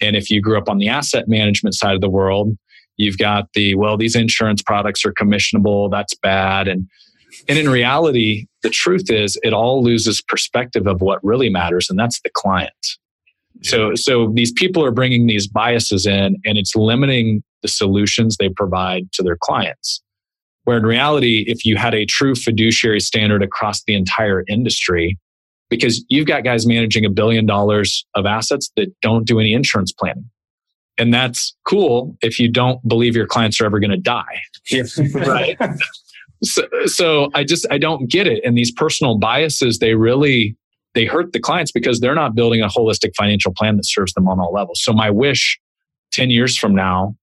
And 0.00 0.16
if 0.16 0.30
you 0.30 0.40
grew 0.40 0.58
up 0.58 0.68
on 0.68 0.78
the 0.78 0.88
asset 0.88 1.28
management 1.28 1.74
side 1.74 1.94
of 1.94 2.00
the 2.00 2.10
world, 2.10 2.56
you've 2.96 3.18
got 3.18 3.52
the, 3.54 3.76
well, 3.76 3.96
these 3.96 4.16
insurance 4.16 4.62
products 4.62 5.04
are 5.04 5.12
commissionable. 5.12 5.90
That's 5.90 6.14
bad. 6.14 6.66
And 6.66 6.88
and 7.48 7.58
in 7.58 7.68
reality, 7.68 8.46
the 8.62 8.70
truth 8.70 9.10
is 9.10 9.38
it 9.42 9.52
all 9.52 9.82
loses 9.82 10.20
perspective 10.20 10.86
of 10.86 11.00
what 11.00 11.22
really 11.22 11.48
matters, 11.48 11.88
and 11.88 11.98
that's 11.98 12.20
the 12.20 12.30
client. 12.30 12.98
So, 13.62 13.94
so 13.94 14.32
these 14.34 14.52
people 14.52 14.84
are 14.84 14.90
bringing 14.90 15.26
these 15.26 15.46
biases 15.46 16.06
in, 16.06 16.36
and 16.44 16.58
it's 16.58 16.74
limiting 16.74 17.42
the 17.62 17.68
solutions 17.68 18.36
they 18.36 18.48
provide 18.48 19.12
to 19.12 19.22
their 19.22 19.36
clients. 19.40 20.02
Where 20.64 20.76
in 20.76 20.84
reality, 20.84 21.44
if 21.46 21.64
you 21.64 21.76
had 21.76 21.94
a 21.94 22.06
true 22.06 22.34
fiduciary 22.34 23.00
standard 23.00 23.42
across 23.42 23.82
the 23.84 23.94
entire 23.94 24.44
industry, 24.48 25.18
because 25.68 26.04
you've 26.08 26.26
got 26.26 26.44
guys 26.44 26.66
managing 26.66 27.04
a 27.04 27.10
billion 27.10 27.46
dollars 27.46 28.04
of 28.14 28.26
assets 28.26 28.70
that 28.76 28.88
don't 29.02 29.26
do 29.26 29.38
any 29.38 29.52
insurance 29.52 29.92
planning. 29.92 30.28
And 30.98 31.14
that's 31.14 31.56
cool 31.66 32.16
if 32.20 32.38
you 32.38 32.48
don't 32.48 32.86
believe 32.86 33.16
your 33.16 33.26
clients 33.26 33.60
are 33.60 33.64
ever 33.64 33.80
going 33.80 33.90
to 33.90 33.96
die. 33.96 34.42
right 35.14 35.58
so, 36.42 36.62
so 36.86 37.30
i 37.34 37.44
just 37.44 37.66
i 37.70 37.78
don't 37.78 38.10
get 38.10 38.26
it 38.26 38.42
and 38.44 38.56
these 38.56 38.70
personal 38.70 39.18
biases 39.18 39.78
they 39.78 39.94
really 39.94 40.56
they 40.94 41.04
hurt 41.04 41.32
the 41.32 41.40
clients 41.40 41.72
because 41.72 42.00
they're 42.00 42.14
not 42.14 42.34
building 42.34 42.62
a 42.62 42.68
holistic 42.68 43.10
financial 43.16 43.52
plan 43.52 43.76
that 43.76 43.86
serves 43.86 44.12
them 44.14 44.28
on 44.28 44.40
all 44.40 44.52
levels. 44.52 44.82
So 44.82 44.92
my 44.92 45.10
wish 45.10 45.58
10 46.12 46.30
years 46.30 46.56
from 46.56 46.74
now 46.74 47.14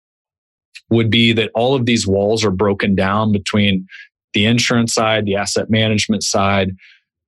would 0.91 1.11
be 1.11 1.33
that 1.33 1.51
all 1.55 1.75
of 1.75 1.87
these 1.87 2.07
walls 2.07 2.45
are 2.45 2.51
broken 2.51 2.95
down 2.95 3.33
between 3.33 3.87
the 4.35 4.45
insurance 4.45 4.95
side 4.95 5.25
the 5.25 5.35
asset 5.35 5.71
management 5.71 6.23
side 6.23 6.71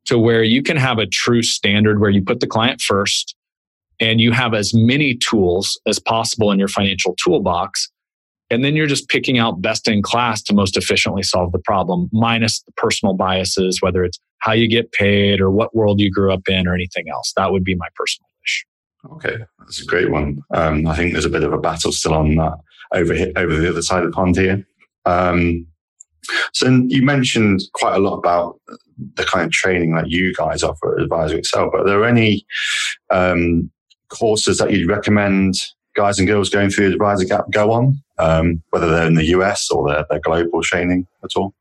to 0.05 0.19
where 0.19 0.43
you 0.43 0.63
can 0.63 0.77
have 0.77 0.99
a 0.99 1.07
true 1.07 1.43
standard 1.43 2.01
where 2.01 2.11
you 2.11 2.23
put 2.23 2.41
the 2.41 2.47
client 2.47 2.81
first 2.81 3.35
and 4.01 4.21
you 4.21 4.33
have 4.33 4.55
as 4.55 4.73
many 4.73 5.15
tools 5.15 5.81
as 5.87 5.99
possible 5.99 6.53
in 6.53 6.59
your 6.59 6.69
financial 6.69 7.15
toolbox. 7.17 7.91
And 8.51 8.65
then 8.65 8.77
you're 8.77 8.87
just 8.87 9.09
picking 9.09 9.39
out 9.39 9.61
best 9.61 9.89
in 9.89 10.03
class 10.03 10.43
to 10.45 10.55
most 10.55 10.77
efficiently 10.77 11.23
solve 11.23 11.53
the 11.53 11.59
problem, 11.59 12.09
minus 12.13 12.63
the 12.63 12.73
personal 12.73 13.15
biases, 13.15 13.83
whether 13.83 14.05
it's 14.05 14.19
how 14.41 14.53
you 14.53 14.69
get 14.69 14.93
paid 14.93 15.41
or 15.41 15.51
what 15.51 15.75
world 15.75 16.01
you 16.01 16.11
grew 16.11 16.33
up 16.33 16.49
in 16.49 16.67
or 16.67 16.75
anything 16.75 17.09
else. 17.09 17.33
That 17.37 17.53
would 17.53 17.65
be 17.65 17.75
my 17.75 17.89
personal 17.95 18.29
wish. 18.43 18.67
Okay, 19.13 19.45
that's 19.59 19.83
a 19.83 19.87
great 19.87 20.11
one. 20.11 20.43
Um, 20.53 20.87
I 20.87 20.97
think 20.97 21.13
there's 21.13 21.25
a 21.25 21.31
bit 21.31 21.45
of 21.45 21.53
a 21.53 21.59
battle 21.59 21.93
still 21.93 22.15
on 22.15 22.35
that 22.37 22.59
over 22.93 23.15
over 23.37 23.57
the 23.57 23.69
other 23.69 23.83
side 23.83 24.05
of 24.05 24.11
the 24.11 24.15
pond 24.15 24.37
here. 24.37 24.67
Um, 25.05 25.67
so 26.53 26.69
you 26.89 27.03
mentioned 27.03 27.63
quite 27.73 27.95
a 27.95 28.01
lot 28.01 28.17
about 28.17 28.61
the 29.15 29.25
kind 29.25 29.47
of 29.47 29.53
training 29.53 29.95
that 29.95 30.11
you 30.11 30.35
guys 30.35 30.63
offer 30.63 30.97
at 30.97 31.03
Advisor 31.03 31.39
Excel, 31.39 31.71
but 31.71 31.83
are 31.83 31.87
there 31.87 32.05
any 32.05 32.45
um, 33.11 33.71
courses 34.09 34.59
that 34.59 34.73
you'd 34.73 34.89
recommend 34.89 35.55
guys 35.95 36.19
and 36.19 36.29
girls 36.29 36.51
going 36.51 36.71
through 36.71 36.89
the 36.89 36.95
Adviser 36.95 37.25
Gap 37.25 37.51
go 37.51 37.73
on, 37.73 38.01
um, 38.19 38.63
whether 38.71 38.91
they're 38.91 39.07
in 39.07 39.15
the 39.15 39.27
US 39.27 39.71
or 39.71 39.89
they're, 39.89 40.05
they're 40.11 40.21
global 40.21 40.63
training 40.63 41.07
at 41.25 41.31
all? 41.37 41.55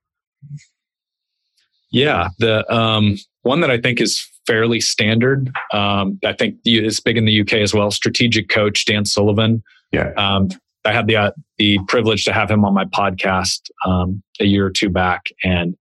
Yeah, 1.91 2.29
the 2.39 2.69
um, 2.73 3.17
one 3.43 3.61
that 3.61 3.71
I 3.71 3.79
think 3.79 4.01
is 4.01 4.27
fairly 4.45 4.79
standard. 4.79 5.51
Um, 5.73 6.19
I 6.25 6.33
think 6.33 6.57
it's 6.65 6.99
big 6.99 7.17
in 7.17 7.25
the 7.25 7.41
UK 7.41 7.53
as 7.53 7.73
well. 7.73 7.91
Strategic 7.91 8.49
coach 8.49 8.85
Dan 8.85 9.05
Sullivan. 9.05 9.63
Yeah. 9.91 10.11
Um, 10.17 10.49
I 10.85 10.93
had 10.93 11.07
the 11.07 11.17
uh, 11.17 11.31
the 11.57 11.79
privilege 11.87 12.23
to 12.25 12.33
have 12.33 12.49
him 12.49 12.63
on 12.63 12.73
my 12.73 12.85
podcast 12.85 13.59
um, 13.85 14.23
a 14.39 14.45
year 14.45 14.65
or 14.65 14.71
two 14.71 14.89
back, 14.89 15.27
and 15.43 15.75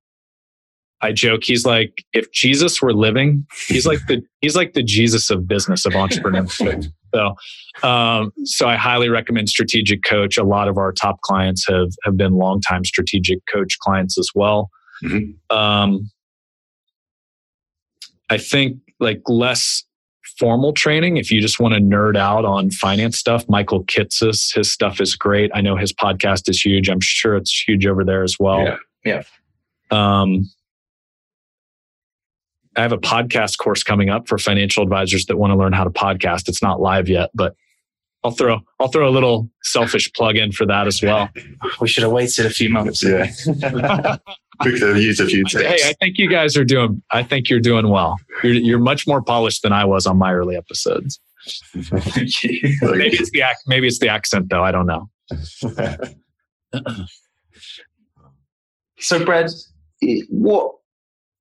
I 1.01 1.13
joke 1.13 1.45
he's 1.45 1.65
like 1.65 2.05
if 2.13 2.31
Jesus 2.33 2.83
were 2.83 2.93
living, 2.93 3.47
he's 3.69 3.87
like 3.87 4.01
the 4.09 4.23
he's 4.41 4.57
like 4.57 4.73
the 4.73 4.83
Jesus 4.83 5.31
of 5.31 5.47
business 5.47 5.87
of 5.87 5.93
entrepreneurship. 5.93 6.91
so, 7.15 7.89
um, 7.89 8.33
so 8.45 8.67
I 8.67 8.75
highly 8.77 9.09
recommend 9.09 9.49
Strategic 9.49 10.03
Coach. 10.03 10.37
A 10.39 10.45
lot 10.45 10.67
of 10.67 10.77
our 10.77 10.93
top 10.93 11.21
clients 11.21 11.67
have 11.69 11.93
have 12.05 12.17
been 12.17 12.35
longtime 12.35 12.85
Strategic 12.85 13.39
Coach 13.53 13.79
clients 13.79 14.19
as 14.19 14.31
well. 14.35 14.71
Mm-hmm. 15.05 15.57
Um, 15.57 16.11
I 18.29 18.39
think 18.39 18.79
like 18.99 19.23
less 19.27 19.85
formal 20.39 20.73
training. 20.73 21.17
If 21.17 21.31
you 21.31 21.41
just 21.41 21.61
want 21.61 21.75
to 21.75 21.81
nerd 21.81 22.17
out 22.17 22.45
on 22.45 22.71
finance 22.71 23.19
stuff, 23.19 23.49
Michael 23.49 23.85
Kitces, 23.85 24.55
his 24.55 24.71
stuff 24.71 25.01
is 25.01 25.15
great. 25.15 25.51
I 25.55 25.61
know 25.61 25.77
his 25.77 25.93
podcast 25.93 26.49
is 26.49 26.61
huge. 26.61 26.89
I'm 26.89 27.01
sure 27.01 27.37
it's 27.37 27.63
huge 27.67 27.87
over 27.87 28.05
there 28.05 28.23
as 28.23 28.37
well. 28.39 28.63
Yeah. 28.63 28.77
Yeah. 29.05 29.23
Um, 29.91 30.51
I 32.77 32.83
have 32.83 32.93
a 32.93 32.99
podcast 32.99 33.59
course 33.59 33.83
coming 33.83 34.11
up 34.11 34.29
for 34.29 34.37
financial 34.37 34.83
advisors 34.83 35.27
that 35.27 35.39
want 35.39 35.53
to 35.53 35.57
learn 35.57 35.73
how 35.73 35.85
to 35.85 35.91
podcast. 35.91 36.49
It's 36.49 36.63
not 36.63 36.81
live 36.81 37.09
yet, 37.09 37.31
but 37.33 37.55
I'll 38.27 38.33
throw 38.33 38.61
I'll 38.81 38.89
throw 38.89 39.09
a 39.09 39.11
little 39.11 39.49
selfish 39.63 40.13
plug 40.13 40.37
in 40.37 40.51
for 40.51 40.67
that 40.67 40.89
as 40.89 41.01
well. 41.01 41.29
We 41.81 41.89
should 41.89 42.03
have 42.03 42.13
waited 42.13 42.47
a 42.47 42.51
few 42.51 42.69
months. 42.71 43.03
Yeah. 43.03 43.31
we 44.65 44.73
could 44.73 44.83
have 44.83 45.01
used 45.01 45.21
a 45.21 45.27
few 45.27 45.45
tips. 45.45 45.63
Hey, 45.63 45.89
I 45.89 45.93
think 46.01 46.19
you 46.19 46.29
guys 46.29 46.57
are 46.57 46.65
doing 46.65 47.03
I 47.13 47.23
think 47.23 47.49
you're 47.49 47.61
doing 47.61 47.89
well. 47.89 48.17
You're 48.43 48.55
you're 48.55 48.79
much 48.81 49.07
more 49.07 49.23
polished 49.23 49.63
than 49.63 49.73
I 49.73 49.85
was 49.85 50.07
on 50.07 50.17
my 50.17 50.33
early 50.33 50.57
episodes. 50.57 51.21
Maybe 51.75 53.17
it's 53.17 53.31
the 53.31 53.45
maybe 53.69 53.87
it's 53.87 54.01
the 54.01 54.09
accent 54.09 54.49
though. 54.49 54.65
I 54.65 54.73
don't 54.73 54.87
know. 54.87 55.09
so 58.99 59.25
Brad, 59.25 59.51
what 60.29 60.75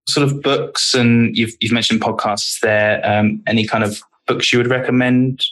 sort 0.07 0.27
of 0.27 0.41
books 0.43 0.93
and 0.93 1.36
you've, 1.36 1.53
you've 1.59 1.71
mentioned 1.71 2.01
podcasts 2.01 2.59
there. 2.59 3.01
Um, 3.03 3.41
any 3.47 3.65
kind 3.65 3.83
of 3.83 4.01
books 4.27 4.51
you 4.53 4.59
would 4.59 4.69
recommend? 4.69 5.43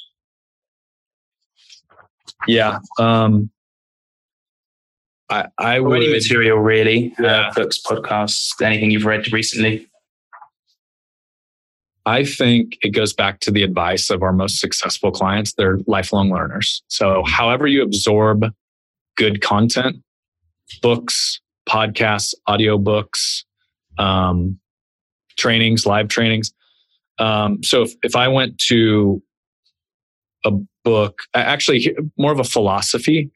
Yeah. 2.47 2.79
Um, 2.99 3.49
I, 5.29 5.45
I 5.57 5.79
would. 5.79 6.03
Any 6.03 6.11
material 6.11 6.57
really? 6.59 7.13
Uh, 7.19 7.23
yeah. 7.23 7.47
Uh, 7.47 7.53
books, 7.53 7.79
podcasts, 7.81 8.61
anything 8.61 8.91
you've 8.91 9.05
read 9.05 9.31
recently? 9.31 9.87
I 12.05 12.25
think 12.25 12.77
it 12.81 12.89
goes 12.89 13.13
back 13.13 13.39
to 13.41 13.51
the 13.51 13.63
advice 13.63 14.09
of 14.09 14.23
our 14.23 14.33
most 14.33 14.59
successful 14.59 15.11
clients. 15.11 15.53
They're 15.53 15.79
lifelong 15.87 16.29
learners. 16.31 16.83
So, 16.87 17.23
however 17.25 17.65
you 17.65 17.81
absorb 17.81 18.45
good 19.15 19.41
content, 19.41 19.97
books, 20.81 21.39
podcasts, 21.67 22.33
audiobooks, 22.47 23.43
um, 23.97 24.59
trainings, 25.37 25.85
live 25.85 26.09
trainings. 26.09 26.53
Um, 27.19 27.63
so 27.63 27.83
if, 27.83 27.93
if 28.03 28.15
I 28.15 28.27
went 28.27 28.57
to 28.67 29.21
a 30.45 30.51
book, 30.84 31.21
actually 31.34 31.95
more 32.17 32.31
of 32.31 32.39
a 32.39 32.43
philosophy, 32.43 33.31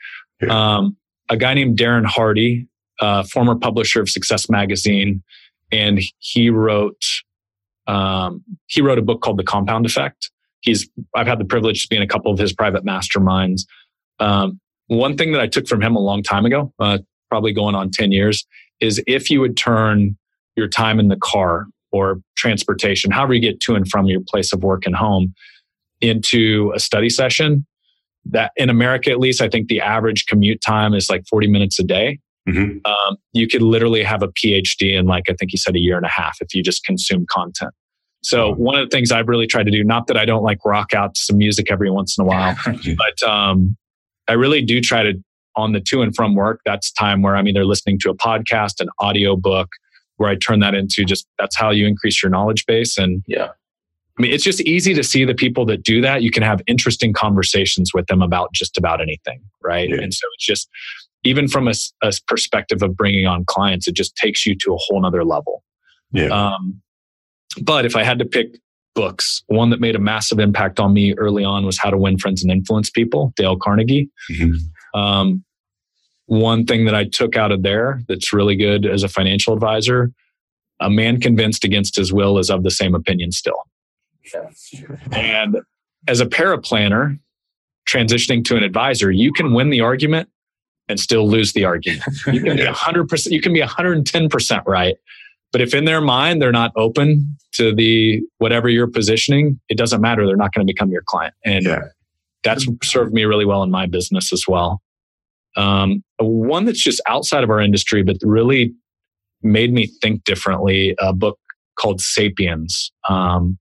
um, 0.49 0.95
a 1.29 1.37
guy 1.37 1.53
named 1.53 1.77
Darren 1.77 2.05
Hardy, 2.05 2.67
uh, 2.99 3.23
former 3.23 3.55
publisher 3.55 4.01
of 4.01 4.09
Success 4.09 4.49
Magazine, 4.49 5.23
and 5.71 6.01
he 6.19 6.49
wrote 6.49 7.03
um, 7.87 8.43
he 8.65 8.81
wrote 8.81 8.99
a 8.99 9.01
book 9.01 9.21
called 9.21 9.37
The 9.37 9.43
Compound 9.43 9.85
Effect. 9.85 10.29
He's 10.61 10.89
I've 11.15 11.27
had 11.27 11.39
the 11.39 11.45
privilege 11.45 11.83
to 11.83 11.89
be 11.89 11.95
in 11.95 12.01
a 12.01 12.07
couple 12.07 12.31
of 12.31 12.39
his 12.39 12.53
private 12.53 12.85
masterminds. 12.85 13.61
Um, 14.19 14.59
one 14.87 15.17
thing 15.17 15.31
that 15.33 15.41
I 15.41 15.47
took 15.47 15.67
from 15.67 15.81
him 15.81 15.95
a 15.95 15.99
long 15.99 16.23
time 16.23 16.45
ago, 16.45 16.73
uh, 16.79 16.99
probably 17.29 17.53
going 17.53 17.75
on 17.75 17.91
ten 17.91 18.11
years, 18.11 18.45
is 18.79 19.01
if 19.07 19.29
you 19.29 19.39
would 19.41 19.57
turn 19.57 20.17
your 20.55 20.67
time 20.67 20.99
in 20.99 21.07
the 21.07 21.17
car 21.17 21.67
or 21.91 22.19
transportation, 22.35 23.11
however 23.11 23.33
you 23.33 23.41
get 23.41 23.59
to 23.61 23.75
and 23.75 23.87
from 23.87 24.07
your 24.07 24.21
place 24.21 24.51
of 24.51 24.63
work 24.63 24.85
and 24.85 24.95
home, 24.95 25.33
into 26.01 26.71
a 26.75 26.79
study 26.79 27.09
session, 27.09 27.65
that 28.25 28.51
in 28.55 28.69
America 28.69 29.11
at 29.11 29.19
least, 29.19 29.41
I 29.41 29.49
think 29.49 29.67
the 29.67 29.81
average 29.81 30.25
commute 30.27 30.61
time 30.61 30.93
is 30.93 31.09
like 31.09 31.25
40 31.27 31.47
minutes 31.47 31.79
a 31.79 31.83
day. 31.83 32.19
Mm-hmm. 32.47 32.79
Um, 32.85 33.17
you 33.33 33.47
could 33.47 33.61
literally 33.61 34.03
have 34.03 34.23
a 34.23 34.29
PhD 34.29 34.97
in 34.97 35.05
like 35.05 35.25
I 35.29 35.33
think 35.33 35.51
he 35.51 35.57
said 35.57 35.75
a 35.75 35.79
year 35.79 35.97
and 35.97 36.05
a 36.05 36.09
half 36.09 36.37
if 36.39 36.53
you 36.53 36.63
just 36.63 36.83
consume 36.85 37.25
content. 37.29 37.73
So 38.23 38.53
one 38.55 38.75
of 38.75 38.89
the 38.89 38.93
things 38.93 39.11
I've 39.11 39.27
really 39.27 39.47
tried 39.47 39.65
to 39.65 39.71
do, 39.71 39.83
not 39.83 40.07
that 40.07 40.17
I 40.17 40.25
don't 40.25 40.43
like 40.43 40.59
rock 40.65 40.93
out 40.93 41.15
to 41.15 41.21
some 41.21 41.37
music 41.37 41.71
every 41.71 41.91
once 41.91 42.17
in 42.17 42.23
a 42.23 42.25
while, 42.25 42.57
but 42.97 43.23
um, 43.27 43.77
I 44.27 44.33
really 44.33 44.61
do 44.61 44.81
try 44.81 45.03
to 45.03 45.13
on 45.55 45.71
the 45.71 45.81
to 45.81 46.01
and 46.01 46.15
from 46.15 46.35
work. 46.35 46.61
That's 46.65 46.91
time 46.91 47.21
where 47.21 47.35
I'm 47.35 47.47
either 47.47 47.65
listening 47.65 47.99
to 47.99 48.09
a 48.09 48.15
podcast, 48.15 48.79
an 48.79 48.89
audio 48.99 49.35
book, 49.35 49.69
where 50.17 50.29
I 50.29 50.35
turn 50.35 50.59
that 50.59 50.75
into 50.75 51.03
just 51.03 51.27
that's 51.39 51.57
how 51.57 51.71
you 51.71 51.87
increase 51.87 52.21
your 52.21 52.29
knowledge 52.29 52.65
base. 52.65 52.97
And 52.97 53.23
yeah, 53.27 53.49
I 54.17 54.21
mean, 54.21 54.31
it's 54.31 54.43
just 54.43 54.61
easy 54.61 54.93
to 54.93 55.03
see 55.03 55.25
the 55.25 55.35
people 55.35 55.65
that 55.67 55.83
do 55.83 56.01
that. 56.01 56.23
You 56.23 56.31
can 56.31 56.43
have 56.43 56.61
interesting 56.67 57.13
conversations 57.13 57.93
with 57.93 58.07
them 58.07 58.21
about 58.21 58.51
just 58.53 58.77
about 58.77 59.01
anything, 59.01 59.41
right? 59.63 59.89
Yeah. 59.89 60.01
And 60.01 60.13
so 60.13 60.27
it's 60.33 60.45
just 60.45 60.69
even 61.23 61.47
from 61.47 61.67
a, 61.67 61.73
a, 62.01 62.11
perspective 62.27 62.81
of 62.81 62.95
bringing 62.95 63.27
on 63.27 63.45
clients, 63.45 63.87
it 63.87 63.95
just 63.95 64.15
takes 64.15 64.45
you 64.45 64.55
to 64.55 64.73
a 64.73 64.77
whole 64.77 65.01
nother 65.01 65.23
level. 65.23 65.63
Yeah. 66.11 66.27
Um, 66.27 66.81
but 67.61 67.85
if 67.85 67.95
I 67.95 68.03
had 68.03 68.17
to 68.19 68.25
pick 68.25 68.57
books, 68.95 69.43
one 69.47 69.69
that 69.69 69.79
made 69.79 69.95
a 69.95 69.99
massive 69.99 70.39
impact 70.39 70.79
on 70.79 70.93
me 70.93 71.13
early 71.15 71.43
on 71.43 71.65
was 71.65 71.77
How 71.77 71.89
to 71.89 71.97
Win 71.97 72.17
Friends 72.17 72.41
and 72.41 72.51
Influence 72.51 72.89
People, 72.89 73.33
Dale 73.35 73.57
Carnegie. 73.57 74.09
Mm-hmm. 74.31 74.99
Um, 74.99 75.43
one 76.25 76.65
thing 76.65 76.85
that 76.85 76.95
I 76.95 77.05
took 77.05 77.35
out 77.35 77.51
of 77.51 77.61
there 77.61 78.01
that's 78.07 78.33
really 78.33 78.55
good 78.55 78.85
as 78.85 79.03
a 79.03 79.07
financial 79.07 79.53
advisor 79.53 80.11
a 80.79 80.89
man 80.89 81.19
convinced 81.19 81.63
against 81.63 81.95
his 81.95 82.13
will 82.13 82.37
is 82.37 82.49
of 82.49 82.63
the 82.63 82.71
same 82.71 82.95
opinion 82.95 83.31
still. 83.31 83.63
And 85.11 85.57
as 86.07 86.19
a 86.19 86.25
paraplanner 86.25 87.19
transitioning 87.87 88.43
to 88.45 88.55
an 88.55 88.63
advisor, 88.63 89.11
you 89.11 89.31
can 89.31 89.53
win 89.53 89.69
the 89.69 89.81
argument 89.81 90.29
and 90.89 90.99
still 90.99 91.27
lose 91.27 91.53
the 91.53 91.65
argument. 91.65 92.03
You 92.27 92.41
can 92.41 92.57
be 92.57 92.63
100%, 92.63 93.31
you 93.31 93.41
can 93.41 93.53
be 93.53 93.61
110% 93.61 94.63
right. 94.65 94.95
But 95.51 95.61
if 95.61 95.73
in 95.73 95.85
their 95.85 96.01
mind 96.01 96.41
they're 96.41 96.51
not 96.51 96.71
open 96.75 97.37
to 97.53 97.73
the 97.73 98.21
whatever 98.37 98.69
you're 98.69 98.87
positioning, 98.87 99.59
it 99.69 99.77
doesn't 99.77 100.01
matter. 100.01 100.25
They're 100.25 100.35
not 100.35 100.53
going 100.53 100.65
to 100.65 100.71
become 100.71 100.91
your 100.91 101.03
client. 101.05 101.33
And 101.45 101.65
yeah. 101.65 101.81
that's 102.43 102.67
served 102.83 103.13
me 103.13 103.23
really 103.23 103.45
well 103.45 103.63
in 103.63 103.71
my 103.71 103.85
business 103.85 104.33
as 104.33 104.45
well. 104.47 104.81
Um, 105.55 106.03
one 106.19 106.65
that's 106.65 106.81
just 106.81 107.01
outside 107.07 107.43
of 107.43 107.49
our 107.49 107.61
industry, 107.61 108.03
but 108.03 108.17
really 108.21 108.73
made 109.41 109.73
me 109.73 109.87
think 110.01 110.23
differently. 110.23 110.95
A 110.99 111.13
book 111.13 111.39
called 111.79 112.01
Sapiens. 112.01 112.91
Um, 113.09 113.57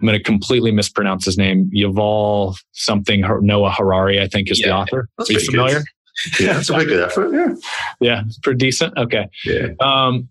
I'm 0.00 0.06
going 0.06 0.18
to 0.18 0.22
completely 0.22 0.72
mispronounce 0.72 1.26
his 1.26 1.36
name. 1.36 1.70
Yuval 1.74 2.56
something 2.72 3.22
Noah 3.42 3.70
Harari, 3.70 4.20
I 4.20 4.28
think, 4.28 4.50
is 4.50 4.60
yeah, 4.60 4.68
the 4.68 4.74
author. 4.74 5.08
Are 5.18 5.26
you 5.28 5.40
familiar? 5.40 5.78
Good. 5.78 6.40
Yeah, 6.40 6.52
that's 6.54 6.68
a 6.70 6.74
pretty 6.74 6.90
good 6.90 7.02
effort. 7.02 7.32
Yeah, 7.32 7.54
yeah, 8.00 8.22
pretty 8.42 8.58
decent. 8.58 8.96
Okay. 8.98 9.28
Yeah. 9.44 9.68
Um, 9.80 10.28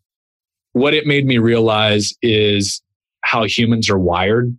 what 0.74 0.94
it 0.94 1.06
made 1.06 1.26
me 1.26 1.38
realize 1.38 2.14
is 2.22 2.82
how 3.22 3.44
humans 3.46 3.90
are 3.90 3.98
wired. 3.98 4.58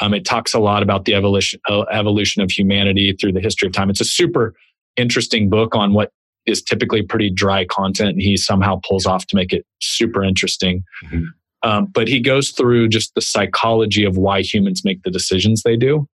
Um, 0.00 0.12
it 0.12 0.24
talks 0.24 0.54
a 0.54 0.58
lot 0.58 0.82
about 0.82 1.04
the 1.04 1.14
evolution 1.14 1.60
uh, 1.68 1.82
evolution 1.82 2.42
of 2.42 2.50
humanity 2.50 3.12
through 3.12 3.32
the 3.32 3.40
history 3.40 3.66
of 3.66 3.72
time. 3.72 3.90
It's 3.90 4.00
a 4.00 4.04
super 4.04 4.54
interesting 4.96 5.48
book 5.48 5.74
on 5.74 5.92
what 5.92 6.10
is 6.46 6.62
typically 6.62 7.02
pretty 7.02 7.30
dry 7.30 7.64
content, 7.64 8.10
and 8.10 8.22
he 8.22 8.36
somehow 8.36 8.80
pulls 8.88 9.06
off 9.06 9.26
to 9.26 9.36
make 9.36 9.52
it 9.52 9.64
super 9.80 10.22
interesting. 10.22 10.84
Mm-hmm. 11.04 11.24
Um, 11.66 11.86
but 11.86 12.06
he 12.06 12.20
goes 12.20 12.50
through 12.50 12.88
just 12.88 13.14
the 13.14 13.20
psychology 13.20 14.04
of 14.04 14.16
why 14.16 14.42
humans 14.42 14.84
make 14.84 15.02
the 15.02 15.10
decisions 15.10 15.62
they 15.62 15.76
do 15.76 16.08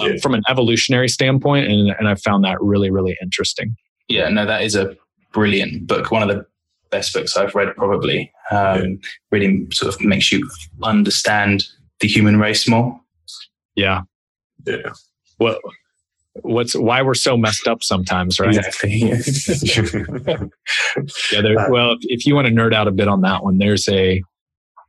um, 0.00 0.12
yeah. 0.12 0.16
from 0.22 0.34
an 0.34 0.42
evolutionary 0.48 1.08
standpoint, 1.08 1.70
and, 1.70 1.90
and 1.98 2.08
I 2.08 2.14
found 2.14 2.44
that 2.44 2.60
really, 2.60 2.90
really 2.90 3.16
interesting. 3.20 3.76
Yeah, 4.08 4.28
no, 4.28 4.46
that 4.46 4.62
is 4.62 4.74
a 4.76 4.96
brilliant 5.32 5.86
book. 5.86 6.10
One 6.10 6.22
of 6.22 6.28
the 6.28 6.46
best 6.90 7.12
books 7.12 7.36
I've 7.36 7.54
read, 7.54 7.74
probably. 7.76 8.32
Um, 8.50 8.58
yeah. 8.58 8.88
Really 9.30 9.66
sort 9.72 9.94
of 9.94 10.00
makes 10.02 10.30
you 10.30 10.48
understand 10.82 11.64
the 12.00 12.08
human 12.08 12.38
race 12.38 12.68
more. 12.68 13.00
Yeah. 13.74 14.02
Yeah. 14.66 14.92
Well, 15.38 15.58
what's 16.42 16.74
why 16.74 17.02
we're 17.02 17.14
so 17.14 17.36
messed 17.36 17.66
up 17.66 17.82
sometimes, 17.82 18.38
right? 18.38 18.56
Exactly. 18.56 18.92
yeah. 21.32 21.40
There, 21.40 21.58
uh, 21.58 21.70
well, 21.70 21.92
if, 21.92 21.98
if 22.02 22.26
you 22.26 22.34
want 22.34 22.46
to 22.46 22.52
nerd 22.52 22.74
out 22.74 22.88
a 22.88 22.92
bit 22.92 23.08
on 23.08 23.22
that 23.22 23.42
one, 23.42 23.58
there's 23.58 23.88
a. 23.88 24.22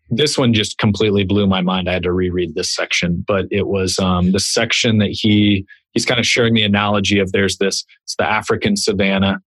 This 0.09 0.37
one 0.37 0.53
just 0.53 0.77
completely 0.77 1.23
blew 1.23 1.47
my 1.47 1.61
mind. 1.61 1.89
I 1.89 1.93
had 1.93 2.03
to 2.03 2.11
reread 2.11 2.55
this 2.55 2.73
section, 2.73 3.23
but 3.27 3.45
it 3.51 3.67
was 3.67 3.97
um, 3.99 4.31
the 4.31 4.39
section 4.39 4.97
that 4.99 5.09
he 5.11 5.65
he's 5.91 6.05
kind 6.05 6.19
of 6.19 6.25
sharing 6.25 6.53
the 6.53 6.63
analogy 6.63 7.19
of 7.19 7.31
there's 7.31 7.57
this 7.57 7.83
it's 8.03 8.15
the 8.15 8.29
African 8.29 8.75
savannah. 8.75 9.39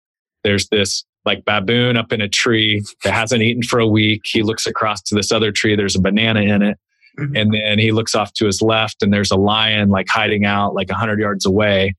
There's 0.44 0.68
this 0.70 1.04
like 1.26 1.44
baboon 1.44 1.98
up 1.98 2.14
in 2.14 2.22
a 2.22 2.30
tree 2.30 2.84
that 3.04 3.14
hasn't 3.14 3.42
eaten 3.42 3.64
for 3.64 3.80
a 3.80 3.88
week. 3.88 4.22
He 4.26 4.44
looks 4.44 4.68
across 4.68 5.02
to 5.04 5.16
this 5.16 5.32
other 5.32 5.52
tree. 5.52 5.76
There's 5.76 5.96
a 5.96 6.02
banana 6.02 6.42
in 6.42 6.62
it. 6.62 6.78
Mm-hmm. 7.20 7.36
And 7.36 7.54
then 7.54 7.80
he 7.80 7.92
looks 7.92 8.14
off 8.14 8.34
to 8.34 8.46
his 8.46 8.62
left 8.62 9.02
and 9.02 9.12
there's 9.12 9.32
a 9.32 9.38
lion 9.38 9.90
like 9.90 10.08
hiding 10.10 10.46
out 10.46 10.76
like 10.76 10.90
100 10.90 11.20
yards 11.20 11.46
away. 11.46 11.96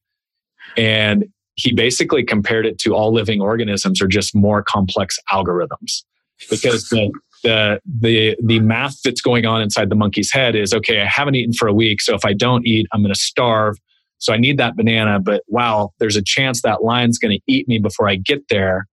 And 0.77 1.25
he 1.55 1.73
basically 1.73 2.23
compared 2.23 2.67
it 2.67 2.79
to 2.81 2.95
all 2.95 3.13
living 3.13 3.41
organisms 3.41 4.01
are 4.03 4.09
just 4.09 4.35
more 4.35 4.63
complex 4.63 5.19
algorithms 5.33 6.03
because 6.51 6.89
the, 6.91 7.11
the, 7.47 7.81
the, 8.01 8.37
the 8.43 8.61
math 8.61 9.01
that's 9.03 9.21
going 9.21 9.47
on 9.47 9.63
inside 9.63 9.89
the 9.89 9.95
monkey's 9.95 10.33
head 10.33 10.55
is 10.55 10.75
okay, 10.75 11.01
I 11.01 11.07
haven't 11.07 11.37
eaten 11.37 11.53
for 11.53 11.69
a 11.69 11.73
week. 11.73 12.01
So 12.03 12.15
if 12.15 12.25
I 12.25 12.33
don't 12.33 12.67
eat, 12.67 12.87
I'm 12.93 13.03
going 13.03 13.15
to 13.15 13.21
starve. 13.21 13.77
So 14.19 14.33
I 14.33 14.39
need 14.39 14.59
that 14.59 14.77
banana, 14.77 15.21
but 15.21 15.43
wow, 15.47 15.93
there's 15.99 16.17
a 16.17 16.23
chance 16.23 16.63
that 16.63 16.83
lion's 16.83 17.19
going 17.19 17.39
to 17.39 17.43
eat 17.47 17.69
me 17.69 17.79
before 17.79 18.09
I 18.09 18.17
get 18.17 18.49
there. 18.49 18.87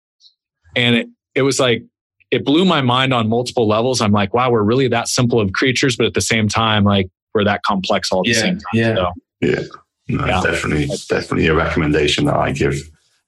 And 0.75 0.95
it, 0.95 1.07
it 1.33 1.41
was 1.41 1.59
like, 1.59 1.83
it 2.29 2.43
blew 2.43 2.65
my 2.65 2.81
mind 2.81 3.13
on 3.13 3.29
multiple 3.29 3.67
levels. 3.67 4.01
I'm 4.01 4.11
like, 4.11 4.33
wow, 4.33 4.51
we're 4.51 4.63
really 4.63 4.87
that 4.89 5.07
simple 5.07 5.39
of 5.39 5.53
creatures, 5.53 5.95
but 5.95 6.05
at 6.05 6.13
the 6.13 6.21
same 6.21 6.47
time, 6.47 6.83
like 6.83 7.07
we're 7.33 7.43
that 7.45 7.63
complex 7.63 8.11
all 8.11 8.21
at 8.21 8.27
yeah, 8.27 8.33
the 8.33 8.39
same 8.39 8.55
time. 8.55 8.63
Yeah. 8.73 8.95
So, 8.95 9.11
yeah. 9.41 9.61
No, 10.09 10.25
yeah. 10.25 10.41
Definitely, 10.41 10.87
definitely 11.07 11.47
a 11.47 11.55
recommendation 11.55 12.25
that 12.25 12.35
I 12.35 12.51
give 12.51 12.75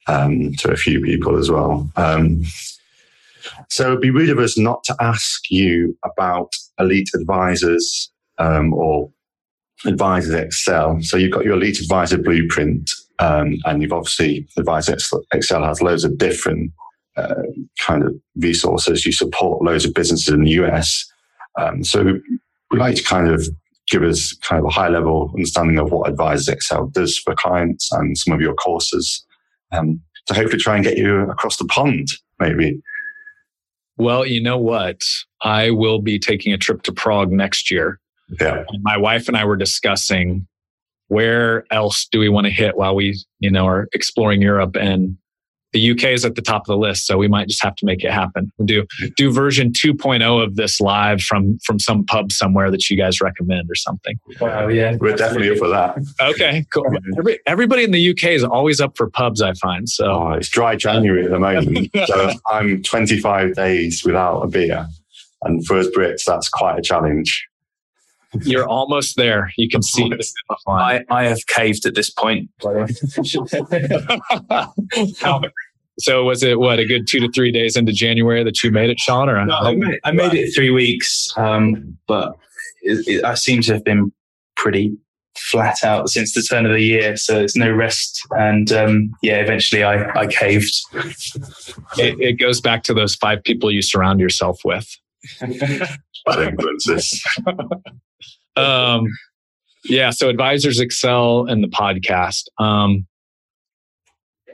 um, 0.08 0.54
to 0.56 0.72
a 0.72 0.76
few 0.76 1.02
people 1.02 1.38
as 1.38 1.50
well. 1.50 1.90
Um, 1.96 2.44
so 3.70 3.88
it'd 3.88 4.02
be 4.02 4.12
rude 4.12 4.30
of 4.30 4.40
us 4.40 4.58
not 4.58 4.84
to 4.86 4.96
ask 5.00 5.50
you 5.50 5.98
about 6.04 6.50
elite 6.80 7.10
advisors 7.16 8.12
um, 8.38 8.74
or 8.74 9.10
advisors 9.86 10.34
Excel. 10.34 11.02
So 11.02 11.18
you've 11.18 11.32
got 11.32 11.46
your 11.46 11.56
elite 11.56 11.80
advisor 11.80 12.18
blueprint, 12.18 12.90
um, 13.20 13.58
and 13.66 13.82
you've 13.82 13.94
obviously 13.94 14.48
advisor 14.58 14.98
Excel 15.34 15.64
has 15.64 15.82
loads 15.82 16.04
of 16.04 16.18
different 16.18 16.72
uh, 17.18 17.44
kind 17.80 18.04
of 18.04 18.16
resources. 18.36 19.06
You 19.06 19.12
support 19.12 19.64
loads 19.64 19.86
of 19.86 19.94
businesses 19.94 20.34
in 20.34 20.44
the 20.44 20.52
US. 20.52 21.06
Um, 21.58 21.84
so 21.84 22.04
we'd 22.72 22.80
like 22.80 22.96
to 22.96 23.04
kind 23.04 23.30
of 23.30 23.48
give 23.88 24.04
us 24.04 24.34
kind 24.42 24.60
of 24.60 24.66
a 24.66 24.74
high 24.74 24.90
level 24.90 25.32
understanding 25.36 25.78
of 25.78 25.92
what 25.92 26.10
Advisors 26.10 26.48
Excel 26.48 26.88
does 26.88 27.18
for 27.20 27.36
clients 27.36 27.92
and 27.92 28.18
some 28.18 28.34
of 28.34 28.42
your 28.42 28.56
courses 28.56 29.26
um, 29.72 30.02
to 30.28 30.34
hopefully 30.34 30.62
try 30.62 30.76
and 30.76 30.84
get 30.84 30.98
you 30.98 31.30
across 31.30 31.58
the 31.58 31.66
pond, 31.66 32.08
maybe. 32.40 32.82
Well, 33.98 34.26
you 34.26 34.42
know 34.42 34.58
what? 34.58 35.02
I 35.42 35.72
will 35.72 36.00
be 36.00 36.20
taking 36.20 36.54
a 36.54 36.58
trip 36.58 36.84
to 36.84 36.92
Prague 36.92 37.32
next 37.32 37.72
year. 37.72 38.00
Yeah. 38.40 38.64
my 38.82 38.98
wife 38.98 39.28
and 39.28 39.38
I 39.38 39.46
were 39.46 39.56
discussing 39.56 40.48
where 41.08 41.66
else 41.72 42.08
do 42.12 42.20
we 42.20 42.30
want 42.30 42.46
to 42.48 42.52
hit 42.52 42.76
while 42.76 42.96
we, 42.96 43.24
you 43.40 43.52
know, 43.52 43.68
are 43.68 43.88
exploring 43.94 44.42
Europe 44.42 44.76
and 44.76 45.18
the 45.76 45.92
UK 45.92 46.06
is 46.06 46.24
at 46.24 46.36
the 46.36 46.42
top 46.42 46.62
of 46.62 46.68
the 46.68 46.78
list, 46.78 47.06
so 47.06 47.18
we 47.18 47.28
might 47.28 47.50
just 47.50 47.62
have 47.62 47.76
to 47.76 47.86
make 47.86 48.02
it 48.02 48.12
happen. 48.12 48.50
We'll 48.58 48.66
do 48.66 48.86
do 49.18 49.30
version 49.30 49.74
2.0 49.74 50.42
of 50.42 50.56
this 50.56 50.80
live 50.80 51.20
from 51.20 51.60
from 51.66 51.80
some 51.80 52.06
pub 52.06 52.32
somewhere 52.32 52.72
that 52.72 52.90
you 52.90 52.96
guys 52.96 53.20
recommend 53.20 53.70
or 53.70 53.76
something. 53.76 54.18
Wow, 54.40 54.70
yeah, 54.70 54.96
we're 54.98 55.18
definitely 55.18 55.52
up 55.52 55.58
for 55.58 55.68
that. 55.68 55.98
Okay, 56.22 56.66
cool. 56.74 56.86
Every, 57.18 57.40
everybody 57.46 57.84
in 57.84 57.92
the 57.92 58.12
UK 58.12 58.24
is 58.30 58.44
always 58.46 58.80
up 58.80 58.96
for 58.96 59.10
pubs. 59.10 59.42
I 59.42 59.54
find 59.56 59.90
so. 59.90 60.06
Oh, 60.06 60.32
it's 60.32 60.48
dry 60.48 60.78
January 60.78 61.26
at 61.26 61.32
the 61.32 61.40
moment, 61.40 61.90
so 62.06 62.32
I'm 62.50 62.82
25 62.82 63.56
days 63.56 64.06
without 64.06 64.40
a 64.44 64.48
beer. 64.48 64.88
And 65.42 65.66
for 65.68 65.78
us 65.78 65.88
Brits, 65.88 66.24
that's 66.26 66.48
quite 66.48 66.80
a 66.80 66.82
challenge. 66.82 67.46
You're 68.44 68.68
almost 68.68 69.16
there. 69.18 69.52
You 69.58 69.70
can 69.70 69.82
see 69.82 70.10
this. 70.10 70.34
I, 70.68 71.04
I 71.10 71.26
have 71.26 71.46
caved 71.48 71.86
at 71.86 71.96
this 71.96 72.10
point. 72.10 72.50
so 76.00 76.24
was 76.24 76.44
it 76.44 76.60
what 76.60 76.80
a 76.80 76.86
good 76.86 77.08
two 77.08 77.20
to 77.20 77.32
three 77.32 77.52
days 77.52 77.78
into 77.78 77.92
January 77.92 78.44
that 78.44 78.64
you 78.64 78.72
made 78.72 78.90
it, 78.90 79.00
Sean? 79.00 79.30
Or 79.30 79.46
no, 79.46 79.56
I, 79.56 79.76
made, 79.76 80.00
I 80.04 80.12
made 80.12 80.34
it 80.34 80.54
three 80.54 80.70
weeks, 80.70 81.32
um, 81.38 81.98
but 82.08 82.36
it, 82.82 83.08
it, 83.08 83.24
I 83.24 83.36
seem 83.36 83.62
to 83.64 83.74
have 83.74 83.84
been 83.84 84.12
pretty 84.56 84.98
flat 85.38 85.84
out 85.84 86.10
since 86.10 86.34
the 86.34 86.42
turn 86.42 86.66
of 86.66 86.72
the 86.72 86.82
year. 86.82 87.18
So 87.18 87.42
it's 87.42 87.56
no 87.56 87.72
rest, 87.72 88.26
and 88.32 88.72
um, 88.72 89.12
yeah, 89.22 89.38
eventually 89.38 89.84
I, 89.84 90.10
I 90.20 90.28
caved. 90.28 90.74
It, 91.98 92.20
it 92.20 92.40
goes 92.40 92.62
back 92.62 92.84
to 92.84 92.94
those 92.94 93.16
five 93.16 93.44
people 93.44 93.72
you 93.72 93.82
surround 93.82 94.20
yourself 94.20 94.60
with. 94.66 94.98
influences. 96.40 97.24
um, 98.56 99.08
yeah. 99.86 100.10
So 100.10 100.30
Advisors 100.30 100.80
Excel 100.80 101.46
and 101.48 101.64
the 101.64 101.68
podcast. 101.68 102.46
Um, 102.58 103.08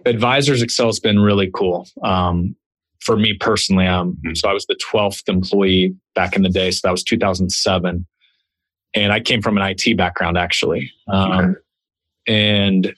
Advisors 0.05 0.61
Excel 0.61 0.87
has 0.87 0.99
been 0.99 1.19
really 1.19 1.49
cool. 1.53 1.87
Um, 2.03 2.55
for 2.99 3.17
me 3.17 3.33
personally, 3.33 3.87
um, 3.87 4.13
mm-hmm. 4.13 4.35
so 4.35 4.49
I 4.49 4.53
was 4.53 4.65
the 4.67 4.75
12th 4.75 5.27
employee 5.27 5.95
back 6.13 6.35
in 6.35 6.43
the 6.43 6.49
day. 6.49 6.71
So 6.71 6.81
that 6.83 6.91
was 6.91 7.03
2007. 7.03 8.05
And 8.93 9.13
I 9.13 9.19
came 9.19 9.41
from 9.41 9.57
an 9.57 9.63
IT 9.63 9.97
background 9.97 10.37
actually. 10.37 10.91
Um, 11.07 11.55
and 12.27 12.93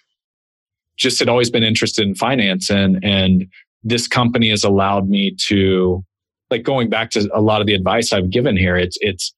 just 0.97 1.19
had 1.19 1.29
always 1.29 1.49
been 1.49 1.63
interested 1.63 2.05
in 2.05 2.15
finance 2.15 2.69
and, 2.69 3.03
and 3.03 3.47
this 3.83 4.07
company 4.07 4.49
has 4.49 4.63
allowed 4.63 5.09
me 5.09 5.35
to 5.47 6.03
like 6.49 6.63
going 6.63 6.89
back 6.89 7.11
to 7.11 7.29
a 7.33 7.41
lot 7.41 7.61
of 7.61 7.67
the 7.67 7.73
advice 7.73 8.13
I've 8.13 8.29
given 8.29 8.57
here, 8.57 8.75
it's 8.77 8.97
it's 9.01 9.33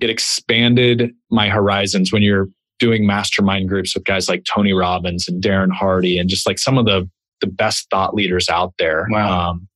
it 0.00 0.10
expanded 0.10 1.12
my 1.30 1.48
horizons 1.48 2.12
when 2.12 2.22
you're 2.22 2.48
doing 2.78 3.06
mastermind 3.06 3.68
groups 3.68 3.94
with 3.94 4.04
guys 4.04 4.28
like 4.28 4.44
Tony 4.44 4.72
Robbins 4.72 5.28
and 5.28 5.42
Darren 5.42 5.70
Hardy 5.70 6.18
and 6.18 6.28
just 6.28 6.46
like 6.46 6.58
some 6.58 6.78
of 6.78 6.86
the 6.86 7.08
the 7.40 7.46
best 7.46 7.88
thought 7.90 8.14
leaders 8.14 8.48
out 8.48 8.74
there. 8.78 9.06
Wow. 9.10 9.50
Um, 9.50 9.68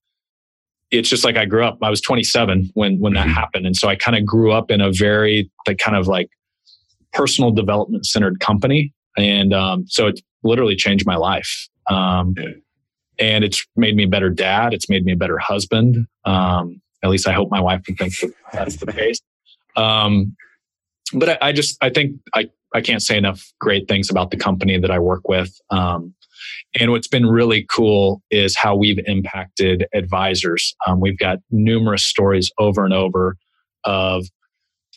it's 0.90 1.08
just 1.08 1.24
like 1.24 1.36
I 1.36 1.44
grew 1.44 1.64
up. 1.64 1.78
I 1.82 1.90
was 1.90 2.00
27 2.00 2.70
when 2.74 2.98
when 2.98 3.12
that 3.12 3.26
mm-hmm. 3.26 3.34
happened, 3.34 3.66
and 3.66 3.76
so 3.76 3.88
I 3.88 3.96
kind 3.96 4.16
of 4.16 4.24
grew 4.24 4.52
up 4.52 4.70
in 4.70 4.80
a 4.80 4.90
very 4.90 5.50
like 5.66 5.78
kind 5.78 5.96
of 5.96 6.06
like 6.06 6.30
personal 7.12 7.50
development 7.50 8.06
centered 8.06 8.40
company, 8.40 8.94
and 9.16 9.52
um, 9.52 9.86
so 9.86 10.06
it 10.06 10.20
literally 10.42 10.76
changed 10.76 11.06
my 11.06 11.16
life. 11.16 11.68
Um, 11.90 12.34
yeah 12.38 12.46
and 13.18 13.44
it's 13.44 13.66
made 13.76 13.96
me 13.96 14.04
a 14.04 14.08
better 14.08 14.30
dad. 14.30 14.74
It's 14.74 14.88
made 14.88 15.04
me 15.04 15.12
a 15.12 15.16
better 15.16 15.38
husband. 15.38 16.06
Um, 16.24 16.80
at 17.02 17.10
least 17.10 17.28
I 17.28 17.32
hope 17.32 17.50
my 17.50 17.60
wife 17.60 17.82
can 17.84 17.96
think 17.96 18.14
that 18.20 18.32
that's 18.52 18.76
the 18.76 18.92
case. 18.92 19.20
Um, 19.76 20.36
but 21.12 21.28
I, 21.28 21.38
I, 21.48 21.52
just 21.52 21.76
I 21.80 21.90
think 21.90 22.16
I 22.34 22.48
I 22.74 22.80
can't 22.80 23.02
say 23.02 23.16
enough 23.16 23.50
great 23.60 23.88
things 23.88 24.10
about 24.10 24.30
the 24.30 24.36
company 24.36 24.78
that 24.78 24.90
I 24.90 24.98
work 24.98 25.28
with. 25.28 25.54
Um, 25.70 26.14
and 26.78 26.90
what's 26.90 27.08
been 27.08 27.26
really 27.26 27.64
cool 27.70 28.22
is 28.30 28.56
how 28.56 28.76
we've 28.76 29.00
impacted 29.06 29.86
advisors. 29.94 30.74
Um, 30.86 31.00
we've 31.00 31.18
got 31.18 31.38
numerous 31.50 32.04
stories 32.04 32.50
over 32.58 32.84
and 32.84 32.92
over 32.92 33.36
of 33.84 34.26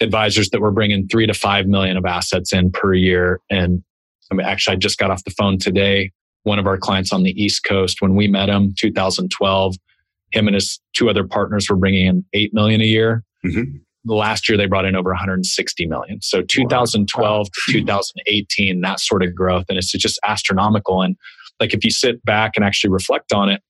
advisors 0.01 0.49
that 0.49 0.59
were 0.59 0.71
bringing 0.71 1.07
three 1.07 1.27
to 1.27 1.33
five 1.33 1.67
million 1.67 1.95
of 1.95 2.05
assets 2.05 2.51
in 2.51 2.71
per 2.71 2.93
year. 2.93 3.39
And 3.49 3.83
I 4.31 4.35
mean, 4.35 4.45
actually, 4.45 4.75
I 4.75 4.77
just 4.77 4.97
got 4.97 5.11
off 5.11 5.23
the 5.23 5.31
phone 5.31 5.57
today 5.57 6.11
one 6.43 6.59
of 6.59 6.67
our 6.67 6.77
clients 6.77 7.13
on 7.13 7.23
the 7.23 7.41
East 7.41 7.63
Coast. 7.63 8.01
When 8.01 8.15
we 8.15 8.27
met 8.27 8.49
him, 8.49 8.73
2012, 8.77 9.75
him 10.31 10.47
and 10.47 10.55
his 10.55 10.79
two 10.93 11.09
other 11.09 11.25
partners 11.25 11.69
were 11.69 11.75
bringing 11.75 12.07
in 12.07 12.25
eight 12.33 12.53
million 12.53 12.81
a 12.81 12.85
year. 12.85 13.23
Mm-hmm. 13.45 13.77
Last 14.05 14.49
year, 14.49 14.57
they 14.57 14.65
brought 14.65 14.85
in 14.85 14.95
over 14.95 15.11
160 15.11 15.85
million. 15.85 16.21
So 16.21 16.41
2012 16.41 17.37
wow. 17.37 17.43
to 17.43 17.71
2018, 17.71 18.81
that 18.81 18.99
sort 18.99 19.23
of 19.23 19.35
growth, 19.35 19.65
and 19.69 19.77
it's 19.77 19.91
just 19.91 20.19
astronomical. 20.25 21.03
And 21.03 21.15
like 21.59 21.73
if 21.73 21.83
you 21.85 21.91
sit 21.91 22.23
back 22.25 22.53
and 22.55 22.65
actually 22.65 22.89
reflect 22.89 23.31
on 23.31 23.49
it, 23.49 23.61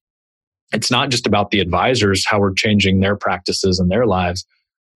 it's 0.73 0.89
not 0.89 1.09
just 1.09 1.27
about 1.27 1.51
the 1.51 1.59
advisors 1.59 2.25
how 2.25 2.39
we're 2.39 2.53
changing 2.53 3.01
their 3.01 3.17
practices 3.17 3.79
and 3.79 3.91
their 3.91 4.05
lives. 4.05 4.45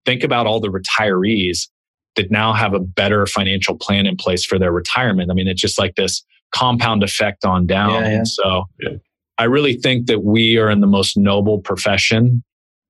Think 0.06 0.24
about 0.24 0.46
all 0.46 0.60
the 0.60 0.70
retirees 0.70 1.68
that 2.14 2.30
now 2.30 2.54
have 2.54 2.72
a 2.72 2.80
better 2.80 3.26
financial 3.26 3.76
plan 3.76 4.06
in 4.06 4.16
place 4.16 4.44
for 4.44 4.58
their 4.58 4.72
retirement. 4.72 5.30
I 5.30 5.34
mean, 5.34 5.48
it's 5.48 5.60
just 5.60 5.78
like 5.78 5.96
this 5.96 6.24
compound 6.54 7.02
effect 7.02 7.44
on 7.44 7.66
down. 7.66 8.02
Yeah, 8.02 8.10
yeah. 8.10 8.24
So 8.24 8.64
yeah. 8.80 8.90
I 9.38 9.44
really 9.44 9.74
think 9.74 10.06
that 10.06 10.24
we 10.24 10.56
are 10.56 10.70
in 10.70 10.80
the 10.80 10.86
most 10.86 11.16
noble 11.16 11.60
profession 11.60 12.42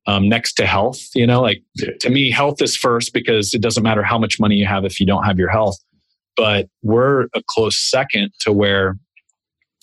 um, 0.07 0.29
next 0.29 0.55
to 0.55 0.67
health. 0.67 1.01
You 1.15 1.27
know, 1.27 1.43
like 1.43 1.63
to 2.01 2.11
me, 2.11 2.31
health 2.31 2.63
is 2.63 2.77
first 2.77 3.13
because 3.13 3.55
it 3.55 3.61
doesn't 3.61 3.83
matter 3.83 4.03
how 4.03 4.19
much 4.19 4.39
money 4.39 4.57
you 4.57 4.67
have 4.67 4.85
if 4.85 5.01
you 5.01 5.07
don't 5.07 5.25
have 5.25 5.39
your 5.39 5.51
health. 5.51 5.77
But 6.37 6.69
we're 6.83 7.23
a 7.35 7.43
close 7.49 7.79
second 7.79 8.31
to 8.41 8.53
where, 8.53 8.99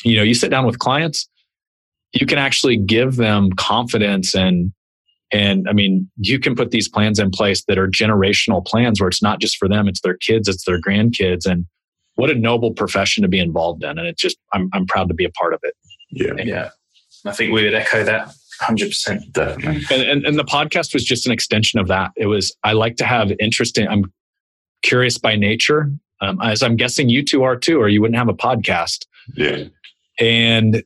you 0.03 0.15
know, 0.15 0.23
you 0.23 0.35
sit 0.35 0.51
down 0.51 0.65
with 0.65 0.79
clients, 0.79 1.27
you 2.13 2.25
can 2.25 2.37
actually 2.37 2.77
give 2.77 3.15
them 3.15 3.51
confidence 3.53 4.35
and 4.35 4.71
and 5.33 5.67
I 5.67 5.73
mean, 5.73 6.09
you 6.17 6.39
can 6.39 6.55
put 6.55 6.69
these 6.69 6.87
plans 6.87 7.17
in 7.17 7.31
place 7.31 7.63
that 7.67 7.79
are 7.79 7.87
generational 7.87 8.63
plans 8.63 9.01
where 9.01 9.09
it's 9.09 9.23
not 9.23 9.39
just 9.39 9.57
for 9.57 9.67
them, 9.67 9.87
it's 9.87 10.01
their 10.01 10.15
kids, 10.17 10.47
it's 10.47 10.63
their 10.63 10.79
grandkids. 10.79 11.47
And 11.47 11.65
what 12.15 12.29
a 12.29 12.35
noble 12.35 12.71
profession 12.71 13.23
to 13.23 13.27
be 13.27 13.39
involved 13.39 13.83
in. 13.83 13.97
And 13.97 14.07
it's 14.07 14.21
just, 14.21 14.37
I'm, 14.53 14.69
I'm 14.73 14.85
proud 14.85 15.07
to 15.07 15.13
be 15.13 15.25
a 15.25 15.31
part 15.31 15.53
of 15.53 15.59
it. 15.63 15.75
Yeah. 16.11 16.33
Yeah. 16.37 16.69
I 17.25 17.31
think 17.31 17.53
we 17.53 17.63
would 17.63 17.73
echo 17.73 18.03
that 18.03 18.33
100%. 18.61 19.31
Definitely. 19.31 19.83
And, 19.91 20.03
and, 20.03 20.25
and 20.25 20.39
the 20.39 20.43
podcast 20.43 20.93
was 20.93 21.03
just 21.03 21.25
an 21.25 21.31
extension 21.31 21.79
of 21.79 21.87
that. 21.87 22.11
It 22.15 22.27
was, 22.27 22.55
I 22.63 22.73
like 22.73 22.97
to 22.97 23.05
have 23.05 23.31
interesting, 23.39 23.87
I'm 23.87 24.11
curious 24.83 25.17
by 25.17 25.35
nature, 25.35 25.91
um, 26.21 26.39
as 26.41 26.61
I'm 26.61 26.75
guessing 26.75 27.09
you 27.09 27.23
two 27.23 27.43
are 27.43 27.55
too, 27.55 27.79
or 27.79 27.89
you 27.89 28.01
wouldn't 28.01 28.17
have 28.17 28.29
a 28.29 28.33
podcast. 28.33 29.05
Yeah. 29.35 29.65
And 30.19 30.83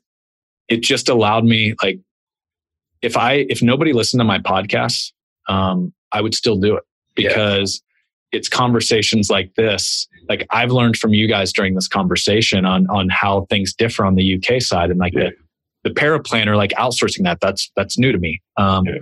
it 0.69 0.81
just 0.81 1.09
allowed 1.09 1.43
me, 1.43 1.75
like, 1.83 1.99
if 3.01 3.17
I, 3.17 3.45
if 3.49 3.61
nobody 3.61 3.93
listened 3.93 4.19
to 4.21 4.25
my 4.25 4.39
podcast, 4.39 5.11
um, 5.47 5.93
I 6.11 6.21
would 6.21 6.33
still 6.33 6.57
do 6.57 6.77
it 6.77 6.83
because 7.15 7.81
yeah. 7.81 7.86
It's 8.31 8.49
conversations 8.49 9.29
like 9.29 9.53
this 9.55 10.07
like 10.29 10.45
I've 10.49 10.71
learned 10.71 10.97
from 10.97 11.13
you 11.13 11.27
guys 11.27 11.53
during 11.53 11.75
this 11.75 11.87
conversation 11.87 12.65
on 12.65 12.87
on 12.89 13.09
how 13.09 13.45
things 13.49 13.73
differ 13.73 14.05
on 14.05 14.15
the 14.15 14.35
UK 14.35 14.61
side 14.61 14.89
and 14.89 14.99
like 14.99 15.13
yeah. 15.13 15.29
the 15.83 15.89
the 15.89 15.89
paraplanner 15.91 16.55
like 16.57 16.71
outsourcing 16.71 17.23
that 17.23 17.39
that's 17.39 17.71
that's 17.75 17.97
new 17.97 18.11
to 18.11 18.17
me. 18.17 18.41
Um, 18.57 18.85
yeah. 18.85 18.95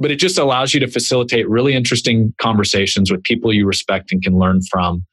But 0.00 0.10
it 0.10 0.16
just 0.16 0.38
allows 0.38 0.74
you 0.74 0.80
to 0.80 0.86
facilitate 0.86 1.48
really 1.48 1.74
interesting 1.74 2.32
conversations 2.40 3.10
with 3.10 3.22
people 3.24 3.52
you 3.52 3.66
respect 3.66 4.12
and 4.12 4.22
can 4.22 4.38
learn 4.38 4.60
from. 4.70 5.04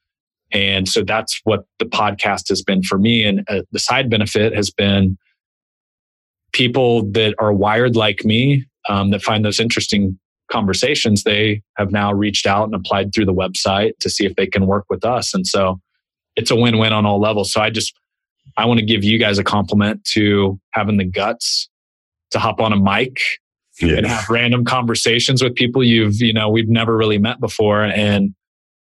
And 0.51 0.87
so 0.87 1.03
that's 1.03 1.41
what 1.43 1.65
the 1.79 1.85
podcast 1.85 2.49
has 2.49 2.61
been 2.61 2.83
for 2.83 2.99
me. 2.99 3.23
And 3.23 3.43
uh, 3.49 3.63
the 3.71 3.79
side 3.79 4.11
benefit 4.11 4.55
has 4.55 4.69
been 4.69 5.17
people 6.53 7.03
that 7.11 7.33
are 7.39 7.51
wired 7.51 7.95
like 7.95 8.23
me 8.23 8.63
um, 8.87 9.09
that 9.09 9.23
find 9.23 9.43
those 9.43 9.59
interesting 9.59 10.19
conversations, 10.51 11.23
they 11.23 11.61
have 11.77 11.91
now 11.91 12.13
reached 12.13 12.45
out 12.45 12.65
and 12.65 12.75
applied 12.75 13.13
through 13.13 13.25
the 13.25 13.33
website 13.33 13.93
to 13.99 14.09
see 14.09 14.25
if 14.25 14.35
they 14.35 14.47
can 14.47 14.67
work 14.67 14.85
with 14.89 15.05
us. 15.05 15.33
And 15.33 15.45
so 15.45 15.79
it's 16.35 16.51
a 16.51 16.55
win 16.55 16.77
win 16.77 16.93
on 16.93 17.05
all 17.05 17.19
levels. 17.19 17.51
So 17.51 17.61
I 17.61 17.69
just, 17.69 17.93
I 18.57 18.65
want 18.65 18.79
to 18.79 18.85
give 18.85 19.03
you 19.03 19.17
guys 19.17 19.37
a 19.37 19.43
compliment 19.43 20.03
to 20.13 20.59
having 20.71 20.97
the 20.97 21.05
guts 21.05 21.69
to 22.31 22.39
hop 22.39 22.59
on 22.59 22.73
a 22.73 22.79
mic 22.79 23.17
yeah. 23.81 23.97
and 23.97 24.05
have 24.05 24.29
random 24.29 24.65
conversations 24.65 25.43
with 25.43 25.55
people 25.55 25.83
you've, 25.83 26.21
you 26.21 26.33
know, 26.33 26.49
we've 26.49 26.69
never 26.69 26.95
really 26.95 27.17
met 27.17 27.39
before. 27.39 27.83
And 27.83 28.33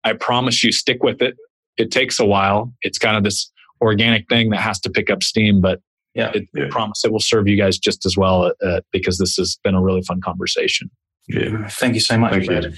I 0.03 0.13
promise 0.13 0.63
you, 0.63 0.71
stick 0.71 1.03
with 1.03 1.21
it. 1.21 1.35
It 1.77 1.91
takes 1.91 2.19
a 2.19 2.25
while. 2.25 2.73
It's 2.81 2.97
kind 2.97 3.17
of 3.17 3.23
this 3.23 3.51
organic 3.81 4.29
thing 4.29 4.51
that 4.51 4.61
has 4.61 4.79
to 4.81 4.89
pick 4.89 5.09
up 5.09 5.23
steam, 5.23 5.61
but 5.61 5.79
yeah, 6.13 6.31
it, 6.33 6.47
yeah. 6.53 6.65
I 6.65 6.69
promise 6.69 7.03
it 7.03 7.11
will 7.11 7.19
serve 7.19 7.47
you 7.47 7.57
guys 7.57 7.77
just 7.77 8.05
as 8.05 8.15
well 8.15 8.53
uh, 8.65 8.81
because 8.91 9.17
this 9.17 9.35
has 9.35 9.59
been 9.63 9.75
a 9.75 9.81
really 9.81 10.01
fun 10.01 10.21
conversation. 10.21 10.89
Yeah. 11.27 11.67
Thank 11.67 11.95
you 11.95 11.99
so 11.99 12.17
much, 12.17 12.33
Thank 12.33 12.45
Brad. 12.47 12.77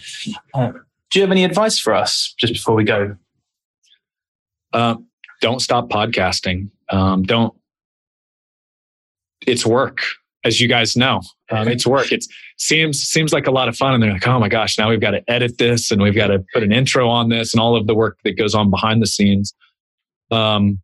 Uh, 0.54 0.72
do 1.10 1.20
you 1.20 1.22
have 1.22 1.32
any 1.32 1.44
advice 1.44 1.80
for 1.80 1.94
us 1.94 2.34
just 2.38 2.54
before 2.54 2.76
we 2.76 2.84
go? 2.84 3.16
Uh, 4.74 4.96
don't 5.42 5.62
stop 5.62 5.90
podcasting. 5.90 6.70
Um, 6.90 7.24
don't. 7.24 7.54
It's 9.46 9.66
work, 9.66 10.00
as 10.44 10.60
you 10.60 10.68
guys 10.68 10.96
know. 10.96 11.22
Um, 11.50 11.68
it's 11.68 11.86
work. 11.86 12.12
It 12.12 12.26
seems 12.58 13.02
seems 13.02 13.32
like 13.32 13.48
a 13.48 13.52
lot 13.52 13.70
of 13.70 13.78
fun, 13.78 13.94
and 13.94 14.04
they're 14.04 14.14
like, 14.14 14.28
"Oh 14.28 14.40
my 14.40 14.50
gosh, 14.50 14.78
now 14.78 14.90
we've 14.90 15.00
got 15.00 15.12
to 15.12 15.24
edit 15.30 15.58
this, 15.58 15.92
and 15.92 16.02
we've 16.02 16.16
got 16.16 16.28
to 16.28 16.44
put 16.54 16.64
an 16.64 16.72
intro 16.72 17.08
on 17.08 17.30
this, 17.30 17.54
and 17.54 17.62
all 17.62 17.76
of 17.76 17.88
the 17.88 17.96
work 17.96 18.18
that 18.24 18.38
goes 18.38 18.54
on 18.56 18.70
behind 18.70 19.02
the 19.02 19.08
scenes." 19.08 19.54
Um, 20.32 20.80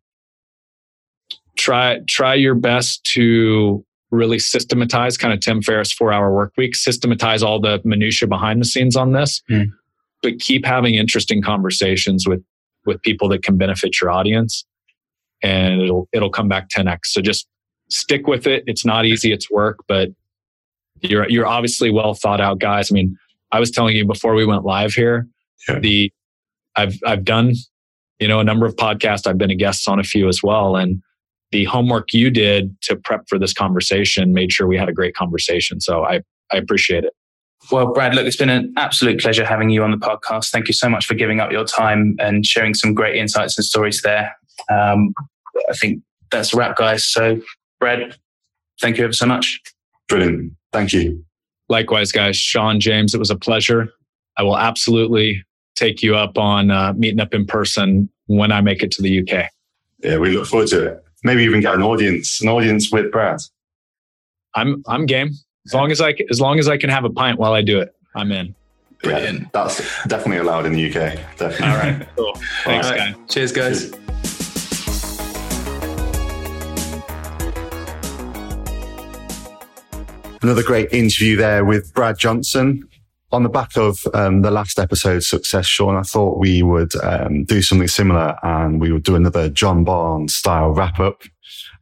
try 1.56 2.00
try 2.06 2.34
your 2.34 2.54
best 2.54 3.04
to 3.04 3.84
really 4.14 4.38
systematize 4.38 5.16
kind 5.16 5.32
of 5.32 5.40
Tim 5.40 5.62
Ferriss 5.62 5.92
four 5.92 6.12
hour 6.12 6.32
work 6.34 6.52
week, 6.56 6.74
systematize 6.74 7.42
all 7.42 7.60
the 7.60 7.80
minutia 7.84 8.28
behind 8.28 8.60
the 8.60 8.64
scenes 8.64 8.96
on 8.96 9.12
this, 9.12 9.42
mm. 9.50 9.66
but 10.22 10.38
keep 10.38 10.64
having 10.64 10.94
interesting 10.94 11.42
conversations 11.42 12.26
with, 12.26 12.42
with 12.86 13.02
people 13.02 13.28
that 13.28 13.42
can 13.42 13.56
benefit 13.56 14.00
your 14.00 14.10
audience 14.10 14.64
and 15.42 15.80
it'll, 15.80 16.08
it'll 16.12 16.30
come 16.30 16.48
back 16.48 16.68
10x. 16.68 17.06
So 17.06 17.20
just 17.20 17.46
stick 17.90 18.26
with 18.26 18.46
it. 18.46 18.64
It's 18.66 18.84
not 18.84 19.04
easy. 19.04 19.32
It's 19.32 19.50
work, 19.50 19.78
but 19.88 20.10
you're, 21.00 21.28
you're 21.28 21.46
obviously 21.46 21.90
well 21.90 22.14
thought 22.14 22.40
out 22.40 22.58
guys. 22.58 22.90
I 22.90 22.94
mean, 22.94 23.16
I 23.52 23.60
was 23.60 23.70
telling 23.70 23.94
you 23.94 24.04
before 24.06 24.34
we 24.34 24.44
went 24.44 24.64
live 24.64 24.94
here, 24.94 25.28
yeah. 25.68 25.78
the 25.78 26.12
I've 26.76 26.98
I've 27.06 27.24
done, 27.24 27.54
you 28.18 28.28
know, 28.28 28.40
a 28.40 28.44
number 28.44 28.66
of 28.66 28.74
podcasts. 28.76 29.26
I've 29.26 29.38
been 29.38 29.50
a 29.50 29.54
guest 29.54 29.88
on 29.88 30.00
a 30.00 30.02
few 30.02 30.28
as 30.28 30.42
well. 30.42 30.76
And 30.76 31.02
the 31.54 31.64
homework 31.66 32.12
you 32.12 32.30
did 32.30 32.76
to 32.82 32.96
prep 32.96 33.28
for 33.28 33.38
this 33.38 33.52
conversation 33.52 34.34
made 34.34 34.52
sure 34.52 34.66
we 34.66 34.76
had 34.76 34.88
a 34.88 34.92
great 34.92 35.14
conversation. 35.14 35.80
So 35.80 36.04
I, 36.04 36.20
I 36.52 36.56
appreciate 36.56 37.04
it. 37.04 37.12
Well, 37.70 37.92
Brad, 37.92 38.12
look, 38.16 38.26
it's 38.26 38.36
been 38.36 38.48
an 38.48 38.74
absolute 38.76 39.20
pleasure 39.20 39.44
having 39.44 39.70
you 39.70 39.84
on 39.84 39.92
the 39.92 39.96
podcast. 39.96 40.50
Thank 40.50 40.66
you 40.66 40.74
so 40.74 40.88
much 40.88 41.06
for 41.06 41.14
giving 41.14 41.38
up 41.38 41.52
your 41.52 41.64
time 41.64 42.16
and 42.18 42.44
sharing 42.44 42.74
some 42.74 42.92
great 42.92 43.14
insights 43.14 43.56
and 43.56 43.64
stories 43.64 44.02
there. 44.02 44.36
Um, 44.68 45.14
I 45.70 45.74
think 45.74 46.02
that's 46.32 46.52
a 46.52 46.56
wrap, 46.56 46.76
guys. 46.76 47.06
So, 47.06 47.40
Brad, 47.78 48.16
thank 48.80 48.98
you 48.98 49.04
ever 49.04 49.12
so 49.12 49.26
much. 49.26 49.60
Brilliant. 50.08 50.54
Thank 50.72 50.92
you. 50.92 51.24
Likewise, 51.68 52.10
guys. 52.10 52.36
Sean, 52.36 52.80
James, 52.80 53.14
it 53.14 53.18
was 53.18 53.30
a 53.30 53.36
pleasure. 53.36 53.90
I 54.36 54.42
will 54.42 54.58
absolutely 54.58 55.44
take 55.76 56.02
you 56.02 56.16
up 56.16 56.36
on 56.36 56.72
uh, 56.72 56.94
meeting 56.94 57.20
up 57.20 57.32
in 57.32 57.46
person 57.46 58.10
when 58.26 58.50
I 58.50 58.60
make 58.60 58.82
it 58.82 58.90
to 58.90 59.02
the 59.02 59.20
UK. 59.20 59.48
Yeah, 60.02 60.18
we 60.18 60.36
look 60.36 60.48
forward 60.48 60.68
to 60.70 60.86
it. 60.86 61.04
Maybe 61.24 61.42
even 61.42 61.60
get 61.60 61.74
an 61.74 61.82
audience, 61.82 62.40
an 62.42 62.48
audience 62.48 62.92
with 62.92 63.10
Brad. 63.10 63.40
I'm 64.54 64.84
I'm 64.86 65.06
game. 65.06 65.30
As 65.66 65.72
long 65.74 65.90
as 65.90 66.00
I 66.00 66.14
as 66.30 66.40
long 66.40 66.58
as 66.58 66.68
I 66.68 66.76
can 66.76 66.90
have 66.90 67.04
a 67.04 67.10
pint 67.10 67.38
while 67.38 67.54
I 67.54 67.62
do 67.62 67.80
it, 67.80 67.94
I'm 68.14 68.30
in. 68.30 68.54
Brilliant. 69.02 69.40
Yeah, 69.40 69.48
that's 69.52 69.78
definitely 70.06 70.38
allowed 70.38 70.66
in 70.66 70.72
the 70.72 70.86
UK. 70.86 71.18
Definitely. 71.36 71.66
All 71.66 71.76
right. 71.76 72.08
Cool. 72.16 72.34
Thanks, 72.64 72.90
right. 72.90 72.98
guys. 72.98 73.14
Cheers, 73.28 73.52
guys. 73.52 73.90
Cheers. 73.90 74.00
Another 80.42 80.62
great 80.62 80.92
interview 80.92 81.36
there 81.36 81.64
with 81.64 81.92
Brad 81.94 82.18
Johnson. 82.18 82.86
On 83.34 83.42
the 83.42 83.48
back 83.48 83.76
of 83.76 83.98
um, 84.14 84.42
the 84.42 84.50
last 84.52 84.78
episode's 84.78 85.26
success, 85.26 85.66
Sean, 85.66 85.96
I 85.96 86.02
thought 86.02 86.38
we 86.38 86.62
would 86.62 86.94
um, 87.02 87.42
do 87.42 87.62
something 87.62 87.88
similar 87.88 88.38
and 88.44 88.80
we 88.80 88.92
would 88.92 89.02
do 89.02 89.16
another 89.16 89.48
John 89.48 89.82
Barnes 89.82 90.36
style 90.36 90.70
wrap 90.70 91.00
up 91.00 91.24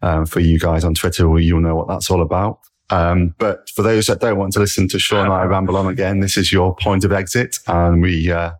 um, 0.00 0.24
for 0.24 0.40
you 0.40 0.58
guys 0.58 0.82
on 0.82 0.94
Twitter 0.94 1.28
where 1.28 1.42
you'll 1.42 1.60
know 1.60 1.74
what 1.74 1.88
that's 1.88 2.10
all 2.10 2.22
about. 2.22 2.60
Um, 2.88 3.34
but 3.36 3.68
for 3.68 3.82
those 3.82 4.06
that 4.06 4.20
don't 4.20 4.38
want 4.38 4.54
to 4.54 4.60
listen 4.60 4.88
to 4.88 4.98
Sean 4.98 5.26
and 5.26 5.32
I 5.34 5.42
ramble 5.44 5.76
on 5.76 5.88
again, 5.88 6.20
this 6.20 6.38
is 6.38 6.50
your 6.50 6.74
point 6.74 7.04
of 7.04 7.12
exit. 7.12 7.58
And 7.66 8.00
we 8.00 8.32
uh, 8.32 8.52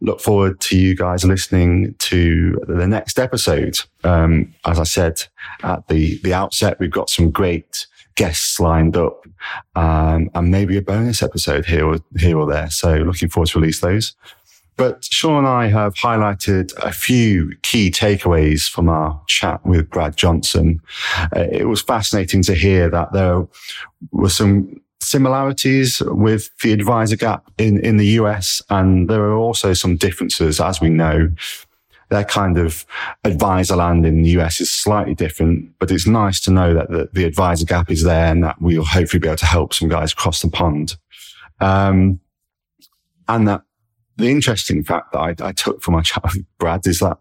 look 0.00 0.22
forward 0.22 0.58
to 0.60 0.78
you 0.78 0.96
guys 0.96 1.22
listening 1.22 1.96
to 1.98 2.58
the 2.66 2.86
next 2.86 3.18
episode. 3.18 3.78
Um, 4.04 4.54
as 4.64 4.80
I 4.80 4.84
said 4.84 5.22
at 5.62 5.86
the, 5.88 6.18
the 6.22 6.32
outset, 6.32 6.80
we've 6.80 6.90
got 6.90 7.10
some 7.10 7.30
great 7.30 7.86
guests 8.16 8.58
lined 8.58 8.96
up, 8.96 9.24
um, 9.76 10.28
and 10.34 10.50
maybe 10.50 10.76
a 10.76 10.82
bonus 10.82 11.22
episode 11.22 11.64
here 11.64 11.86
or 11.86 11.98
here 12.18 12.38
or 12.38 12.46
there. 12.46 12.70
So 12.70 12.96
looking 12.96 13.28
forward 13.28 13.48
to 13.50 13.60
release 13.60 13.80
those. 13.80 14.14
But 14.76 15.04
Sean 15.04 15.38
and 15.38 15.48
I 15.48 15.68
have 15.68 15.94
highlighted 15.94 16.76
a 16.78 16.92
few 16.92 17.52
key 17.62 17.90
takeaways 17.90 18.68
from 18.68 18.88
our 18.90 19.22
chat 19.26 19.64
with 19.64 19.88
Brad 19.88 20.16
Johnson. 20.16 20.82
Uh, 21.34 21.46
it 21.50 21.66
was 21.66 21.80
fascinating 21.80 22.42
to 22.42 22.54
hear 22.54 22.90
that 22.90 23.12
there 23.12 23.46
were 24.10 24.28
some 24.28 24.80
similarities 25.00 26.02
with 26.04 26.50
the 26.62 26.72
advisor 26.72 27.16
gap 27.16 27.50
in, 27.58 27.82
in 27.84 27.96
the 27.96 28.06
US. 28.20 28.60
And 28.68 29.08
there 29.08 29.22
are 29.22 29.36
also 29.36 29.72
some 29.72 29.96
differences, 29.96 30.60
as 30.60 30.80
we 30.80 30.90
know, 30.90 31.30
their 32.08 32.24
kind 32.24 32.58
of 32.58 32.86
advisor 33.24 33.76
land 33.76 34.06
in 34.06 34.22
the 34.22 34.30
US 34.30 34.60
is 34.60 34.70
slightly 34.70 35.14
different, 35.14 35.72
but 35.78 35.90
it's 35.90 36.06
nice 36.06 36.40
to 36.40 36.50
know 36.50 36.74
that 36.74 36.90
the, 36.90 37.08
the 37.12 37.24
advisor 37.24 37.64
gap 37.64 37.90
is 37.90 38.04
there 38.04 38.26
and 38.26 38.44
that 38.44 38.60
we'll 38.60 38.84
hopefully 38.84 39.20
be 39.20 39.28
able 39.28 39.36
to 39.38 39.46
help 39.46 39.74
some 39.74 39.88
guys 39.88 40.14
cross 40.14 40.42
the 40.42 40.48
pond. 40.48 40.96
Um, 41.60 42.20
and 43.28 43.48
that 43.48 43.62
the 44.16 44.30
interesting 44.30 44.84
fact 44.84 45.12
that 45.12 45.18
I, 45.18 45.34
I 45.40 45.52
took 45.52 45.82
from 45.82 45.94
my 45.94 46.02
chat 46.02 46.22
with 46.22 46.44
Brad 46.58 46.86
is 46.86 47.00
that 47.00 47.18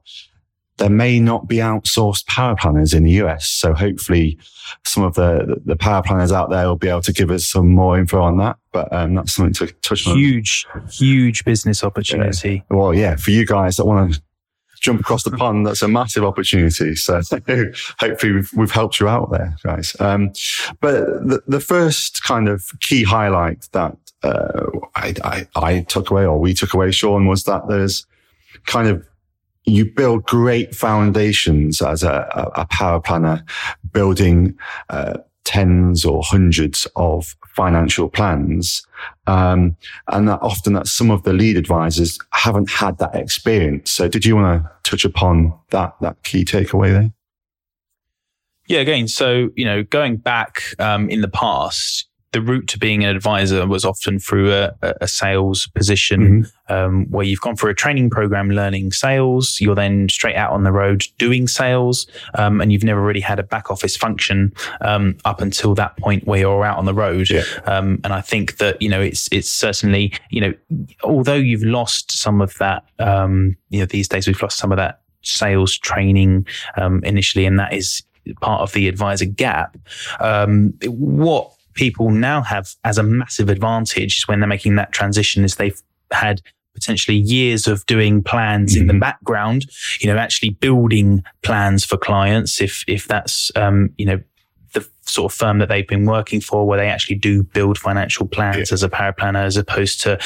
there 0.78 0.90
may 0.90 1.20
not 1.20 1.48
be 1.48 1.58
outsourced 1.58 2.26
paraplanners 2.26 2.94
in 2.94 3.04
the 3.04 3.12
US. 3.24 3.48
So 3.48 3.74
hopefully 3.74 4.38
some 4.84 5.04
of 5.04 5.16
the, 5.16 5.62
the 5.66 5.76
paraplanners 5.76 6.34
out 6.34 6.50
there 6.50 6.68
will 6.68 6.76
be 6.76 6.90
able 6.90 7.02
to 7.04 7.14
give 7.14 7.32
us 7.32 7.46
some 7.46 7.70
more 7.70 7.98
info 7.98 8.22
on 8.22 8.38
that. 8.38 8.58
But 8.72 8.92
um, 8.92 9.16
that's 9.16 9.34
something 9.34 9.54
to 9.54 9.74
touch 9.82 10.06
on. 10.06 10.18
Huge, 10.18 10.68
huge 10.92 11.46
business 11.46 11.84
opportunity. 11.84 12.64
Yeah. 12.70 12.78
Well, 12.78 12.94
yeah, 12.94 13.16
for 13.16 13.32
you 13.32 13.46
guys 13.46 13.78
that 13.78 13.86
want 13.86 14.14
to 14.14 14.22
jump 14.86 15.02
across 15.02 15.24
the 15.24 15.32
pond, 15.32 15.66
that's 15.66 15.82
a 15.82 15.88
massive 15.88 16.24
opportunity. 16.24 16.96
So 16.96 17.22
hopefully 18.00 18.32
we've, 18.34 18.52
we've, 18.56 18.72
helped 18.72 19.00
you 19.00 19.08
out 19.08 19.32
there, 19.32 19.56
guys. 19.64 19.96
Um, 20.00 20.32
but 20.80 21.06
the, 21.28 21.42
the, 21.48 21.60
first 21.60 22.24
kind 22.24 22.48
of 22.48 22.70
key 22.82 23.04
highlight 23.04 23.68
that 23.72 23.98
uh, 24.24 24.68
I, 24.96 25.16
I, 25.24 25.48
I 25.56 25.80
took 25.82 26.12
away 26.12 26.26
or 26.26 26.40
we 26.40 26.54
took 26.54 26.74
away, 26.74 26.92
Sean, 26.92 27.26
was 27.26 27.46
that 27.46 27.68
there's 27.68 28.06
kind 28.66 28.88
of 28.88 29.06
you 29.66 29.92
build 29.92 30.26
great 30.26 30.76
foundations 30.76 31.82
as 31.82 32.04
a, 32.04 32.52
a 32.56 32.68
paraplanner, 32.68 33.44
building 33.92 34.56
uh, 34.90 35.18
tens 35.46 36.04
or 36.04 36.22
hundreds 36.24 36.86
of 36.98 37.36
financial 37.56 38.10
plans. 38.10 38.86
Um, 39.28 39.78
and 40.10 40.28
that 40.28 40.40
often 40.42 40.74
that 40.74 40.88
some 40.88 41.10
of 41.10 41.24
the 41.24 41.32
lead 41.32 41.56
advisors 41.56 42.20
haven't 42.32 42.70
had 42.70 42.98
that 42.98 43.16
experience. 43.16 43.92
So 43.92 44.10
did 44.10 44.26
you 44.26 44.36
want 44.36 44.64
to 44.64 44.72
touch 44.84 45.06
upon 45.06 45.54
that, 45.70 45.96
that 46.02 46.22
key 46.24 46.44
takeaway 46.44 46.92
there? 46.92 47.12
Yeah, 48.68 48.80
again, 48.80 49.08
so, 49.08 49.50
you 49.56 49.64
know, 49.64 49.84
going 49.84 50.18
back 50.18 50.64
um, 50.80 51.10
in 51.10 51.22
the 51.22 51.28
past, 51.28 52.08
the 52.36 52.42
route 52.42 52.68
to 52.68 52.78
being 52.78 53.06
an 53.06 53.16
advisor 53.16 53.66
was 53.66 53.86
often 53.86 54.20
through 54.20 54.52
a, 54.52 54.76
a 54.82 55.08
sales 55.08 55.68
position 55.68 56.44
mm-hmm. 56.44 56.74
um, 56.74 57.06
where 57.06 57.26
you've 57.26 57.40
gone 57.40 57.56
for 57.56 57.70
a 57.70 57.74
training 57.74 58.10
program 58.10 58.52
learning 58.52 58.92
sales. 58.92 59.62
You're 59.62 59.74
then 59.74 60.10
straight 60.10 60.36
out 60.36 60.52
on 60.52 60.66
the 60.66 60.74
road 60.74 61.06
doing 61.18 61.48
sales, 61.48 62.06
um, 62.34 62.60
and 62.60 62.74
you've 62.74 62.84
never 62.84 63.02
really 63.02 63.22
had 63.22 63.40
a 63.40 63.44
back 63.44 63.72
office 63.72 63.96
function 63.96 64.52
um, 64.82 65.16
up 65.24 65.40
until 65.40 65.76
that 65.76 65.96
point 65.96 66.28
where 66.28 66.42
you're 66.42 66.66
out 66.66 66.78
on 66.78 66.84
the 66.84 66.94
road. 66.94 67.30
Yeah. 67.30 67.44
Um, 67.64 68.02
and 68.04 68.12
I 68.12 68.20
think 68.20 68.58
that 68.58 68.82
you 68.82 68.90
know 68.90 69.00
it's 69.00 69.30
it's 69.32 69.50
certainly 69.50 70.12
you 70.30 70.42
know 70.42 70.54
although 71.06 71.36
you've 71.36 71.64
lost 71.64 72.12
some 72.12 72.42
of 72.42 72.58
that 72.58 72.84
um, 73.00 73.56
you 73.70 73.80
know 73.80 73.86
these 73.86 74.10
days 74.10 74.28
we've 74.28 74.42
lost 74.42 74.58
some 74.58 74.74
of 74.74 74.78
that 74.78 75.00
sales 75.22 75.78
training 75.78 76.46
um, 76.76 77.02
initially, 77.06 77.46
and 77.46 77.58
that 77.60 77.74
is 77.74 78.04
part 78.42 78.60
of 78.60 78.74
the 78.74 78.90
advisor 78.90 79.24
gap. 79.24 79.78
what 80.20 81.55
people 81.76 82.10
now 82.10 82.42
have 82.42 82.70
as 82.84 82.98
a 82.98 83.04
massive 83.04 83.50
advantage 83.50 84.24
when 84.26 84.40
they're 84.40 84.48
making 84.48 84.76
that 84.76 84.92
transition 84.92 85.44
is 85.44 85.56
they've 85.56 85.82
had 86.12 86.42
potentially 86.74 87.18
years 87.18 87.68
of 87.68 87.86
doing 87.86 88.22
plans 88.22 88.74
mm-hmm. 88.74 88.82
in 88.82 88.88
the 88.88 88.94
mm-hmm. 88.94 89.00
background, 89.00 89.66
you 90.00 90.08
know, 90.08 90.18
actually 90.18 90.50
building 90.50 91.24
plans 91.42 91.86
for 91.86 91.98
clients. 91.98 92.60
If, 92.60 92.84
if 92.88 93.08
that's, 93.08 93.52
um, 93.56 93.92
you 93.98 94.06
know, 94.06 94.20
the 94.76 94.88
sort 95.02 95.32
of 95.32 95.38
firm 95.38 95.60
that 95.60 95.70
they've 95.70 95.88
been 95.88 96.06
working 96.06 96.42
for 96.42 96.68
where 96.68 96.78
they 96.78 96.90
actually 96.90 97.16
do 97.16 97.42
build 97.42 97.78
financial 97.78 98.28
plans 98.28 98.70
yeah. 98.70 98.74
as 98.74 98.84
a 98.84 98.90
paraplanner 98.90 99.44
as 99.44 99.58
opposed 99.58 100.02
to 100.02 100.20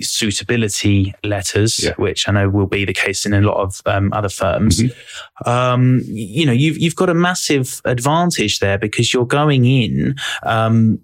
suitability 0.00 1.14
letters, 1.24 1.84
yeah. 1.84 1.94
which 1.96 2.28
I 2.28 2.32
know 2.32 2.48
will 2.50 2.66
be 2.66 2.84
the 2.84 2.92
case 2.92 3.24
in 3.24 3.32
a 3.32 3.40
lot 3.40 3.58
of 3.58 3.80
um, 3.86 4.12
other 4.12 4.28
firms. 4.28 4.80
Mm-hmm. 4.80 5.48
Um, 5.48 6.02
you 6.04 6.44
know, 6.44 6.52
you've, 6.52 6.76
you've 6.76 6.96
got 6.96 7.08
a 7.08 7.14
massive 7.14 7.80
advantage 7.84 8.58
there 8.58 8.78
because 8.78 9.12
you're 9.14 9.26
going 9.26 9.64
in, 9.64 10.16
um, 10.42 11.00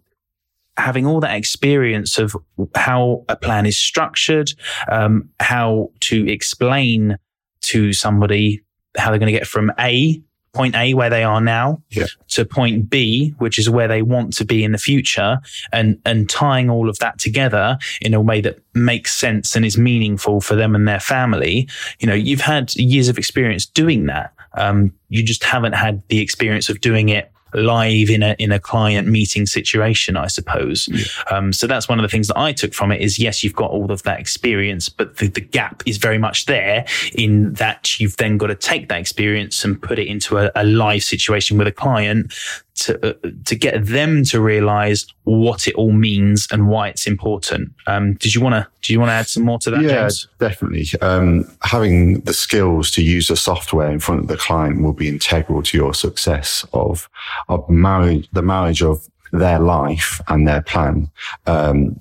having 0.77 1.07
all 1.07 1.21
that 1.21 1.37
experience 1.37 2.19
of 2.19 2.35
how 2.75 3.25
a 3.29 3.37
plan 3.37 3.65
is 3.65 3.79
structured, 3.79 4.51
um, 4.91 5.31
how 5.39 5.91
to 6.01 6.29
explain 6.29 7.17
to 7.61 7.93
somebody 7.93 8.61
how 8.97 9.11
they're 9.11 9.19
going 9.19 9.33
to 9.33 9.39
get 9.39 9.47
from 9.47 9.73
A 9.79 10.21
point 10.55 10.75
A 10.75 10.95
where 10.95 11.11
they 11.11 11.25
are 11.25 11.41
now 11.41 11.83
yeah. 11.91 12.07
to 12.29 12.45
point 12.45 12.89
B, 12.89 13.35
which 13.39 13.59
is 13.59 13.69
where 13.69 13.89
they 13.89 14.03
want 14.03 14.33
to 14.35 14.45
be 14.45 14.65
in 14.65 14.73
the 14.73 14.79
future 14.79 15.39
and, 15.73 16.01
and 16.07 16.31
tying 16.31 16.71
all 16.71 16.89
of 16.89 16.99
that 17.01 17.19
together 17.19 17.77
in 18.01 18.15
a 18.15 18.21
way 18.21 18.41
that 18.41 18.59
makes 18.75 19.15
sense 19.15 19.55
and 19.55 19.65
is 19.65 19.77
meaningful 19.77 20.41
for 20.41 20.55
them 20.55 20.75
and 20.75 20.89
their 20.89 21.01
family. 21.01 21.69
You 21.99 22.07
know, 22.07 22.15
you've 22.15 22.41
had 22.41 22.75
years 22.77 23.09
of 23.09 23.19
experience 23.19 23.67
doing 23.67 24.07
that. 24.07 24.33
Um, 24.57 24.93
you 25.09 25.25
just 25.25 25.45
haven't 25.45 25.75
had 25.75 26.03
the 26.09 26.21
experience 26.21 26.69
of 26.69 26.81
doing 26.81 27.09
it 27.09 27.31
live 27.55 28.11
in 28.11 28.23
a 28.23 28.37
in 28.39 28.53
a 28.53 28.59
client 28.59 29.09
meeting 29.09 29.47
situation, 29.47 30.17
I 30.17 30.27
suppose. 30.27 30.89
Yeah. 30.89 31.05
Um, 31.31 31.53
so 31.53 31.67
that's 31.67 31.89
one 31.89 31.99
of 31.99 32.03
the 32.03 32.09
things 32.09 32.29
that 32.29 32.39
I 32.39 32.53
took 32.53 32.75
from 32.75 32.93
it 32.93 33.01
is 33.01 33.19
yes, 33.19 33.43
you've 33.43 33.55
got 33.55 33.71
all 33.71 33.91
of 33.91 34.03
that 34.03 34.21
experience, 34.21 34.89
but 34.89 35.19
the, 35.19 35.29
the 35.29 35.41
gap 35.41 35.83
is 35.87 35.97
very 35.97 36.19
much 36.19 36.47
there 36.47 36.87
in 37.15 37.53
that 37.55 37.99
you've 38.01 38.17
then 38.17 38.39
got 38.39 38.49
to 38.49 38.55
take 38.55 38.89
that 38.89 38.99
experience 38.99 39.65
and 39.65 39.81
put 39.81 39.99
it 39.99 40.07
into 40.07 40.39
a, 40.39 40.51
a 40.55 40.65
live 40.65 41.03
situation 41.03 41.59
with 41.59 41.67
a 41.67 41.73
client 41.73 42.33
to 42.75 43.11
uh, 43.11 43.31
to 43.45 43.55
get 43.55 43.87
them 43.87 44.25
to 44.25 44.41
realize 44.41 45.07
what 45.25 45.69
it 45.69 45.75
all 45.75 45.93
means 45.93 46.49
and 46.51 46.69
why 46.69 46.89
it's 46.89 47.07
important. 47.07 47.73
Um, 47.87 48.15
did 48.15 48.35
you 48.35 48.41
want 48.41 48.55
to 48.55 48.67
do 48.83 48.93
you 48.93 48.99
want 48.99 49.11
to 49.11 49.15
add 49.15 49.29
some 49.29 49.45
more 49.45 49.59
to 49.61 49.71
that? 49.71 49.83
Yeah, 49.83 50.03
James? 50.03 50.29
definitely. 50.39 50.87
Um, 51.01 51.49
having 51.63 52.21
the 52.21 52.35
skills 52.35 52.91
to 52.93 53.03
use 53.03 53.29
the 53.29 53.37
software 53.37 53.91
in 53.91 54.01
front 54.01 54.23
of 54.23 54.29
the 54.29 54.37
client 54.37 54.83
will 54.83 54.93
be 54.93 55.09
integral 55.09 55.63
to 55.63 55.77
your 55.77 55.95
success 55.95 56.67
of 56.73 57.09
of 57.49 57.69
marriage, 57.69 58.29
the 58.33 58.43
marriage 58.43 58.83
of 58.83 59.09
their 59.33 59.59
life 59.59 60.21
and 60.29 60.47
their 60.47 60.63
plan. 60.63 61.11
Um, 61.47 61.97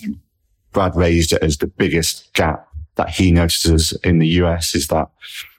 Brad 0.72 0.96
raised 0.96 1.34
it 1.34 1.44
as 1.44 1.58
the 1.58 1.68
biggest 1.68 2.34
gap 2.34 2.68
that 2.96 3.10
he 3.10 3.32
notices 3.32 3.92
in 4.04 4.20
the 4.20 4.28
US 4.28 4.76
is 4.76 4.88
that 4.88 5.10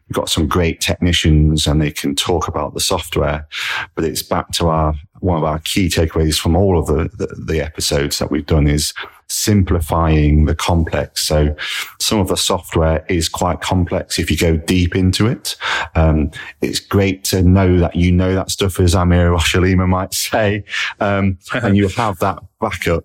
we've 0.09 0.15
got 0.15 0.29
some 0.29 0.47
great 0.47 0.81
technicians 0.81 1.67
and 1.67 1.81
they 1.81 1.91
can 1.91 2.15
talk 2.15 2.49
about 2.49 2.75
the 2.75 2.81
software, 2.81 3.47
but 3.95 4.05
it's 4.05 4.23
back 4.23 4.51
to 4.53 4.69
our, 4.69 4.95
one 5.21 5.39
of 5.39 5.45
our 5.45 5.59
key 5.61 5.89
takeaways 5.89 6.39
from 6.39 6.57
all 6.57 6.79
of 6.79 6.87
the, 6.87 7.09
the, 7.17 7.35
the 7.47 7.61
episodes 7.61 8.19
that 8.19 8.31
we've 8.31 8.47
done 8.47 8.67
is 8.67 8.93
simplifying 9.29 10.45
the 10.45 10.55
complex. 10.55 11.23
So 11.23 11.57
some 11.99 12.19
of 12.19 12.29
the 12.29 12.37
software 12.37 13.05
is 13.09 13.29
quite 13.29 13.61
complex 13.61 14.19
if 14.19 14.31
you 14.31 14.37
go 14.37 14.57
deep 14.57 14.95
into 14.95 15.27
it. 15.27 15.57
Um, 15.95 16.31
it's 16.61 16.81
great 16.81 17.25
to 17.25 17.43
know 17.43 17.79
that 17.79 17.97
you 17.97 18.13
know 18.13 18.35
that 18.35 18.51
stuff, 18.51 18.79
as 18.81 18.95
Amir 18.95 19.31
Oshalima 19.31 19.89
might 19.89 20.13
say, 20.13 20.65
um, 21.01 21.39
and 21.55 21.77
you 21.77 21.89
have 21.97 22.19
that 22.19 22.39
backup 22.61 23.05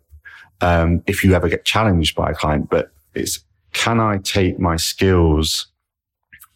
um, 0.62 1.02
if 1.08 1.24
you 1.24 1.34
ever 1.34 1.48
get 1.48 1.66
challenged 1.66 2.16
by 2.16 2.32
a 2.32 2.36
client. 2.36 2.70
But 2.70 2.92
it's 3.14 3.40
can 3.72 4.00
I 4.00 4.18
take 4.18 4.60
my 4.60 4.76
skills 4.76 5.68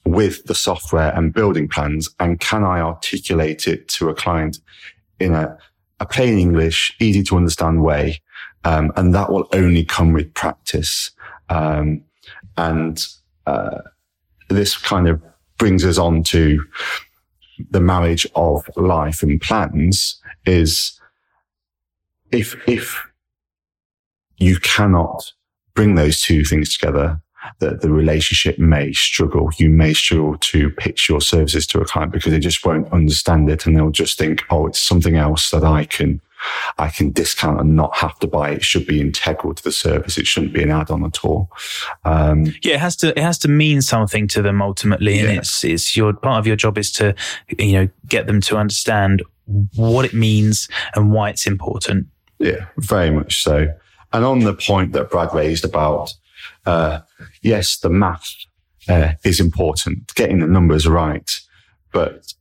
with 0.06 0.43
the 0.45 0.56
software 0.56 1.16
and 1.16 1.34
building 1.34 1.68
plans 1.68 2.10
and 2.20 2.39
can 2.39 2.64
I 2.64 2.82
articulate 2.82 3.68
it 3.68 3.88
to 3.89 4.10
a 4.10 4.14
client 4.14 4.60
in 5.20 5.34
a, 5.34 5.58
a 5.99 6.06
plain 6.06 6.38
English, 6.38 6.95
easy 6.99 7.24
to 7.24 7.38
understand 7.38 7.84
way? 7.84 8.22
Um, 8.66 8.91
and 8.95 9.14
that 9.14 9.32
will 9.32 9.47
only 9.54 9.86
come 9.86 10.14
with 10.14 10.34
practice. 10.34 11.12
Um, 11.49 12.04
and, 12.58 13.06
uh, 13.45 13.80
this 14.49 14.78
kind 14.78 15.08
of 15.08 15.22
brings 15.58 15.86
us 15.86 15.97
on 15.97 16.24
to 16.24 16.64
the 17.70 17.80
marriage 17.80 18.28
of 18.36 18.70
life 18.76 19.24
and 19.24 19.39
plans 19.41 20.22
is 20.45 20.99
if, 22.32 22.56
if 22.68 23.06
you 24.38 24.60
cannot 24.60 25.32
bring 25.74 25.95
those 25.95 26.22
two 26.22 26.43
things 26.43 26.78
together, 26.78 27.22
that 27.60 27.82
the 27.82 27.91
relationship 27.91 28.58
may 28.60 28.94
struggle. 28.94 29.50
You 29.58 29.70
may 29.70 29.94
struggle 29.94 30.38
to 30.38 30.70
pitch 30.72 31.10
your 31.10 31.22
services 31.22 31.68
to 31.68 31.82
a 31.82 31.86
client 31.86 32.12
because 32.12 32.32
they 32.32 32.39
just 32.39 32.66
won't 32.66 32.91
understand 32.91 33.50
it 33.50 33.66
and 33.66 33.76
they'll 33.76 33.89
just 33.89 34.18
think, 34.18 34.44
oh, 34.50 34.68
it's 34.68 34.80
something 34.80 35.16
else 35.16 35.50
that 35.52 35.64
I 35.64 35.86
can, 35.86 36.22
I 36.78 36.89
can 36.89 37.12
discount 37.12 37.60
and 37.60 37.76
not 37.76 37.96
have 37.98 38.20
to 38.20 38.28
buy. 38.28 38.52
It 38.52 38.64
should 38.64 38.86
be 38.86 39.02
integral 39.02 39.54
to 39.54 39.64
the 39.64 39.72
service. 39.72 40.18
It 40.18 40.28
shouldn't 40.28 40.54
be 40.54 40.64
an 40.64 40.72
add-on 40.72 41.06
at 41.06 41.24
all. 41.24 41.50
Um, 42.06 42.46
yeah, 42.62 42.76
it 42.76 42.80
has 42.80 42.96
to, 42.98 43.10
it 43.10 43.22
has 43.22 43.38
to 43.39 43.48
mean 43.48 43.82
something 43.82 44.28
to 44.30 44.41
them 44.41 44.62
ultimately. 44.62 45.20
And 45.20 45.30
yeah. 45.30 45.38
it's, 45.38 45.64
it's 45.64 45.96
your 45.96 46.14
part 46.14 46.39
of 46.39 46.48
your 46.48 46.56
job 46.56 46.78
is 46.78 46.91
to, 46.94 47.16
you 47.58 47.74
know, 47.74 47.89
get 48.08 48.28
them 48.28 48.41
to 48.41 48.58
understand 48.58 49.24
what 49.76 50.06
it 50.06 50.14
means 50.14 50.70
and 50.96 51.12
why 51.12 51.30
it's 51.30 51.46
important. 51.46 52.08
Yeah, 52.39 52.66
very 52.78 53.12
much 53.12 53.44
so. 53.44 53.68
And 54.12 54.24
on 54.24 54.39
the 54.39 54.54
point 54.54 54.94
that 54.94 55.10
Brad 55.10 55.34
raised 55.34 55.66
about, 55.66 56.14
uh, 56.66 56.99
yes, 57.41 57.78
the 57.78 57.89
math 57.89 58.34
uh, 58.88 59.14
is 59.24 59.39
important, 59.39 60.14
getting 60.16 60.39
the 60.39 60.47
numbers 60.47 60.88
right, 60.88 61.39
but 61.91 62.34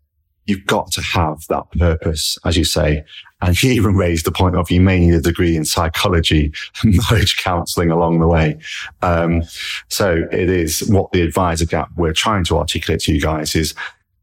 you've 0.46 0.66
got 0.66 0.90
to 0.92 1.00
have 1.00 1.46
that 1.48 1.70
purpose, 1.78 2.38
as 2.44 2.56
you 2.56 2.64
say. 2.64 3.04
And 3.40 3.56
he 3.56 3.72
even 3.76 3.94
raised 3.94 4.26
the 4.26 4.32
point 4.32 4.56
of 4.56 4.70
you 4.70 4.80
may 4.80 5.00
need 5.00 5.14
a 5.14 5.20
degree 5.20 5.56
in 5.56 5.64
psychology 5.64 6.52
and 6.82 6.98
marriage 7.10 7.36
counseling 7.36 7.90
along 7.90 8.20
the 8.20 8.28
way. 8.28 8.58
Um, 9.02 9.42
so 9.88 10.26
it 10.32 10.50
is 10.50 10.80
what 10.88 11.12
the 11.12 11.22
advisor 11.22 11.66
gap 11.66 11.90
we're 11.96 12.12
trying 12.12 12.44
to 12.44 12.58
articulate 12.58 13.00
to 13.02 13.14
you 13.14 13.20
guys 13.20 13.54
is 13.54 13.74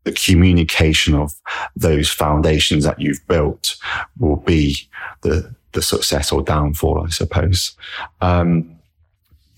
the 0.05 0.11
communication 0.13 1.13
of 1.13 1.33
those 1.75 2.09
foundations 2.09 2.83
that 2.85 2.99
you've 2.99 3.25
built 3.27 3.75
will 4.17 4.37
be 4.37 4.75
the 5.21 5.53
the 5.73 5.81
success 5.83 6.31
or 6.31 6.41
downfall, 6.41 7.03
I 7.05 7.09
suppose. 7.09 7.77
Um, 8.21 8.78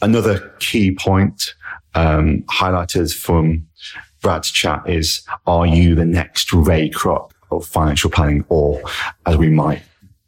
another 0.02 0.54
key 0.60 0.96
point 0.96 1.56
um, 1.96 2.44
highlighted 2.44 3.16
from 3.16 3.68
Brad's 4.22 4.52
chat 4.52 4.88
is: 4.88 5.24
Are 5.48 5.66
you 5.66 5.96
the 5.96 6.06
next 6.06 6.54
Ray 6.54 6.90
Kroc 6.90 7.32
of 7.52 7.66
financial 7.66 8.10
planning, 8.10 8.46
or 8.50 8.82
as 9.26 9.38
we 9.38 9.50
might 9.50 9.84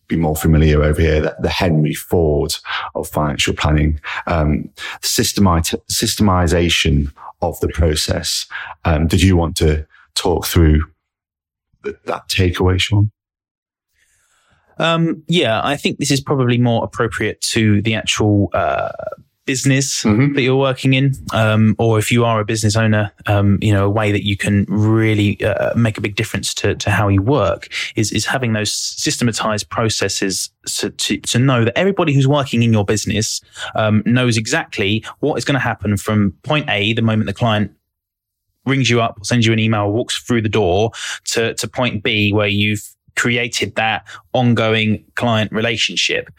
be 0.08 0.18
more 0.18 0.36
familiar 0.36 0.84
over 0.84 1.02
here, 1.02 1.22
the, 1.22 1.36
the 1.40 1.50
Henry 1.50 1.94
Ford 1.94 2.56
of 2.96 3.08
financial 3.08 3.54
planning, 3.54 4.00
um, 4.28 4.70
systemization 5.02 7.12
of 7.42 7.60
the 7.60 7.70
process. 7.70 8.46
Um, 8.86 9.08
did 9.08 9.22
you 9.22 9.36
want 9.36 9.56
to 9.58 9.86
talk 10.16 10.46
through 10.46 10.84
that 11.84 12.28
takeaway, 12.28 12.80
Sean? 12.80 13.12
Um, 14.78 15.24
yeah, 15.28 15.62
I 15.64 15.78
think 15.78 16.00
this 16.00 16.12
is 16.12 16.22
probably 16.22 16.58
more 16.58 16.84
appropriate 16.84 17.42
to 17.42 17.82
the 17.82 17.96
actual 17.96 18.50
uh, 18.54 18.92
business 19.46 20.04
mm-hmm. 20.04 20.34
that 20.34 20.42
you're 20.42 20.56
working 20.56 20.94
in, 20.94 21.14
um, 21.34 21.76
or 21.78 22.00
if 22.00 22.12
you 22.12 22.24
are 22.24 22.40
a 22.40 22.46
business 22.46 22.76
owner, 22.76 23.12
um, 23.26 23.60
you 23.62 23.74
know, 23.74 23.86
a 23.86 23.90
way 23.90 24.12
that 24.12 24.26
you 24.26 24.38
can 24.38 24.66
really 24.70 25.44
uh, 25.44 25.76
make 25.76 25.98
a 25.98 26.02
big 26.02 26.16
difference 26.16 26.54
to, 26.54 26.76
to 26.76 26.90
how 26.90 27.08
you 27.08 27.22
work 27.22 27.68
is 27.96 28.12
is 28.12 28.26
having 28.26 28.54
those 28.54 28.72
systematized 28.72 29.70
processes 29.70 30.50
to, 30.66 30.90
to, 30.92 31.18
to 31.18 31.40
know 31.40 31.66
that 31.66 31.78
everybody 31.78 32.14
who's 32.14 32.28
working 32.28 32.64
in 32.64 32.72
your 32.72 32.86
business 32.86 33.42
um, 33.76 34.02
knows 34.06 34.38
exactly 34.38 35.04
what 35.20 35.38
is 35.38 35.46
going 35.46 35.56
to 35.56 35.60
happen 35.60 35.98
from 35.98 36.32
point 36.44 36.70
A, 36.70 36.94
the 36.94 37.02
moment 37.02 37.28
the 37.28 37.34
client 37.34 37.72
rings 38.66 38.90
you 38.90 39.02
up 39.02 39.20
or 39.20 39.26
sends 39.26 39.46
you 39.46 39.54
an 39.54 39.60
email, 39.60 39.92
walks 39.92 40.18
through 40.18 40.42
the 40.42 40.50
door 40.50 40.92
to, 41.26 41.54
to 41.56 41.68
point 41.68 42.04
B 42.04 42.32
where 42.32 42.48
you've 42.48 42.96
created 43.16 43.76
that 43.76 44.08
ongoing 44.34 45.04
client 45.16 45.52
relationship, 45.52 46.30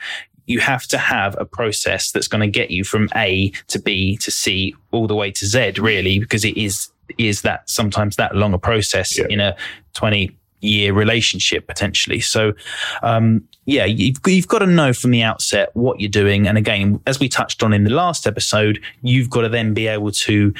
you 0.47 0.61
have 0.61 0.86
to 0.88 0.99
have 0.99 1.36
a 1.38 1.45
process 1.45 2.12
that's 2.12 2.28
going 2.28 2.40
to 2.40 2.49
get 2.49 2.70
you 2.70 2.84
from 2.84 3.09
A 3.16 3.51
to 3.68 3.78
B 3.78 4.16
to 4.18 4.30
C 4.30 4.74
all 4.90 5.07
the 5.07 5.14
way 5.14 5.30
to 5.32 5.47
Z, 5.47 5.74
really, 5.78 6.18
because 6.18 6.45
it 6.45 6.57
is 6.57 6.90
is 7.18 7.42
that 7.42 7.68
sometimes 7.68 8.16
that 8.16 8.34
long 8.34 8.55
a 8.55 8.59
process 8.59 9.18
yeah. 9.18 9.26
in 9.28 9.38
a 9.38 9.55
20 9.92 10.34
year 10.61 10.92
relationship 10.92 11.66
potentially. 11.66 12.20
So, 12.20 12.55
um, 13.03 13.47
yeah, 13.66 13.84
you've, 13.84 14.16
you've 14.26 14.49
got 14.49 14.61
to 14.61 14.66
know 14.66 14.92
from 14.92 15.11
the 15.11 15.22
outset 15.22 15.70
what 15.74 16.01
you're 16.01 16.09
doing. 16.09 16.49
And 16.49 16.59
again, 16.59 17.01
as 17.07 17.20
we 17.20 17.28
touched 17.28 17.62
on 17.62 17.72
in 17.72 17.84
the 17.84 17.90
last 17.90 18.26
episode, 18.26 18.80
you've 19.03 19.30
got 19.30 19.42
to 19.42 19.49
then 19.49 19.74
be 19.74 19.86
able 19.86 20.12
to 20.12 20.55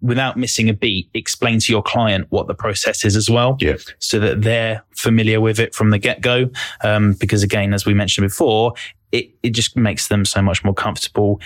without 0.00 0.36
missing 0.36 0.68
a 0.68 0.74
beat, 0.74 1.08
explain 1.14 1.58
to 1.58 1.72
your 1.72 1.82
client 1.82 2.26
what 2.28 2.46
the 2.46 2.54
process 2.54 3.06
is 3.06 3.16
as 3.16 3.30
well. 3.30 3.56
Yeah. 3.58 3.76
So 4.00 4.18
that 4.20 4.42
they're 4.42 4.82
familiar 4.94 5.40
with 5.40 5.58
it 5.58 5.74
from 5.74 5.90
the 5.90 5.98
get 5.98 6.20
go. 6.20 6.50
Um, 6.82 7.14
because 7.14 7.42
again, 7.42 7.72
as 7.72 7.86
we 7.86 7.94
mentioned 7.94 8.26
before, 8.26 8.74
it, 9.14 9.30
it 9.44 9.50
just 9.50 9.76
makes 9.76 10.08
them 10.08 10.24
so 10.24 10.42
much 10.42 10.64
more 10.64 10.74
comfortable. 10.74 11.40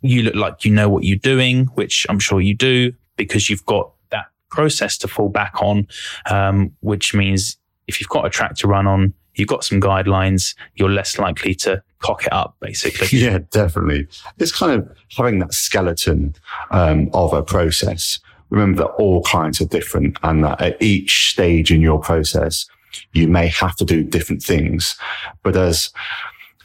You 0.00 0.22
look 0.22 0.34
like 0.34 0.64
you 0.64 0.72
know 0.72 0.88
what 0.88 1.04
you're 1.04 1.16
doing, 1.16 1.66
which 1.74 2.04
I'm 2.08 2.18
sure 2.18 2.40
you 2.40 2.54
do 2.54 2.92
because 3.16 3.48
you've 3.48 3.64
got 3.64 3.92
that 4.10 4.26
process 4.50 4.98
to 4.98 5.08
fall 5.08 5.28
back 5.28 5.62
on. 5.62 5.86
Um, 6.28 6.72
which 6.80 7.14
means 7.14 7.56
if 7.86 8.00
you've 8.00 8.08
got 8.08 8.26
a 8.26 8.30
track 8.30 8.56
to 8.56 8.66
run 8.66 8.88
on, 8.88 9.14
you've 9.36 9.48
got 9.48 9.62
some 9.62 9.80
guidelines, 9.80 10.56
you're 10.74 10.90
less 10.90 11.16
likely 11.16 11.54
to 11.54 11.80
cock 12.00 12.26
it 12.26 12.32
up, 12.32 12.56
basically. 12.60 13.06
Yeah, 13.16 13.38
definitely. 13.52 14.08
It's 14.38 14.56
kind 14.56 14.72
of 14.72 14.96
having 15.16 15.38
that 15.38 15.54
skeleton 15.54 16.34
um, 16.72 17.08
of 17.14 17.32
a 17.32 17.42
process. 17.42 18.18
Remember 18.50 18.82
that 18.82 18.90
all 18.98 19.22
clients 19.22 19.60
are 19.60 19.66
different 19.66 20.18
and 20.24 20.42
that 20.44 20.60
at 20.60 20.82
each 20.82 21.30
stage 21.30 21.70
in 21.70 21.80
your 21.80 22.00
process, 22.00 22.66
you 23.12 23.28
may 23.28 23.46
have 23.46 23.76
to 23.76 23.84
do 23.84 24.02
different 24.02 24.42
things. 24.42 24.96
But 25.42 25.56
as, 25.56 25.90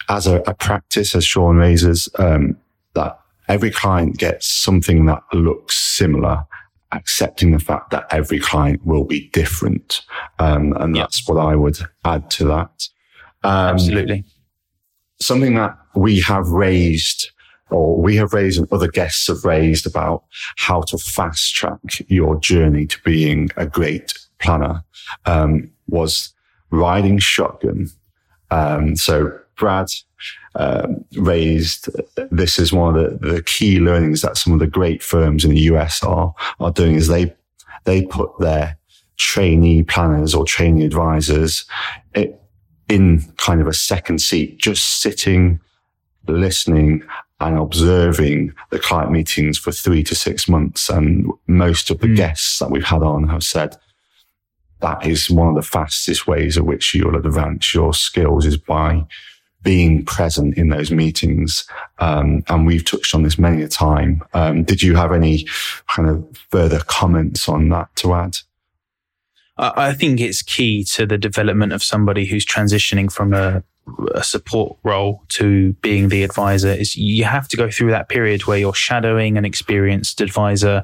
as 0.09 0.27
a, 0.27 0.37
a 0.41 0.53
practice, 0.53 1.15
as 1.15 1.25
Sean 1.25 1.57
raises, 1.57 2.09
um, 2.17 2.57
that 2.93 3.19
every 3.47 3.71
client 3.71 4.17
gets 4.17 4.47
something 4.47 5.05
that 5.05 5.23
looks 5.33 5.77
similar 5.77 6.45
accepting 6.93 7.51
the 7.51 7.59
fact 7.59 7.91
that 7.91 8.07
every 8.11 8.39
client 8.39 8.85
will 8.85 9.03
be 9.03 9.29
different. 9.29 10.01
Um, 10.39 10.73
and 10.77 10.95
yep. 10.95 11.05
that's 11.05 11.27
what 11.27 11.37
I 11.37 11.55
would 11.55 11.77
add 12.05 12.29
to 12.31 12.45
that. 12.45 12.87
Um, 13.43 13.75
Absolutely. 13.75 14.23
Something 15.19 15.55
that 15.55 15.77
we 15.95 16.21
have 16.21 16.47
raised 16.47 17.31
or 17.69 18.01
we 18.01 18.15
have 18.15 18.33
raised 18.33 18.59
and 18.59 18.71
other 18.71 18.87
guests 18.87 19.27
have 19.27 19.43
raised 19.43 19.85
about 19.85 20.23
how 20.55 20.81
to 20.81 20.97
fast 20.97 21.53
track 21.53 21.79
your 22.07 22.39
journey 22.39 22.85
to 22.87 22.97
being 23.03 23.49
a 23.57 23.65
great 23.65 24.13
planner, 24.39 24.83
um, 25.25 25.69
was 25.89 26.33
riding 26.69 27.17
shotgun. 27.19 27.87
Um, 28.51 28.95
so 28.95 29.37
Brad 29.57 29.87
um, 30.55 31.03
raised 31.15 31.89
this 32.31 32.57
is 32.57 32.73
one 32.73 32.95
of 32.97 33.21
the, 33.21 33.33
the 33.33 33.43
key 33.43 33.79
learnings 33.79 34.21
that 34.21 34.37
some 34.37 34.53
of 34.53 34.59
the 34.59 34.67
great 34.67 35.03
firms 35.03 35.43
in 35.43 35.51
the 35.51 35.61
US 35.61 36.03
are 36.03 36.33
are 36.59 36.71
doing 36.71 36.95
is 36.95 37.07
they 37.07 37.33
they 37.83 38.05
put 38.05 38.37
their 38.39 38.77
trainee 39.17 39.83
planners 39.83 40.33
or 40.33 40.45
trainee 40.45 40.85
advisors 40.85 41.65
in 42.89 43.21
kind 43.37 43.61
of 43.61 43.67
a 43.67 43.73
second 43.73 44.19
seat, 44.21 44.57
just 44.59 45.01
sitting, 45.01 45.59
listening 46.27 47.03
and 47.39 47.57
observing 47.57 48.53
the 48.71 48.79
client 48.79 49.11
meetings 49.11 49.57
for 49.57 49.71
three 49.71 50.03
to 50.03 50.15
six 50.15 50.47
months. 50.47 50.89
And 50.89 51.29
most 51.47 51.89
of 51.91 51.99
the 51.99 52.07
mm. 52.07 52.15
guests 52.15 52.59
that 52.59 52.71
we've 52.71 52.83
had 52.83 53.03
on 53.03 53.27
have 53.27 53.43
said 53.43 53.77
that 54.79 55.05
is 55.05 55.29
one 55.29 55.47
of 55.47 55.55
the 55.55 55.61
fastest 55.61 56.27
ways 56.27 56.57
in 56.57 56.65
which 56.65 56.93
you'll 56.93 57.15
advance 57.15 57.73
your 57.73 57.93
skills 57.93 58.45
is 58.45 58.57
by 58.57 59.05
being 59.63 60.05
present 60.05 60.57
in 60.57 60.69
those 60.69 60.91
meetings. 60.91 61.67
Um, 61.99 62.43
and 62.47 62.65
we've 62.65 62.85
touched 62.85 63.13
on 63.13 63.23
this 63.23 63.37
many 63.37 63.63
a 63.63 63.67
time. 63.67 64.23
Um, 64.33 64.63
did 64.63 64.81
you 64.81 64.95
have 64.95 65.11
any 65.11 65.47
kind 65.87 66.09
of 66.09 66.37
further 66.51 66.79
comments 66.87 67.49
on 67.49 67.69
that 67.69 67.93
to 67.97 68.13
add? 68.13 68.37
I 69.59 69.93
think 69.93 70.19
it's 70.19 70.43
key 70.43 70.83
to 70.93 71.07
the 71.07 71.17
development 71.17 71.73
of 71.73 71.83
somebody 71.83 72.25
who's 72.25 72.45
transitioning 72.45 73.11
from 73.11 73.33
a, 73.33 73.63
a, 74.13 74.23
support 74.23 74.77
role 74.83 75.23
to 75.29 75.73
being 75.81 76.09
the 76.09 76.23
advisor 76.23 76.69
is 76.69 76.95
you 76.95 77.23
have 77.23 77.47
to 77.47 77.57
go 77.57 77.71
through 77.71 77.89
that 77.89 78.07
period 78.07 78.45
where 78.45 78.59
you're 78.59 78.75
shadowing 78.75 79.35
an 79.35 79.45
experienced 79.45 80.21
advisor 80.21 80.83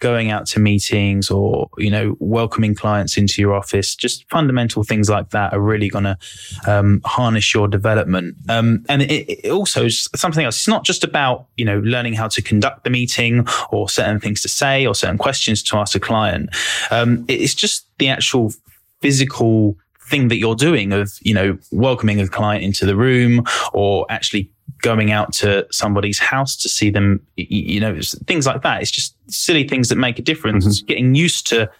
going 0.00 0.30
out 0.30 0.46
to 0.46 0.58
meetings 0.58 1.30
or, 1.30 1.68
you 1.78 1.90
know, 1.90 2.16
welcoming 2.18 2.74
clients 2.74 3.16
into 3.16 3.40
your 3.40 3.54
office, 3.54 3.94
just 3.94 4.28
fundamental 4.30 4.82
things 4.82 5.08
like 5.08 5.30
that 5.30 5.52
are 5.52 5.60
really 5.60 5.88
going 5.88 6.04
to 6.04 6.18
um, 6.66 7.00
harness 7.04 7.54
your 7.54 7.68
development. 7.68 8.36
Um, 8.48 8.84
and 8.88 9.02
it, 9.02 9.28
it 9.28 9.50
also 9.50 9.84
is 9.84 10.08
something 10.16 10.44
else. 10.44 10.56
It's 10.56 10.68
not 10.68 10.84
just 10.84 11.04
about, 11.04 11.46
you 11.56 11.64
know, 11.64 11.78
learning 11.80 12.14
how 12.14 12.28
to 12.28 12.42
conduct 12.42 12.84
the 12.84 12.90
meeting 12.90 13.46
or 13.70 13.88
certain 13.88 14.18
things 14.18 14.42
to 14.42 14.48
say 14.48 14.86
or 14.86 14.94
certain 14.94 15.18
questions 15.18 15.62
to 15.64 15.76
ask 15.76 15.94
a 15.94 16.00
client. 16.00 16.50
Um, 16.90 17.24
it's 17.28 17.54
just 17.54 17.86
the 17.98 18.08
actual 18.08 18.52
physical 19.00 19.76
thing 20.10 20.28
that 20.28 20.38
you're 20.38 20.56
doing 20.56 20.92
of, 20.92 21.12
you 21.20 21.34
know, 21.34 21.56
welcoming 21.70 22.20
a 22.20 22.26
client 22.26 22.64
into 22.64 22.84
the 22.84 22.96
room 22.96 23.44
or 23.72 24.06
actually 24.10 24.50
going 24.82 25.12
out 25.12 25.32
to 25.34 25.66
somebody's 25.70 26.18
house 26.18 26.56
to 26.56 26.68
see 26.68 26.90
them, 26.90 27.24
you 27.36 27.80
know, 27.80 27.98
things 28.26 28.46
like 28.46 28.62
that. 28.62 28.82
It's 28.82 28.90
just 28.90 29.14
silly 29.30 29.66
things 29.66 29.88
that 29.88 29.96
make 29.96 30.18
a 30.18 30.22
difference. 30.22 30.66
Mm-hmm. 30.66 30.86
Getting 30.86 31.14
used 31.14 31.46
to 31.48 31.70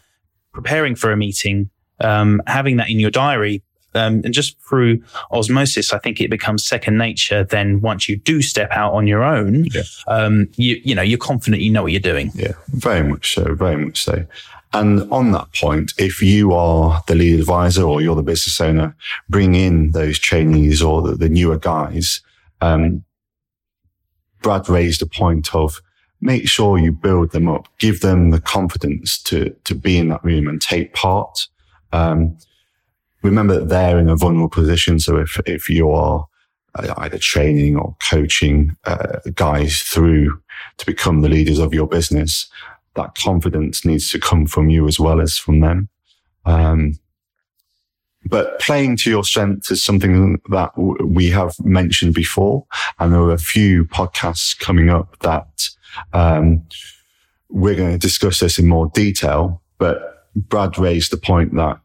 preparing 0.52 0.94
for 0.94 1.12
a 1.12 1.16
meeting, 1.16 1.70
um, 2.00 2.42
having 2.46 2.76
that 2.78 2.90
in 2.90 2.98
your 2.98 3.10
diary. 3.10 3.62
Um, 3.92 4.22
and 4.24 4.32
just 4.32 4.56
through 4.60 5.02
osmosis, 5.32 5.92
I 5.92 5.98
think 5.98 6.20
it 6.20 6.30
becomes 6.30 6.64
second 6.64 6.96
nature. 6.96 7.42
Then 7.42 7.80
once 7.80 8.08
you 8.08 8.16
do 8.16 8.40
step 8.40 8.70
out 8.70 8.92
on 8.92 9.08
your 9.08 9.24
own, 9.24 9.64
yeah. 9.64 9.82
um, 10.06 10.48
you, 10.54 10.80
you 10.84 10.94
know, 10.94 11.02
you're 11.02 11.18
confident, 11.18 11.60
you 11.60 11.72
know 11.72 11.82
what 11.82 11.90
you're 11.90 12.00
doing. 12.00 12.30
Yeah, 12.34 12.52
very 12.68 13.02
much 13.02 13.34
so, 13.34 13.52
very 13.54 13.76
much 13.84 14.00
so. 14.00 14.24
And 14.72 15.10
on 15.10 15.32
that 15.32 15.52
point, 15.54 15.92
if 15.98 16.22
you 16.22 16.52
are 16.52 17.02
the 17.08 17.16
lead 17.16 17.40
advisor 17.40 17.82
or 17.82 18.00
you're 18.00 18.14
the 18.14 18.22
business 18.22 18.60
owner, 18.60 18.94
bring 19.28 19.56
in 19.56 19.90
those 19.90 20.20
trainees 20.20 20.80
or 20.80 21.02
the, 21.02 21.16
the 21.16 21.28
newer 21.28 21.58
guys 21.58 22.20
um, 22.60 23.04
Brad 24.42 24.68
raised 24.68 25.02
a 25.02 25.06
point 25.06 25.54
of 25.54 25.80
make 26.20 26.48
sure 26.48 26.78
you 26.78 26.92
build 26.92 27.32
them 27.32 27.48
up, 27.48 27.68
give 27.78 28.00
them 28.00 28.30
the 28.30 28.40
confidence 28.40 29.20
to, 29.22 29.50
to 29.64 29.74
be 29.74 29.96
in 29.96 30.08
that 30.08 30.24
room 30.24 30.48
and 30.48 30.60
take 30.60 30.94
part. 30.94 31.48
Um, 31.92 32.36
remember 33.22 33.58
that 33.58 33.68
they're 33.68 33.98
in 33.98 34.08
a 34.08 34.16
vulnerable 34.16 34.48
position. 34.48 34.98
So 34.98 35.16
if, 35.16 35.40
if 35.46 35.68
you 35.68 35.90
are 35.90 36.26
uh, 36.74 36.94
either 36.98 37.18
training 37.18 37.76
or 37.76 37.96
coaching 38.10 38.76
uh, 38.84 39.18
guys 39.34 39.80
through 39.80 40.40
to 40.78 40.86
become 40.86 41.22
the 41.22 41.28
leaders 41.28 41.58
of 41.58 41.74
your 41.74 41.86
business, 41.86 42.48
that 42.96 43.14
confidence 43.14 43.84
needs 43.84 44.10
to 44.10 44.18
come 44.18 44.46
from 44.46 44.68
you 44.68 44.86
as 44.86 45.00
well 45.00 45.20
as 45.20 45.36
from 45.36 45.60
them. 45.60 45.88
Um, 46.44 46.98
but 48.26 48.60
playing 48.60 48.96
to 48.98 49.10
your 49.10 49.24
strengths 49.24 49.70
is 49.70 49.84
something 49.84 50.40
that 50.50 50.70
we 50.76 51.30
have 51.30 51.54
mentioned 51.64 52.14
before. 52.14 52.66
And 52.98 53.12
there 53.12 53.20
are 53.20 53.32
a 53.32 53.38
few 53.38 53.84
podcasts 53.86 54.58
coming 54.58 54.90
up 54.90 55.18
that, 55.20 55.68
um, 56.12 56.62
we're 57.48 57.74
going 57.74 57.92
to 57.92 57.98
discuss 57.98 58.40
this 58.40 58.58
in 58.58 58.68
more 58.68 58.90
detail. 58.94 59.62
But 59.78 60.28
Brad 60.36 60.78
raised 60.78 61.10
the 61.10 61.16
point 61.16 61.54
that 61.56 61.80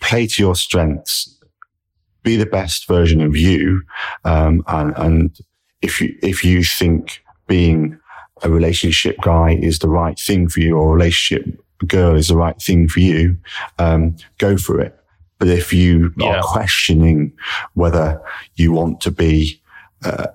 play 0.00 0.26
to 0.26 0.42
your 0.42 0.56
strengths, 0.56 1.38
be 2.22 2.36
the 2.36 2.46
best 2.46 2.86
version 2.86 3.20
of 3.20 3.36
you. 3.36 3.82
Um, 4.24 4.64
and, 4.66 4.92
and 4.96 5.38
if 5.80 6.00
you, 6.00 6.16
if 6.22 6.44
you 6.44 6.64
think 6.64 7.22
being 7.46 7.98
a 8.42 8.50
relationship 8.50 9.16
guy 9.22 9.52
is 9.62 9.78
the 9.78 9.88
right 9.88 10.18
thing 10.18 10.48
for 10.48 10.60
you 10.60 10.76
or 10.76 10.90
a 10.90 10.94
relationship 10.94 11.46
girl 11.86 12.16
is 12.16 12.28
the 12.28 12.36
right 12.36 12.60
thing 12.60 12.88
for 12.88 13.00
you, 13.00 13.36
um, 13.78 14.16
go 14.38 14.56
for 14.56 14.80
it 14.80 14.98
but 15.42 15.48
if 15.48 15.72
you 15.72 16.14
yeah. 16.18 16.36
are 16.36 16.42
questioning 16.44 17.32
whether 17.74 18.22
you 18.54 18.70
want 18.70 19.00
to 19.00 19.10
be 19.10 19.60
uh, 20.04 20.28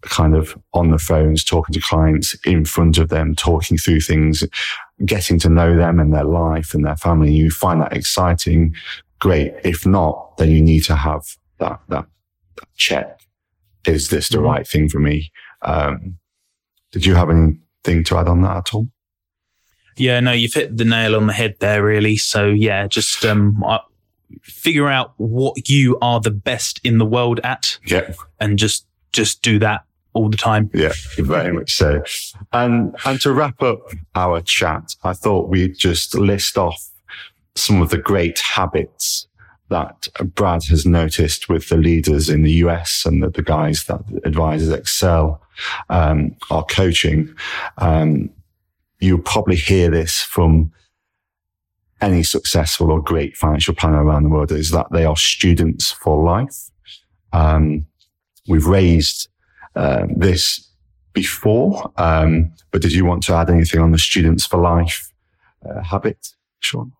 kind 0.00 0.34
of 0.34 0.60
on 0.74 0.90
the 0.90 0.98
phones, 0.98 1.44
talking 1.44 1.72
to 1.72 1.80
clients 1.80 2.34
in 2.44 2.64
front 2.64 2.98
of 2.98 3.10
them, 3.10 3.36
talking 3.36 3.78
through 3.78 4.00
things, 4.00 4.42
getting 5.04 5.38
to 5.38 5.48
know 5.48 5.76
them 5.76 6.00
and 6.00 6.12
their 6.12 6.24
life 6.24 6.74
and 6.74 6.84
their 6.84 6.96
family, 6.96 7.32
you 7.32 7.48
find 7.48 7.80
that 7.80 7.92
exciting, 7.92 8.74
great. 9.20 9.54
If 9.62 9.86
not, 9.86 10.36
then 10.36 10.50
you 10.50 10.60
need 10.60 10.82
to 10.86 10.96
have 10.96 11.22
that, 11.58 11.78
that, 11.86 12.06
that 12.56 12.68
check. 12.76 13.20
Is 13.86 14.08
this 14.08 14.30
the 14.30 14.38
mm-hmm. 14.38 14.46
right 14.46 14.66
thing 14.66 14.88
for 14.88 14.98
me? 14.98 15.30
Um, 15.62 16.18
did 16.90 17.06
you 17.06 17.14
have 17.14 17.30
anything 17.30 18.02
to 18.02 18.16
add 18.16 18.26
on 18.26 18.42
that 18.42 18.56
at 18.56 18.74
all? 18.74 18.88
Yeah, 19.96 20.18
no, 20.18 20.32
you've 20.32 20.54
hit 20.54 20.76
the 20.76 20.84
nail 20.84 21.14
on 21.14 21.28
the 21.28 21.32
head 21.32 21.54
there, 21.60 21.84
really. 21.84 22.16
So 22.16 22.48
yeah, 22.48 22.88
just 22.88 23.24
um, 23.24 23.62
I, 23.64 23.78
figure 24.42 24.88
out 24.88 25.12
what 25.16 25.68
you 25.68 25.98
are 26.00 26.20
the 26.20 26.30
best 26.30 26.80
in 26.84 26.98
the 26.98 27.06
world 27.06 27.40
at. 27.44 27.78
Yeah. 27.86 28.12
And 28.38 28.58
just, 28.58 28.86
just 29.12 29.42
do 29.42 29.58
that 29.58 29.84
all 30.12 30.28
the 30.28 30.36
time. 30.36 30.70
Yeah, 30.74 30.92
very 31.18 31.52
much 31.52 31.74
so. 31.74 32.02
And, 32.52 32.96
and 33.04 33.20
to 33.20 33.32
wrap 33.32 33.62
up 33.62 33.92
our 34.14 34.40
chat, 34.40 34.94
I 35.04 35.12
thought 35.12 35.48
we'd 35.48 35.78
just 35.78 36.16
list 36.16 36.58
off 36.58 36.88
some 37.54 37.82
of 37.82 37.90
the 37.90 37.98
great 37.98 38.38
habits 38.40 39.26
that 39.68 40.08
Brad 40.34 40.64
has 40.64 40.84
noticed 40.84 41.48
with 41.48 41.68
the 41.68 41.76
leaders 41.76 42.28
in 42.28 42.42
the 42.42 42.52
US 42.64 43.04
and 43.06 43.22
the, 43.22 43.30
the 43.30 43.42
guys 43.42 43.84
that 43.84 44.00
Advisors 44.24 44.70
Excel, 44.70 45.40
um, 45.88 46.34
are 46.50 46.64
coaching. 46.64 47.32
Um, 47.78 48.30
you'll 48.98 49.20
probably 49.20 49.56
hear 49.56 49.90
this 49.90 50.20
from 50.20 50.72
any 52.00 52.22
successful 52.22 52.90
or 52.90 53.02
great 53.02 53.36
financial 53.36 53.74
planner 53.74 54.04
around 54.04 54.24
the 54.24 54.28
world 54.28 54.52
is 54.52 54.70
that 54.70 54.86
they 54.92 55.04
are 55.04 55.16
students 55.16 55.90
for 55.90 56.22
life. 56.22 56.70
Um, 57.32 57.86
we've 58.48 58.66
raised 58.66 59.28
uh, 59.76 60.06
this 60.16 60.68
before, 61.12 61.92
um, 61.96 62.52
but 62.70 62.82
did 62.82 62.92
you 62.92 63.04
want 63.04 63.22
to 63.24 63.34
add 63.34 63.50
anything 63.50 63.80
on 63.80 63.92
the 63.92 63.98
students 63.98 64.46
for 64.46 64.58
life 64.58 65.12
uh, 65.68 65.82
habit, 65.82 66.34
Sean? 66.60 66.92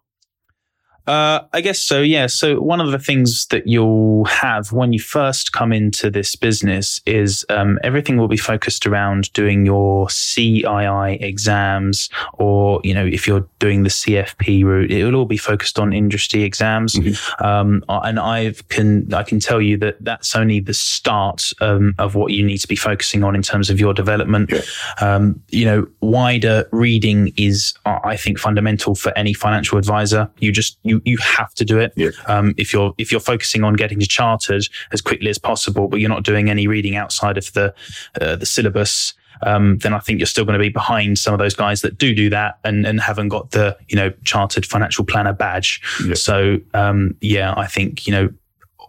Uh, 1.11 1.45
I 1.53 1.61
guess 1.61 1.81
so. 1.81 2.03
Yeah. 2.03 2.29
So 2.29 2.61
one 2.61 2.81
of 2.81 2.93
the 2.93 2.99
things 3.01 3.47
that 3.47 3.67
you'll 3.67 4.27
have 4.27 4.71
when 4.71 4.93
you 4.93 5.01
first 5.01 5.51
come 5.51 5.73
into 5.73 6.09
this 6.09 6.37
business 6.37 7.01
is 7.05 7.45
um, 7.49 7.81
everything 7.83 8.17
will 8.17 8.29
be 8.29 8.37
focused 8.37 8.87
around 8.87 9.33
doing 9.33 9.67
your 9.67 10.07
CII 10.07 11.21
exams, 11.21 12.11
or 12.35 12.81
you 12.85 12.95
know, 12.95 13.05
if 13.05 13.27
you're 13.27 13.45
doing 13.59 13.83
the 13.83 13.89
CFP 13.89 14.63
route, 14.63 14.93
it 14.93 15.05
will 15.05 15.17
all 15.17 15.25
be 15.25 15.37
focused 15.37 15.81
on 15.81 15.93
industry 15.93 16.45
exams. 16.45 16.95
Mm-hmm. 16.95 17.45
Um, 17.45 17.83
and 17.89 18.21
I 18.21 18.55
can 18.69 19.13
I 19.13 19.25
can 19.25 19.41
tell 19.41 19.61
you 19.61 19.79
that 19.79 19.97
that's 19.99 20.37
only 20.37 20.61
the 20.61 20.75
start 20.75 21.53
um, 21.61 21.93
of 21.99 22.15
what 22.15 22.31
you 22.31 22.47
need 22.47 22.59
to 22.59 22.69
be 22.69 22.77
focusing 22.77 23.25
on 23.25 23.35
in 23.35 23.43
terms 23.43 23.69
of 23.69 23.81
your 23.81 23.95
development. 23.95 24.53
Yeah. 24.53 24.61
Um, 25.01 25.43
you 25.49 25.65
know, 25.65 25.89
wider 26.03 26.69
reading 26.71 27.33
is 27.37 27.75
I 27.85 28.17
think 28.17 28.39
fundamental 28.39 28.95
for 28.95 29.13
any 29.19 29.35
financial 29.35 29.77
advisor. 29.77 30.31
You 30.39 30.53
just 30.53 30.79
you 30.85 31.00
you 31.05 31.19
have 31.19 31.55
to 31.55 31.65
do 31.65 31.79
it. 31.79 31.93
Yeah. 31.97 32.11
Um, 32.27 32.55
if 32.57 32.73
you're 32.73 32.95
if 32.99 33.11
you're 33.11 33.21
focusing 33.21 33.65
on 33.65 33.75
getting 33.75 33.99
to 34.01 34.07
chartered 34.07 34.67
as 34.93 35.01
quickly 35.01 35.31
as 35.31 35.39
possible, 35.39 35.89
but 35.89 36.01
you're 36.01 36.09
not 36.09 36.23
doing 36.23 36.51
any 36.51 36.67
reading 36.67 36.97
outside 36.97 37.39
of 37.39 37.53
the 37.53 37.75
uh, 38.21 38.37
the 38.37 38.47
syllabus, 38.47 39.15
um, 39.43 39.79
then 39.79 39.95
I 39.95 39.99
think 39.99 40.19
you're 40.19 40.27
still 40.27 40.45
going 40.45 40.59
to 40.59 40.63
be 40.63 40.69
behind 40.69 41.19
some 41.19 41.33
of 41.33 41.39
those 41.39 41.55
guys 41.55 41.83
that 41.83 41.99
do 41.99 42.15
do 42.15 42.31
that 42.31 42.59
and, 42.65 42.87
and 42.87 43.01
haven't 43.01 43.29
got 43.29 43.51
the 43.53 43.77
you 43.89 43.97
know 43.97 44.11
chartered 44.25 44.67
financial 44.67 45.05
planner 45.05 45.33
badge. 45.33 45.81
Yeah. 46.05 46.15
So 46.15 46.59
um, 46.75 47.17
yeah, 47.21 47.55
I 47.57 47.67
think 47.67 48.07
you 48.07 48.13
know 48.13 48.29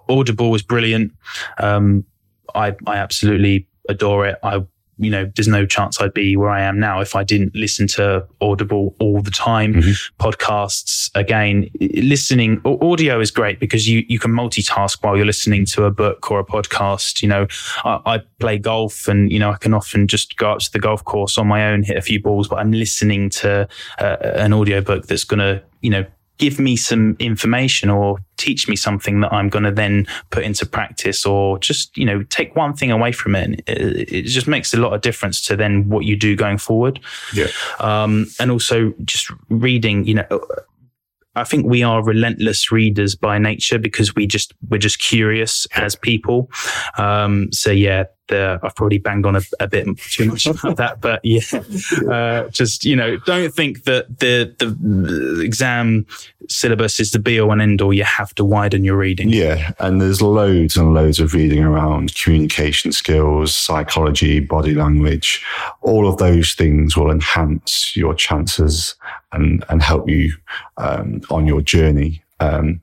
Audible 0.09 0.51
was 0.51 0.61
brilliant. 0.61 1.13
Um, 1.57 2.05
I 2.53 2.75
I 2.85 2.97
absolutely 2.97 3.67
adore 3.87 4.25
it. 4.25 4.37
I 4.43 4.63
you 5.01 5.09
know, 5.09 5.29
there's 5.35 5.47
no 5.47 5.65
chance 5.65 5.99
I'd 5.99 6.13
be 6.13 6.35
where 6.35 6.49
I 6.49 6.61
am 6.61 6.79
now 6.79 7.01
if 7.01 7.15
I 7.15 7.23
didn't 7.23 7.55
listen 7.55 7.87
to 7.87 8.25
Audible 8.39 8.95
all 8.99 9.21
the 9.21 9.31
time. 9.31 9.73
Mm-hmm. 9.73 10.23
Podcasts, 10.23 11.09
again, 11.15 11.69
listening, 11.79 12.61
audio 12.65 13.19
is 13.19 13.31
great 13.31 13.59
because 13.59 13.87
you, 13.87 14.05
you 14.07 14.19
can 14.19 14.31
multitask 14.31 14.97
while 15.01 15.17
you're 15.17 15.25
listening 15.25 15.65
to 15.67 15.85
a 15.85 15.91
book 15.91 16.29
or 16.31 16.39
a 16.39 16.45
podcast. 16.45 17.21
You 17.21 17.29
know, 17.29 17.47
I, 17.83 17.99
I 18.05 18.21
play 18.39 18.57
golf 18.59 19.07
and, 19.07 19.31
you 19.31 19.39
know, 19.39 19.51
I 19.51 19.57
can 19.57 19.73
often 19.73 20.07
just 20.07 20.37
go 20.37 20.51
up 20.51 20.59
to 20.59 20.71
the 20.71 20.79
golf 20.79 21.03
course 21.03 21.37
on 21.37 21.47
my 21.47 21.67
own, 21.67 21.83
hit 21.83 21.97
a 21.97 22.01
few 22.01 22.21
balls, 22.21 22.47
but 22.47 22.57
I'm 22.57 22.71
listening 22.71 23.29
to 23.31 23.67
uh, 23.99 24.17
an 24.21 24.53
audio 24.53 24.81
book 24.81 25.07
that's 25.07 25.23
going 25.23 25.39
to, 25.39 25.63
you 25.81 25.89
know, 25.89 26.05
give 26.41 26.59
me 26.59 26.75
some 26.75 27.15
information 27.19 27.87
or 27.87 28.17
teach 28.37 28.67
me 28.67 28.75
something 28.75 29.21
that 29.21 29.31
I'm 29.31 29.47
going 29.47 29.63
to 29.63 29.71
then 29.71 30.07
put 30.31 30.43
into 30.43 30.65
practice 30.65 31.23
or 31.23 31.59
just, 31.59 31.95
you 31.95 32.03
know, 32.03 32.23
take 32.23 32.55
one 32.55 32.73
thing 32.73 32.89
away 32.89 33.11
from 33.11 33.35
it. 33.35 33.61
It, 33.67 34.11
it 34.11 34.21
just 34.23 34.47
makes 34.47 34.73
a 34.73 34.77
lot 34.77 34.91
of 34.91 35.01
difference 35.01 35.39
to 35.45 35.55
then 35.55 35.87
what 35.87 36.03
you 36.03 36.15
do 36.15 36.35
going 36.35 36.57
forward. 36.57 36.99
Yeah. 37.31 37.45
Um, 37.79 38.25
and 38.39 38.49
also 38.49 38.91
just 39.05 39.31
reading, 39.49 40.05
you 40.05 40.15
know, 40.15 40.41
I 41.35 41.43
think 41.43 41.67
we 41.67 41.83
are 41.83 42.03
relentless 42.03 42.71
readers 42.71 43.15
by 43.15 43.37
nature 43.37 43.77
because 43.77 44.15
we 44.15 44.25
just 44.25 44.53
we're 44.67 44.79
just 44.79 44.99
curious 44.99 45.67
as 45.75 45.95
people. 45.95 46.49
Um, 46.97 47.53
so 47.53 47.69
yeah, 47.69 48.05
the, 48.31 48.59
I've 48.63 48.73
probably 48.75 48.97
banged 48.97 49.27
on 49.27 49.35
a, 49.35 49.41
a, 49.59 49.67
bit 49.67 49.85
too 49.97 50.25
much 50.25 50.47
about 50.47 50.77
that, 50.77 51.01
but 51.01 51.19
yeah, 51.23 51.41
uh, 52.11 52.49
just 52.49 52.83
you 52.83 52.95
know, 52.95 53.17
don't 53.17 53.53
think 53.53 53.83
that 53.83 54.19
the 54.19 54.55
the 54.57 55.41
exam 55.41 56.07
syllabus 56.49 56.99
is 56.99 57.11
the 57.11 57.19
be 57.19 57.39
all 57.39 57.51
and 57.51 57.61
end 57.61 57.81
all. 57.81 57.93
You 57.93 58.03
have 58.03 58.33
to 58.35 58.45
widen 58.45 58.83
your 58.83 58.97
reading. 58.97 59.29
Yeah, 59.29 59.73
and 59.79 60.01
there's 60.01 60.21
loads 60.21 60.75
and 60.77 60.93
loads 60.93 61.19
of 61.19 61.33
reading 61.33 61.63
around 61.63 62.15
communication 62.15 62.91
skills, 62.91 63.55
psychology, 63.55 64.39
body 64.39 64.73
language. 64.73 65.45
All 65.81 66.07
of 66.07 66.17
those 66.17 66.53
things 66.53 66.97
will 66.97 67.11
enhance 67.11 67.95
your 67.95 68.15
chances 68.15 68.95
and 69.31 69.63
and 69.69 69.83
help 69.83 70.09
you 70.09 70.33
um, 70.77 71.21
on 71.29 71.45
your 71.45 71.61
journey. 71.61 72.23
Um, 72.39 72.81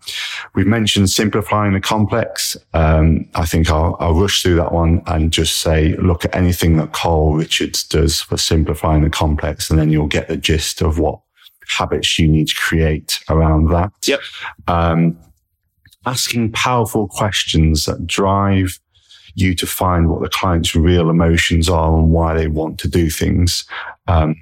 we've 0.54 0.66
mentioned 0.66 1.10
simplifying 1.10 1.72
the 1.72 1.80
complex. 1.80 2.56
Um, 2.74 3.28
I 3.34 3.46
think 3.46 3.70
I'll, 3.70 3.96
I'll, 4.00 4.14
rush 4.14 4.42
through 4.42 4.56
that 4.56 4.72
one 4.72 5.02
and 5.06 5.32
just 5.32 5.60
say, 5.60 5.94
look 5.96 6.24
at 6.24 6.34
anything 6.34 6.76
that 6.76 6.92
Carl 6.92 7.34
Richards 7.34 7.84
does 7.84 8.20
for 8.20 8.36
simplifying 8.36 9.02
the 9.02 9.10
complex, 9.10 9.70
and 9.70 9.78
then 9.78 9.90
you'll 9.90 10.06
get 10.06 10.28
the 10.28 10.36
gist 10.36 10.82
of 10.82 10.98
what 10.98 11.20
habits 11.68 12.18
you 12.18 12.26
need 12.28 12.48
to 12.48 12.54
create 12.54 13.20
around 13.28 13.70
that. 13.70 13.92
Yep. 14.06 14.20
Um, 14.66 15.18
asking 16.06 16.52
powerful 16.52 17.06
questions 17.08 17.84
that 17.84 18.06
drive 18.06 18.78
you 19.34 19.54
to 19.54 19.66
find 19.66 20.08
what 20.08 20.22
the 20.22 20.28
client's 20.28 20.74
real 20.74 21.10
emotions 21.10 21.68
are 21.68 21.96
and 21.96 22.10
why 22.10 22.34
they 22.34 22.48
want 22.48 22.78
to 22.80 22.88
do 22.88 23.10
things. 23.10 23.64
Um, 24.06 24.34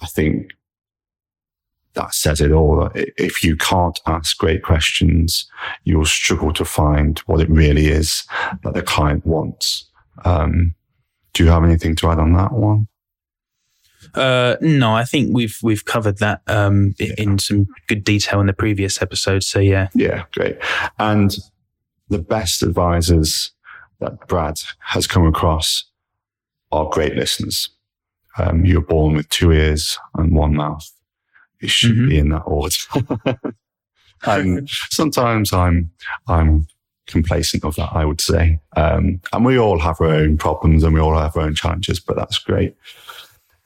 I 0.00 0.06
think 0.06 0.52
that 1.94 2.14
says 2.14 2.40
it 2.40 2.52
all. 2.52 2.90
If 2.94 3.42
you 3.44 3.56
can't 3.56 3.98
ask 4.06 4.36
great 4.38 4.62
questions, 4.62 5.48
you'll 5.84 6.04
struggle 6.04 6.52
to 6.54 6.64
find 6.64 7.18
what 7.20 7.40
it 7.40 7.48
really 7.50 7.86
is 7.86 8.24
that 8.62 8.74
the 8.74 8.82
client 8.82 9.24
wants. 9.26 9.88
Um, 10.24 10.74
do 11.32 11.44
you 11.44 11.50
have 11.50 11.64
anything 11.64 11.96
to 11.96 12.08
add 12.10 12.18
on 12.18 12.32
that 12.34 12.52
one? 12.52 12.88
Uh, 14.14 14.56
no, 14.60 14.94
I 14.94 15.04
think 15.04 15.34
we've 15.34 15.58
we've 15.62 15.84
covered 15.84 16.18
that 16.18 16.42
um, 16.46 16.94
yeah. 16.98 17.14
in 17.18 17.38
some 17.38 17.66
good 17.88 18.04
detail 18.04 18.40
in 18.40 18.46
the 18.46 18.52
previous 18.52 19.02
episode. 19.02 19.42
So 19.42 19.58
yeah, 19.58 19.88
yeah, 19.94 20.24
great. 20.32 20.58
And 20.98 21.36
the 22.08 22.20
best 22.20 22.62
advisors 22.62 23.50
that 24.00 24.28
Brad 24.28 24.60
has 24.78 25.06
come 25.06 25.26
across 25.26 25.84
are 26.70 26.88
great 26.90 27.14
listeners. 27.16 27.70
Um, 28.38 28.64
you're 28.64 28.82
born 28.82 29.14
with 29.14 29.28
two 29.30 29.52
ears 29.52 29.98
and 30.14 30.34
one 30.34 30.54
mouth. 30.54 30.90
It 31.64 31.70
should 31.70 31.92
mm-hmm. 31.92 32.08
be 32.08 32.18
in 32.18 32.28
that 32.28 32.42
order. 32.42 32.76
and 34.26 34.68
sometimes 34.90 35.52
I'm, 35.52 35.90
I'm 36.28 36.66
complacent 37.06 37.64
of 37.64 37.76
that, 37.76 37.90
I 37.92 38.04
would 38.04 38.20
say. 38.20 38.60
Um, 38.76 39.20
and 39.32 39.44
we 39.44 39.58
all 39.58 39.78
have 39.78 40.00
our 40.00 40.08
own 40.08 40.38
problems 40.38 40.82
and 40.82 40.94
we 40.94 41.00
all 41.00 41.18
have 41.18 41.36
our 41.36 41.42
own 41.42 41.54
challenges, 41.54 42.00
but 42.00 42.16
that's 42.16 42.38
great. 42.38 42.76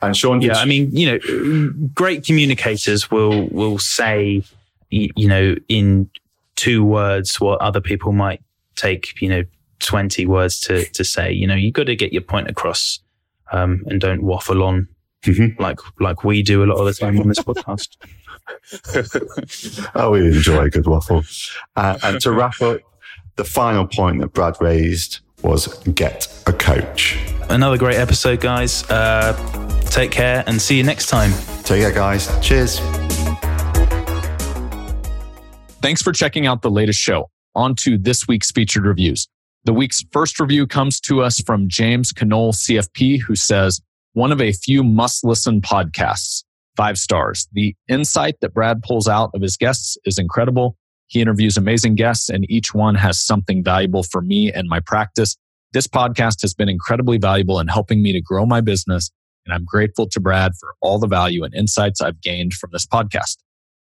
And 0.01 0.17
Sean, 0.17 0.41
yeah, 0.41 0.59
I 0.59 0.65
mean, 0.65 0.95
you 0.95 1.07
know, 1.11 1.73
great 1.93 2.25
communicators 2.25 3.11
will 3.11 3.49
will 3.49 3.79
say, 3.79 4.45
you 4.91 5.29
know, 5.29 5.57
in 5.69 6.09
two 6.55 6.85
words 6.85 7.41
what 7.41 7.61
other 7.61 7.81
people 7.81 8.13
might 8.13 8.41
take, 8.77 9.21
you 9.21 9.29
know, 9.29 9.43
twenty 9.81 10.25
words 10.25 10.61
to 10.61 10.85
to 10.85 11.05
say. 11.05 11.33
You 11.33 11.49
know, 11.49 11.57
you've 11.57 11.75
got 11.75 11.87
to 11.87 11.97
get 11.97 12.13
your 12.13 12.23
point 12.23 12.49
across, 12.49 13.01
um, 13.51 13.83
and 13.89 14.01
don't 14.01 14.23
waffle 14.23 14.63
on 14.63 14.87
mm-hmm. 15.23 15.61
like 15.61 15.79
like 16.01 16.25
we 16.25 16.43
do 16.43 16.65
a 16.65 16.67
lot 16.67 16.79
of 16.79 16.87
the 16.87 16.95
time 16.95 17.19
on 17.19 17.29
this 17.29 17.39
podcast. 17.41 17.97
oh, 19.95 20.11
we 20.13 20.27
enjoy 20.27 20.65
a 20.65 20.71
good 20.71 20.87
waffle. 20.87 21.25
Uh, 21.77 21.99
and 22.03 22.21
to 22.21 22.33
wrap 22.33 22.61
up, 22.61 22.81
the 23.37 23.45
final 23.45 23.87
point 23.87 24.21
that 24.21 24.33
Brad 24.33 24.57
raised 24.61 25.21
was 25.43 25.67
get 25.95 26.27
a 26.47 26.53
coach. 26.53 27.19
Another 27.49 27.79
great 27.79 27.97
episode, 27.97 28.41
guys. 28.41 28.85
Uh, 28.91 29.33
take 29.91 30.11
care 30.11 30.45
and 30.47 30.61
see 30.61 30.77
you 30.77 30.83
next 30.83 31.07
time. 31.07 31.33
Take 31.63 31.83
care, 31.83 31.93
guys. 31.93 32.29
Cheers. 32.41 32.81
Thanks 35.81 36.03
for 36.03 36.13
checking 36.13 36.47
out 36.47 36.63
the 36.63 36.71
latest 36.71 36.99
show. 36.99 37.31
On 37.55 37.75
to 37.77 37.97
this 37.97 38.27
week's 38.29 38.51
featured 38.51 38.85
reviews. 38.85 39.29
The 39.65 39.73
week's 39.73 40.05
first 40.13 40.41
review 40.41 40.67
comes 40.67 41.01
to 41.01 41.23
us 41.23 41.41
from 41.41 41.69
James 41.69 42.13
Canole, 42.13 42.53
CFP, 42.53 43.21
who 43.21 43.37
says, 43.37 43.81
one 44.13 44.33
of 44.33 44.41
a 44.41 44.53
few 44.53 44.83
must 44.83 45.25
listen 45.25 45.61
podcasts. 45.61 46.45
Five 46.77 46.99
stars. 46.99 47.49
The 47.53 47.75
insight 47.89 48.37
that 48.41 48.55
Brad 48.55 48.83
pulls 48.83 49.09
out 49.09 49.31
of 49.35 49.43
his 49.43 49.57
guests 49.57 49.97
is 50.05 50.19
incredible. 50.19 50.77
He 51.09 51.21
interviews 51.21 51.57
amazing 51.57 51.97
guests 51.97 52.29
and 52.29 52.49
each 52.51 52.75
one 52.75 52.95
has 52.95 53.21
something 53.21 53.65
valuable 53.65 54.03
for 54.03 54.21
me 54.21 54.53
and 54.53 54.69
my 54.69 54.81
practice. 54.81 55.37
This 55.73 55.87
podcast 55.87 56.41
has 56.43 56.55
been 56.55 56.69
incredibly 56.69 57.19
valuable 57.19 57.59
in 57.61 57.69
helping 57.69 58.03
me 58.03 58.13
to 58.13 58.21
grow 58.21 58.47
my 58.47 58.61
business. 58.61 59.11
And 59.45 59.55
I'm 59.55 59.65
grateful 59.65 60.09
to 60.09 60.21
Brad 60.21 60.53
for 60.61 60.75
all 60.81 60.99
the 60.99 61.07
value 61.07 61.43
and 61.43 61.55
insights 61.55 62.01
I've 62.01 62.21
gained 62.21 62.53
from 62.55 62.71
this 62.73 62.87
podcast. 62.87 63.39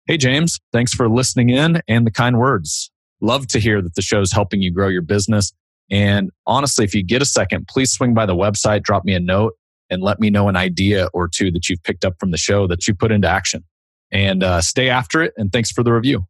Hey, 0.07 0.16
James, 0.16 0.59
thanks 0.73 0.93
for 0.93 1.09
listening 1.09 1.51
in 1.51 1.81
and 1.89 2.07
the 2.07 2.11
kind 2.11 2.39
words. 2.39 2.91
Love 3.20 3.47
to 3.49 3.61
hear 3.61 3.81
that 3.81 3.95
the 3.95 4.03
show 4.03 4.20
is 4.20 4.33
helping 4.33 4.61
you 4.61 4.73
grow 4.73 4.89
your 4.89 5.03
business. 5.03 5.53
And 5.91 6.31
honestly, 6.47 6.85
if 6.85 6.95
you 6.95 7.05
get 7.05 7.23
a 7.23 7.27
second, 7.27 7.68
please 7.68 7.93
swing 7.93 8.12
by 8.12 8.27
the 8.27 8.35
website, 8.35 8.83
drop 8.83 9.05
me 9.05 9.14
a 9.14 9.20
note 9.20 9.55
and 9.93 10.03
let 10.03 10.18
me 10.18 10.30
know 10.30 10.49
an 10.49 10.57
idea 10.57 11.09
or 11.12 11.28
two 11.28 11.51
that 11.53 11.68
you've 11.68 11.82
picked 11.82 12.05
up 12.05 12.14
from 12.18 12.30
the 12.30 12.38
show 12.38 12.66
that 12.66 12.88
you 12.88 12.95
put 12.95 13.12
into 13.12 13.28
action. 13.28 13.64
And 14.11 14.43
uh, 14.43 14.61
stay 14.61 14.88
after 14.88 15.22
it. 15.22 15.32
And 15.36 15.53
thanks 15.53 15.70
for 15.70 15.82
the 15.82 15.93
review. 15.93 16.26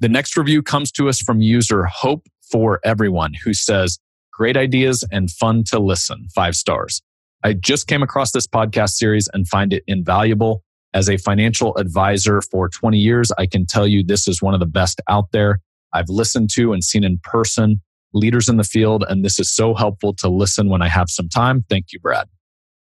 The 0.00 0.08
next 0.08 0.36
review 0.36 0.62
comes 0.62 0.92
to 0.92 1.08
us 1.08 1.20
from 1.20 1.40
user 1.40 1.84
Hope 1.84 2.26
for 2.50 2.80
Everyone, 2.84 3.32
who 3.32 3.54
says, 3.54 3.98
Great 4.32 4.56
ideas 4.56 5.02
and 5.10 5.30
fun 5.30 5.64
to 5.64 5.78
listen. 5.78 6.26
Five 6.34 6.54
stars. 6.54 7.00
I 7.42 7.54
just 7.54 7.86
came 7.86 8.02
across 8.02 8.32
this 8.32 8.46
podcast 8.46 8.90
series 8.90 9.28
and 9.32 9.48
find 9.48 9.72
it 9.72 9.82
invaluable. 9.86 10.62
As 10.92 11.08
a 11.08 11.16
financial 11.16 11.76
advisor 11.76 12.42
for 12.42 12.68
20 12.68 12.98
years, 12.98 13.32
I 13.38 13.46
can 13.46 13.66
tell 13.66 13.86
you 13.86 14.04
this 14.04 14.28
is 14.28 14.42
one 14.42 14.52
of 14.52 14.60
the 14.60 14.66
best 14.66 15.00
out 15.08 15.30
there. 15.32 15.60
I've 15.94 16.08
listened 16.08 16.50
to 16.54 16.72
and 16.72 16.84
seen 16.84 17.04
in 17.04 17.18
person 17.22 17.80
leaders 18.12 18.48
in 18.48 18.56
the 18.56 18.64
field, 18.64 19.04
and 19.08 19.24
this 19.24 19.38
is 19.38 19.52
so 19.52 19.74
helpful 19.74 20.14
to 20.14 20.28
listen 20.28 20.68
when 20.68 20.82
I 20.82 20.88
have 20.88 21.08
some 21.08 21.28
time. 21.28 21.64
Thank 21.68 21.92
you, 21.92 22.00
Brad. 22.00 22.28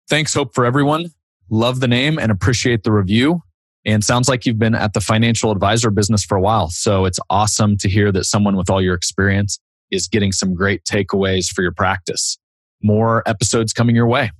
Thanks, 0.09 0.33
Hope 0.33 0.53
for 0.53 0.65
everyone. 0.65 1.11
Love 1.49 1.79
the 1.79 1.87
name 1.87 2.17
and 2.19 2.31
appreciate 2.31 2.83
the 2.83 2.91
review. 2.91 3.41
And 3.85 4.03
sounds 4.03 4.29
like 4.29 4.45
you've 4.45 4.59
been 4.59 4.75
at 4.75 4.93
the 4.93 5.01
financial 5.01 5.51
advisor 5.51 5.89
business 5.89 6.23
for 6.23 6.37
a 6.37 6.41
while. 6.41 6.69
So 6.69 7.05
it's 7.05 7.19
awesome 7.29 7.77
to 7.77 7.89
hear 7.89 8.11
that 8.13 8.23
someone 8.25 8.55
with 8.55 8.69
all 8.69 8.81
your 8.81 8.95
experience 8.95 9.59
is 9.91 10.07
getting 10.07 10.31
some 10.31 10.55
great 10.55 10.83
takeaways 10.85 11.47
for 11.47 11.61
your 11.61 11.73
practice. 11.73 12.37
More 12.81 13.23
episodes 13.27 13.73
coming 13.73 13.95
your 13.95 14.07
way. 14.07 14.31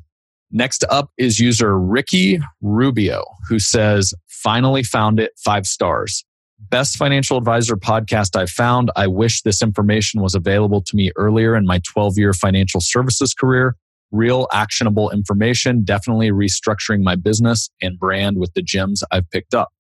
Next 0.52 0.84
up 0.90 1.11
is 1.18 1.40
user 1.40 1.77
Ricky 1.77 2.40
Rubio, 2.61 3.23
who 3.49 3.60
says, 3.60 4.14
finally 4.27 4.84
found 4.84 5.19
it 5.19 5.31
five 5.44 5.65
stars. 5.65 6.23
Best 6.60 6.95
financial 6.95 7.38
advisor 7.38 7.76
podcast 7.76 8.40
I've 8.40 8.49
found. 8.49 8.91
I 8.95 9.07
wish 9.07 9.41
this 9.41 9.61
information 9.61 10.22
was 10.22 10.35
available 10.35 10.81
to 10.81 10.95
me 10.95 11.11
earlier 11.15 11.56
in 11.56 11.65
my 11.65 11.81
12 11.91 12.18
year 12.18 12.34
financial 12.34 12.80
services 12.80 13.34
career 13.34 13.76
real 14.14 14.48
actionable 14.53 15.10
information, 15.10 15.84
definitely 15.84 16.30
restructuring 16.31 17.02
my 17.02 17.15
business 17.15 17.69
and 17.81 17.99
brand 17.99 18.38
with 18.38 18.53
the 18.53 18.61
gems 18.61 19.03
I've 19.11 19.30
picked 19.31 19.53
up. 19.53 19.73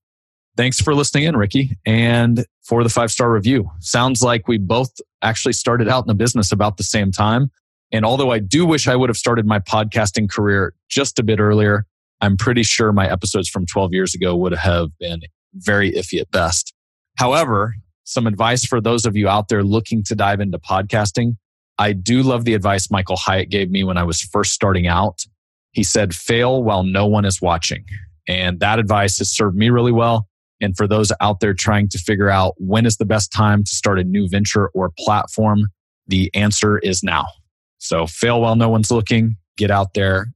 Thanks 0.57 0.81
for 0.81 0.93
listening 0.93 1.23
in, 1.23 1.37
Ricky, 1.37 1.77
and 1.85 2.45
for 2.63 2.83
the 2.83 2.89
five 2.89 3.11
star 3.11 3.31
review. 3.31 3.69
Sounds 3.79 4.21
like 4.21 4.47
we 4.47 4.57
both 4.57 4.91
actually 5.21 5.53
started 5.53 5.87
out 5.87 6.03
in 6.03 6.07
the 6.07 6.13
business 6.13 6.51
about 6.51 6.77
the 6.77 6.83
same 6.83 7.11
time. 7.11 7.49
And 7.91 8.05
although 8.05 8.31
I 8.31 8.39
do 8.39 8.65
wish 8.65 8.87
I 8.87 8.95
would 8.95 9.09
have 9.09 9.17
started 9.17 9.45
my 9.45 9.59
podcasting 9.59 10.29
career 10.29 10.73
just 10.89 11.19
a 11.19 11.23
bit 11.23 11.39
earlier, 11.39 11.85
I'm 12.21 12.37
pretty 12.37 12.63
sure 12.63 12.91
my 12.91 13.09
episodes 13.09 13.49
from 13.49 13.65
12 13.65 13.93
years 13.93 14.15
ago 14.15 14.35
would 14.35 14.53
have 14.53 14.89
been 14.99 15.21
very 15.53 15.91
iffy 15.91 16.19
at 16.19 16.31
best. 16.31 16.73
However, 17.17 17.75
some 18.03 18.27
advice 18.27 18.65
for 18.65 18.81
those 18.81 19.05
of 19.05 19.15
you 19.15 19.29
out 19.29 19.47
there 19.47 19.63
looking 19.63 20.03
to 20.05 20.15
dive 20.15 20.39
into 20.39 20.57
podcasting 20.57 21.37
I 21.77 21.93
do 21.93 22.21
love 22.21 22.45
the 22.45 22.53
advice 22.53 22.91
Michael 22.91 23.17
Hyatt 23.17 23.49
gave 23.49 23.71
me 23.71 23.83
when 23.83 23.97
I 23.97 24.03
was 24.03 24.21
first 24.21 24.53
starting 24.53 24.87
out. 24.87 25.25
He 25.71 25.83
said, 25.83 26.13
fail 26.13 26.63
while 26.63 26.83
no 26.83 27.07
one 27.07 27.25
is 27.25 27.41
watching. 27.41 27.83
And 28.27 28.59
that 28.59 28.79
advice 28.79 29.17
has 29.17 29.31
served 29.31 29.57
me 29.57 29.69
really 29.69 29.91
well. 29.91 30.27
And 30.61 30.77
for 30.77 30.87
those 30.87 31.11
out 31.19 31.39
there 31.39 31.53
trying 31.53 31.89
to 31.89 31.97
figure 31.97 32.29
out 32.29 32.53
when 32.57 32.85
is 32.85 32.97
the 32.97 33.05
best 33.05 33.33
time 33.33 33.63
to 33.63 33.71
start 33.71 33.99
a 33.99 34.03
new 34.03 34.29
venture 34.29 34.69
or 34.69 34.93
platform, 34.97 35.67
the 36.07 36.33
answer 36.33 36.77
is 36.79 37.03
now. 37.03 37.25
So 37.79 38.07
fail 38.07 38.39
while 38.39 38.55
no 38.55 38.69
one's 38.69 38.91
looking, 38.91 39.35
get 39.57 39.71
out 39.71 39.93
there. 39.93 40.27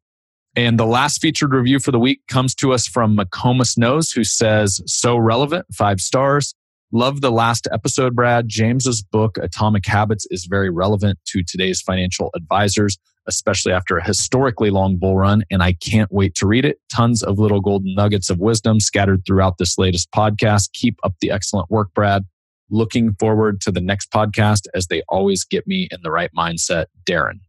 And 0.56 0.80
the 0.80 0.86
last 0.86 1.22
featured 1.22 1.54
review 1.54 1.80
for 1.80 1.92
the 1.92 2.00
week 2.00 2.22
comes 2.28 2.56
to 2.56 2.74
us 2.74 2.88
from 2.88 3.16
McComas 3.16 3.78
Knows, 3.78 4.12
who 4.12 4.24
says, 4.24 4.82
so 4.88 5.16
relevant, 5.16 5.68
five 5.74 6.02
stars. 6.02 6.56
Love 6.94 7.20
the 7.20 7.32
last 7.32 7.68
episode, 7.72 8.16
Brad. 8.16 8.48
James's 8.48 9.02
book, 9.02 9.38
Atomic 9.42 9.86
Habits, 9.86 10.26
is 10.32 10.46
very 10.46 10.70
relevant 10.70 11.20
to 11.26 11.44
today's 11.44 11.82
financial 11.82 12.30
advisors, 12.34 12.98
especially 13.28 13.74
after 13.74 13.98
a 13.98 14.06
historically 14.06 14.70
long 14.70 14.96
bull 14.96 15.18
run. 15.18 15.44
And 15.52 15.62
I 15.62 15.74
can't 15.74 16.10
wait 16.14 16.34
to 16.36 16.48
read 16.48 16.64
it. 16.64 16.80
Tons 16.90 17.22
of 17.22 17.40
little 17.40 17.60
golden 17.60 17.94
nuggets 17.94 18.30
of 18.30 18.40
wisdom 18.40 18.80
scattered 18.80 19.24
throughout 19.26 19.58
this 19.58 19.78
latest 19.78 20.10
podcast. 20.12 20.72
Keep 20.72 20.98
up 21.04 21.16
the 21.20 21.30
excellent 21.30 21.70
work, 21.70 21.94
Brad. 21.94 22.24
Looking 22.70 23.14
forward 23.20 23.60
to 23.62 23.72
the 23.72 23.82
next 23.82 24.10
podcast 24.10 24.62
as 24.74 24.88
they 24.88 25.04
always 25.10 25.44
get 25.44 25.68
me 25.68 25.90
in 25.92 26.00
the 26.04 26.12
right 26.12 26.32
mindset. 26.38 26.86
Darren. 27.06 27.42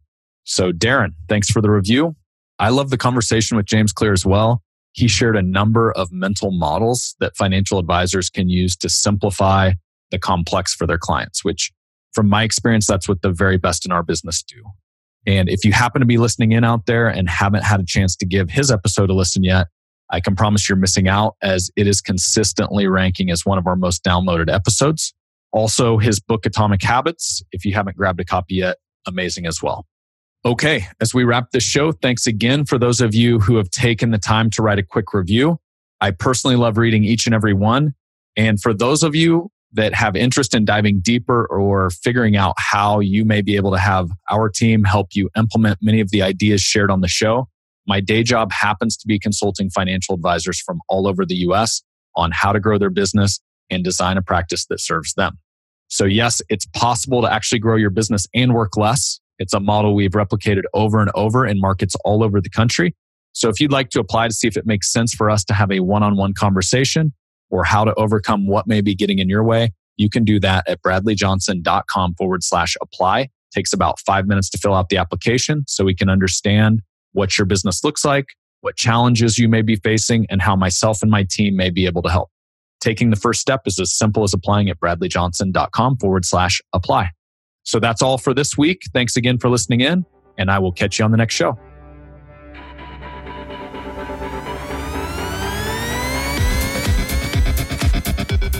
So, 0.43 0.73
Darren, 0.73 1.13
thanks 1.29 1.49
for 1.49 1.61
the 1.61 1.71
review. 1.71 2.17
I 2.59 2.69
love 2.69 2.89
the 2.89 2.97
conversation 2.97 3.55
with 3.55 3.65
James 3.65 3.93
Clear 3.93 4.11
as 4.11 4.25
well. 4.25 4.63
He 4.93 5.07
shared 5.07 5.37
a 5.37 5.41
number 5.41 5.91
of 5.91 6.11
mental 6.11 6.51
models 6.51 7.15
that 7.19 7.35
financial 7.35 7.79
advisors 7.79 8.29
can 8.29 8.49
use 8.49 8.75
to 8.77 8.89
simplify 8.89 9.73
the 10.11 10.19
complex 10.19 10.73
for 10.73 10.87
their 10.87 10.97
clients, 10.97 11.43
which 11.43 11.71
from 12.13 12.27
my 12.27 12.43
experience, 12.43 12.87
that's 12.87 13.07
what 13.07 13.21
the 13.21 13.31
very 13.31 13.57
best 13.57 13.85
in 13.85 13.91
our 13.91 14.03
business 14.03 14.41
do. 14.41 14.63
And 15.27 15.49
if 15.49 15.63
you 15.63 15.71
happen 15.73 15.99
to 15.99 16.07
be 16.07 16.17
listening 16.17 16.53
in 16.53 16.63
out 16.63 16.85
there 16.85 17.07
and 17.07 17.29
haven't 17.29 17.63
had 17.63 17.79
a 17.79 17.85
chance 17.85 18.15
to 18.17 18.25
give 18.25 18.49
his 18.49 18.71
episode 18.71 19.09
a 19.09 19.13
listen 19.13 19.43
yet, 19.43 19.67
I 20.09 20.19
can 20.19 20.35
promise 20.35 20.67
you're 20.67 20.77
missing 20.77 21.07
out 21.07 21.35
as 21.41 21.69
it 21.75 21.85
is 21.85 22.01
consistently 22.01 22.87
ranking 22.87 23.29
as 23.29 23.45
one 23.45 23.59
of 23.59 23.67
our 23.67 23.75
most 23.75 24.03
downloaded 24.03 24.51
episodes. 24.51 25.13
Also, 25.51 25.97
his 25.97 26.19
book, 26.19 26.45
Atomic 26.45 26.81
Habits, 26.81 27.43
if 27.51 27.63
you 27.63 27.73
haven't 27.73 27.95
grabbed 27.95 28.19
a 28.19 28.25
copy 28.25 28.55
yet, 28.55 28.77
amazing 29.07 29.45
as 29.45 29.61
well. 29.61 29.85
Okay, 30.45 30.85
as 31.01 31.13
we 31.13 31.25
wrap 31.25 31.51
this 31.51 31.65
show, 31.65 31.91
thanks 31.91 32.25
again 32.25 32.63
for 32.63 32.77
those 32.77 33.01
of 33.01 33.13
you 33.13 33.39
who 33.39 33.57
have 33.57 33.69
taken 33.71 34.11
the 34.11 34.17
time 34.17 34.49
to 34.51 34.61
write 34.61 34.79
a 34.79 34.83
quick 34.83 35.13
review. 35.13 35.59
I 35.99 36.11
personally 36.11 36.55
love 36.55 36.77
reading 36.77 37.03
each 37.03 37.25
and 37.25 37.35
every 37.35 37.53
one. 37.53 37.93
And 38.37 38.61
for 38.61 38.73
those 38.73 39.03
of 39.03 39.13
you 39.15 39.51
that 39.73 39.93
have 39.93 40.15
interest 40.15 40.55
in 40.55 40.63
diving 40.63 41.01
deeper 41.01 41.45
or 41.47 41.89
figuring 41.89 42.37
out 42.37 42.55
how 42.57 43.01
you 43.01 43.25
may 43.25 43.41
be 43.41 43.57
able 43.57 43.71
to 43.71 43.77
have 43.77 44.09
our 44.31 44.47
team 44.47 44.85
help 44.85 45.09
you 45.13 45.29
implement 45.35 45.79
many 45.81 45.99
of 45.99 46.09
the 46.09 46.21
ideas 46.21 46.61
shared 46.61 46.89
on 46.89 47.01
the 47.01 47.09
show, 47.09 47.49
my 47.85 47.99
day 47.99 48.23
job 48.23 48.49
happens 48.53 48.95
to 48.95 49.07
be 49.07 49.19
consulting 49.19 49.69
financial 49.69 50.15
advisors 50.15 50.61
from 50.61 50.79
all 50.87 51.05
over 51.05 51.25
the 51.25 51.35
US 51.35 51.83
on 52.15 52.31
how 52.31 52.53
to 52.53 52.61
grow 52.61 52.77
their 52.77 52.89
business 52.89 53.41
and 53.69 53.83
design 53.83 54.15
a 54.15 54.21
practice 54.21 54.65
that 54.67 54.79
serves 54.79 55.13
them. 55.15 55.37
So, 55.89 56.05
yes, 56.05 56.41
it's 56.47 56.65
possible 56.67 57.21
to 57.23 57.31
actually 57.31 57.59
grow 57.59 57.75
your 57.75 57.89
business 57.89 58.25
and 58.33 58.53
work 58.53 58.77
less. 58.77 59.19
It's 59.39 59.53
a 59.53 59.59
model 59.59 59.95
we've 59.95 60.11
replicated 60.11 60.63
over 60.73 60.99
and 60.99 61.09
over 61.15 61.47
in 61.47 61.59
markets 61.59 61.95
all 62.05 62.23
over 62.23 62.39
the 62.39 62.49
country. 62.49 62.95
So, 63.31 63.49
if 63.49 63.59
you'd 63.59 63.71
like 63.71 63.89
to 63.91 63.99
apply 63.99 64.27
to 64.27 64.33
see 64.33 64.47
if 64.47 64.57
it 64.57 64.65
makes 64.65 64.91
sense 64.91 65.13
for 65.13 65.29
us 65.29 65.43
to 65.45 65.53
have 65.53 65.71
a 65.71 65.79
one 65.79 66.03
on 66.03 66.17
one 66.17 66.33
conversation, 66.33 67.13
or 67.49 67.63
how 67.63 67.83
to 67.83 67.93
overcome 67.95 68.47
what 68.47 68.67
may 68.67 68.81
be 68.81 68.95
getting 68.95 69.19
in 69.19 69.29
your 69.29 69.43
way, 69.43 69.71
you 69.97 70.09
can 70.09 70.23
do 70.23 70.39
that 70.39 70.67
at 70.67 70.81
bradleyjohnson.com 70.81 72.15
forward 72.15 72.43
slash 72.43 72.75
apply. 72.81 73.29
Takes 73.51 73.73
about 73.73 73.99
five 73.99 74.27
minutes 74.27 74.49
to 74.51 74.57
fill 74.57 74.75
out 74.75 74.89
the 74.89 74.97
application 74.97 75.63
so 75.67 75.83
we 75.83 75.95
can 75.95 76.09
understand 76.09 76.81
what 77.13 77.37
your 77.37 77.45
business 77.45 77.83
looks 77.83 78.05
like, 78.05 78.27
what 78.61 78.75
challenges 78.75 79.37
you 79.37 79.49
may 79.49 79.61
be 79.61 79.75
facing, 79.77 80.27
and 80.29 80.41
how 80.41 80.55
myself 80.55 81.01
and 81.01 81.09
my 81.09 81.25
team 81.29 81.55
may 81.55 81.69
be 81.69 81.85
able 81.85 82.03
to 82.03 82.09
help. 82.09 82.29
Taking 82.79 83.09
the 83.09 83.15
first 83.15 83.41
step 83.41 83.61
is 83.65 83.79
as 83.79 83.91
simple 83.91 84.23
as 84.23 84.33
applying 84.33 84.69
at 84.69 84.79
bradleyjohnson.com 84.79 85.97
forward 85.97 86.25
slash 86.25 86.61
apply. 86.73 87.09
So 87.69 87.79
that's 87.79 88.01
all 88.01 88.17
for 88.17 88.33
this 88.33 88.57
week. 88.57 88.81
Thanks 88.93 89.15
again 89.15 89.37
for 89.37 89.47
listening 89.47 89.81
in, 89.81 90.03
and 90.39 90.49
I 90.49 90.57
will 90.57 90.71
catch 90.71 90.97
you 90.97 91.05
on 91.05 91.11
the 91.11 91.17
next 91.17 91.35
show. 91.35 91.55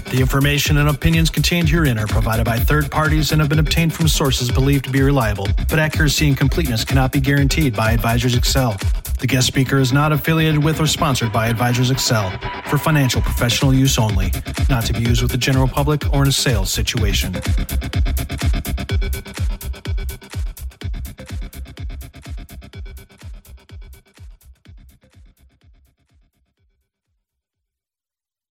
The 0.09 0.17
information 0.19 0.77
and 0.77 0.89
opinions 0.89 1.29
contained 1.29 1.69
herein 1.69 1.99
are 1.99 2.07
provided 2.07 2.43
by 2.43 2.57
third 2.57 2.89
parties 2.89 3.31
and 3.31 3.39
have 3.39 3.47
been 3.47 3.59
obtained 3.59 3.93
from 3.93 4.07
sources 4.07 4.49
believed 4.49 4.85
to 4.85 4.91
be 4.91 5.03
reliable, 5.03 5.47
but 5.69 5.77
accuracy 5.77 6.27
and 6.27 6.35
completeness 6.35 6.83
cannot 6.83 7.11
be 7.11 7.19
guaranteed 7.19 7.75
by 7.75 7.91
Advisors 7.91 8.35
Excel. 8.35 8.75
The 9.19 9.27
guest 9.27 9.45
speaker 9.45 9.77
is 9.77 9.93
not 9.93 10.11
affiliated 10.11 10.63
with 10.63 10.79
or 10.79 10.87
sponsored 10.87 11.31
by 11.31 11.47
Advisors 11.47 11.91
Excel 11.91 12.31
for 12.65 12.79
financial 12.79 13.21
professional 13.21 13.71
use 13.71 13.99
only, 13.99 14.31
not 14.67 14.83
to 14.85 14.93
be 14.93 15.01
used 15.01 15.21
with 15.21 15.31
the 15.31 15.37
general 15.37 15.67
public 15.67 16.11
or 16.11 16.23
in 16.23 16.29
a 16.29 16.31
sales 16.31 16.71
situation. 16.71 17.35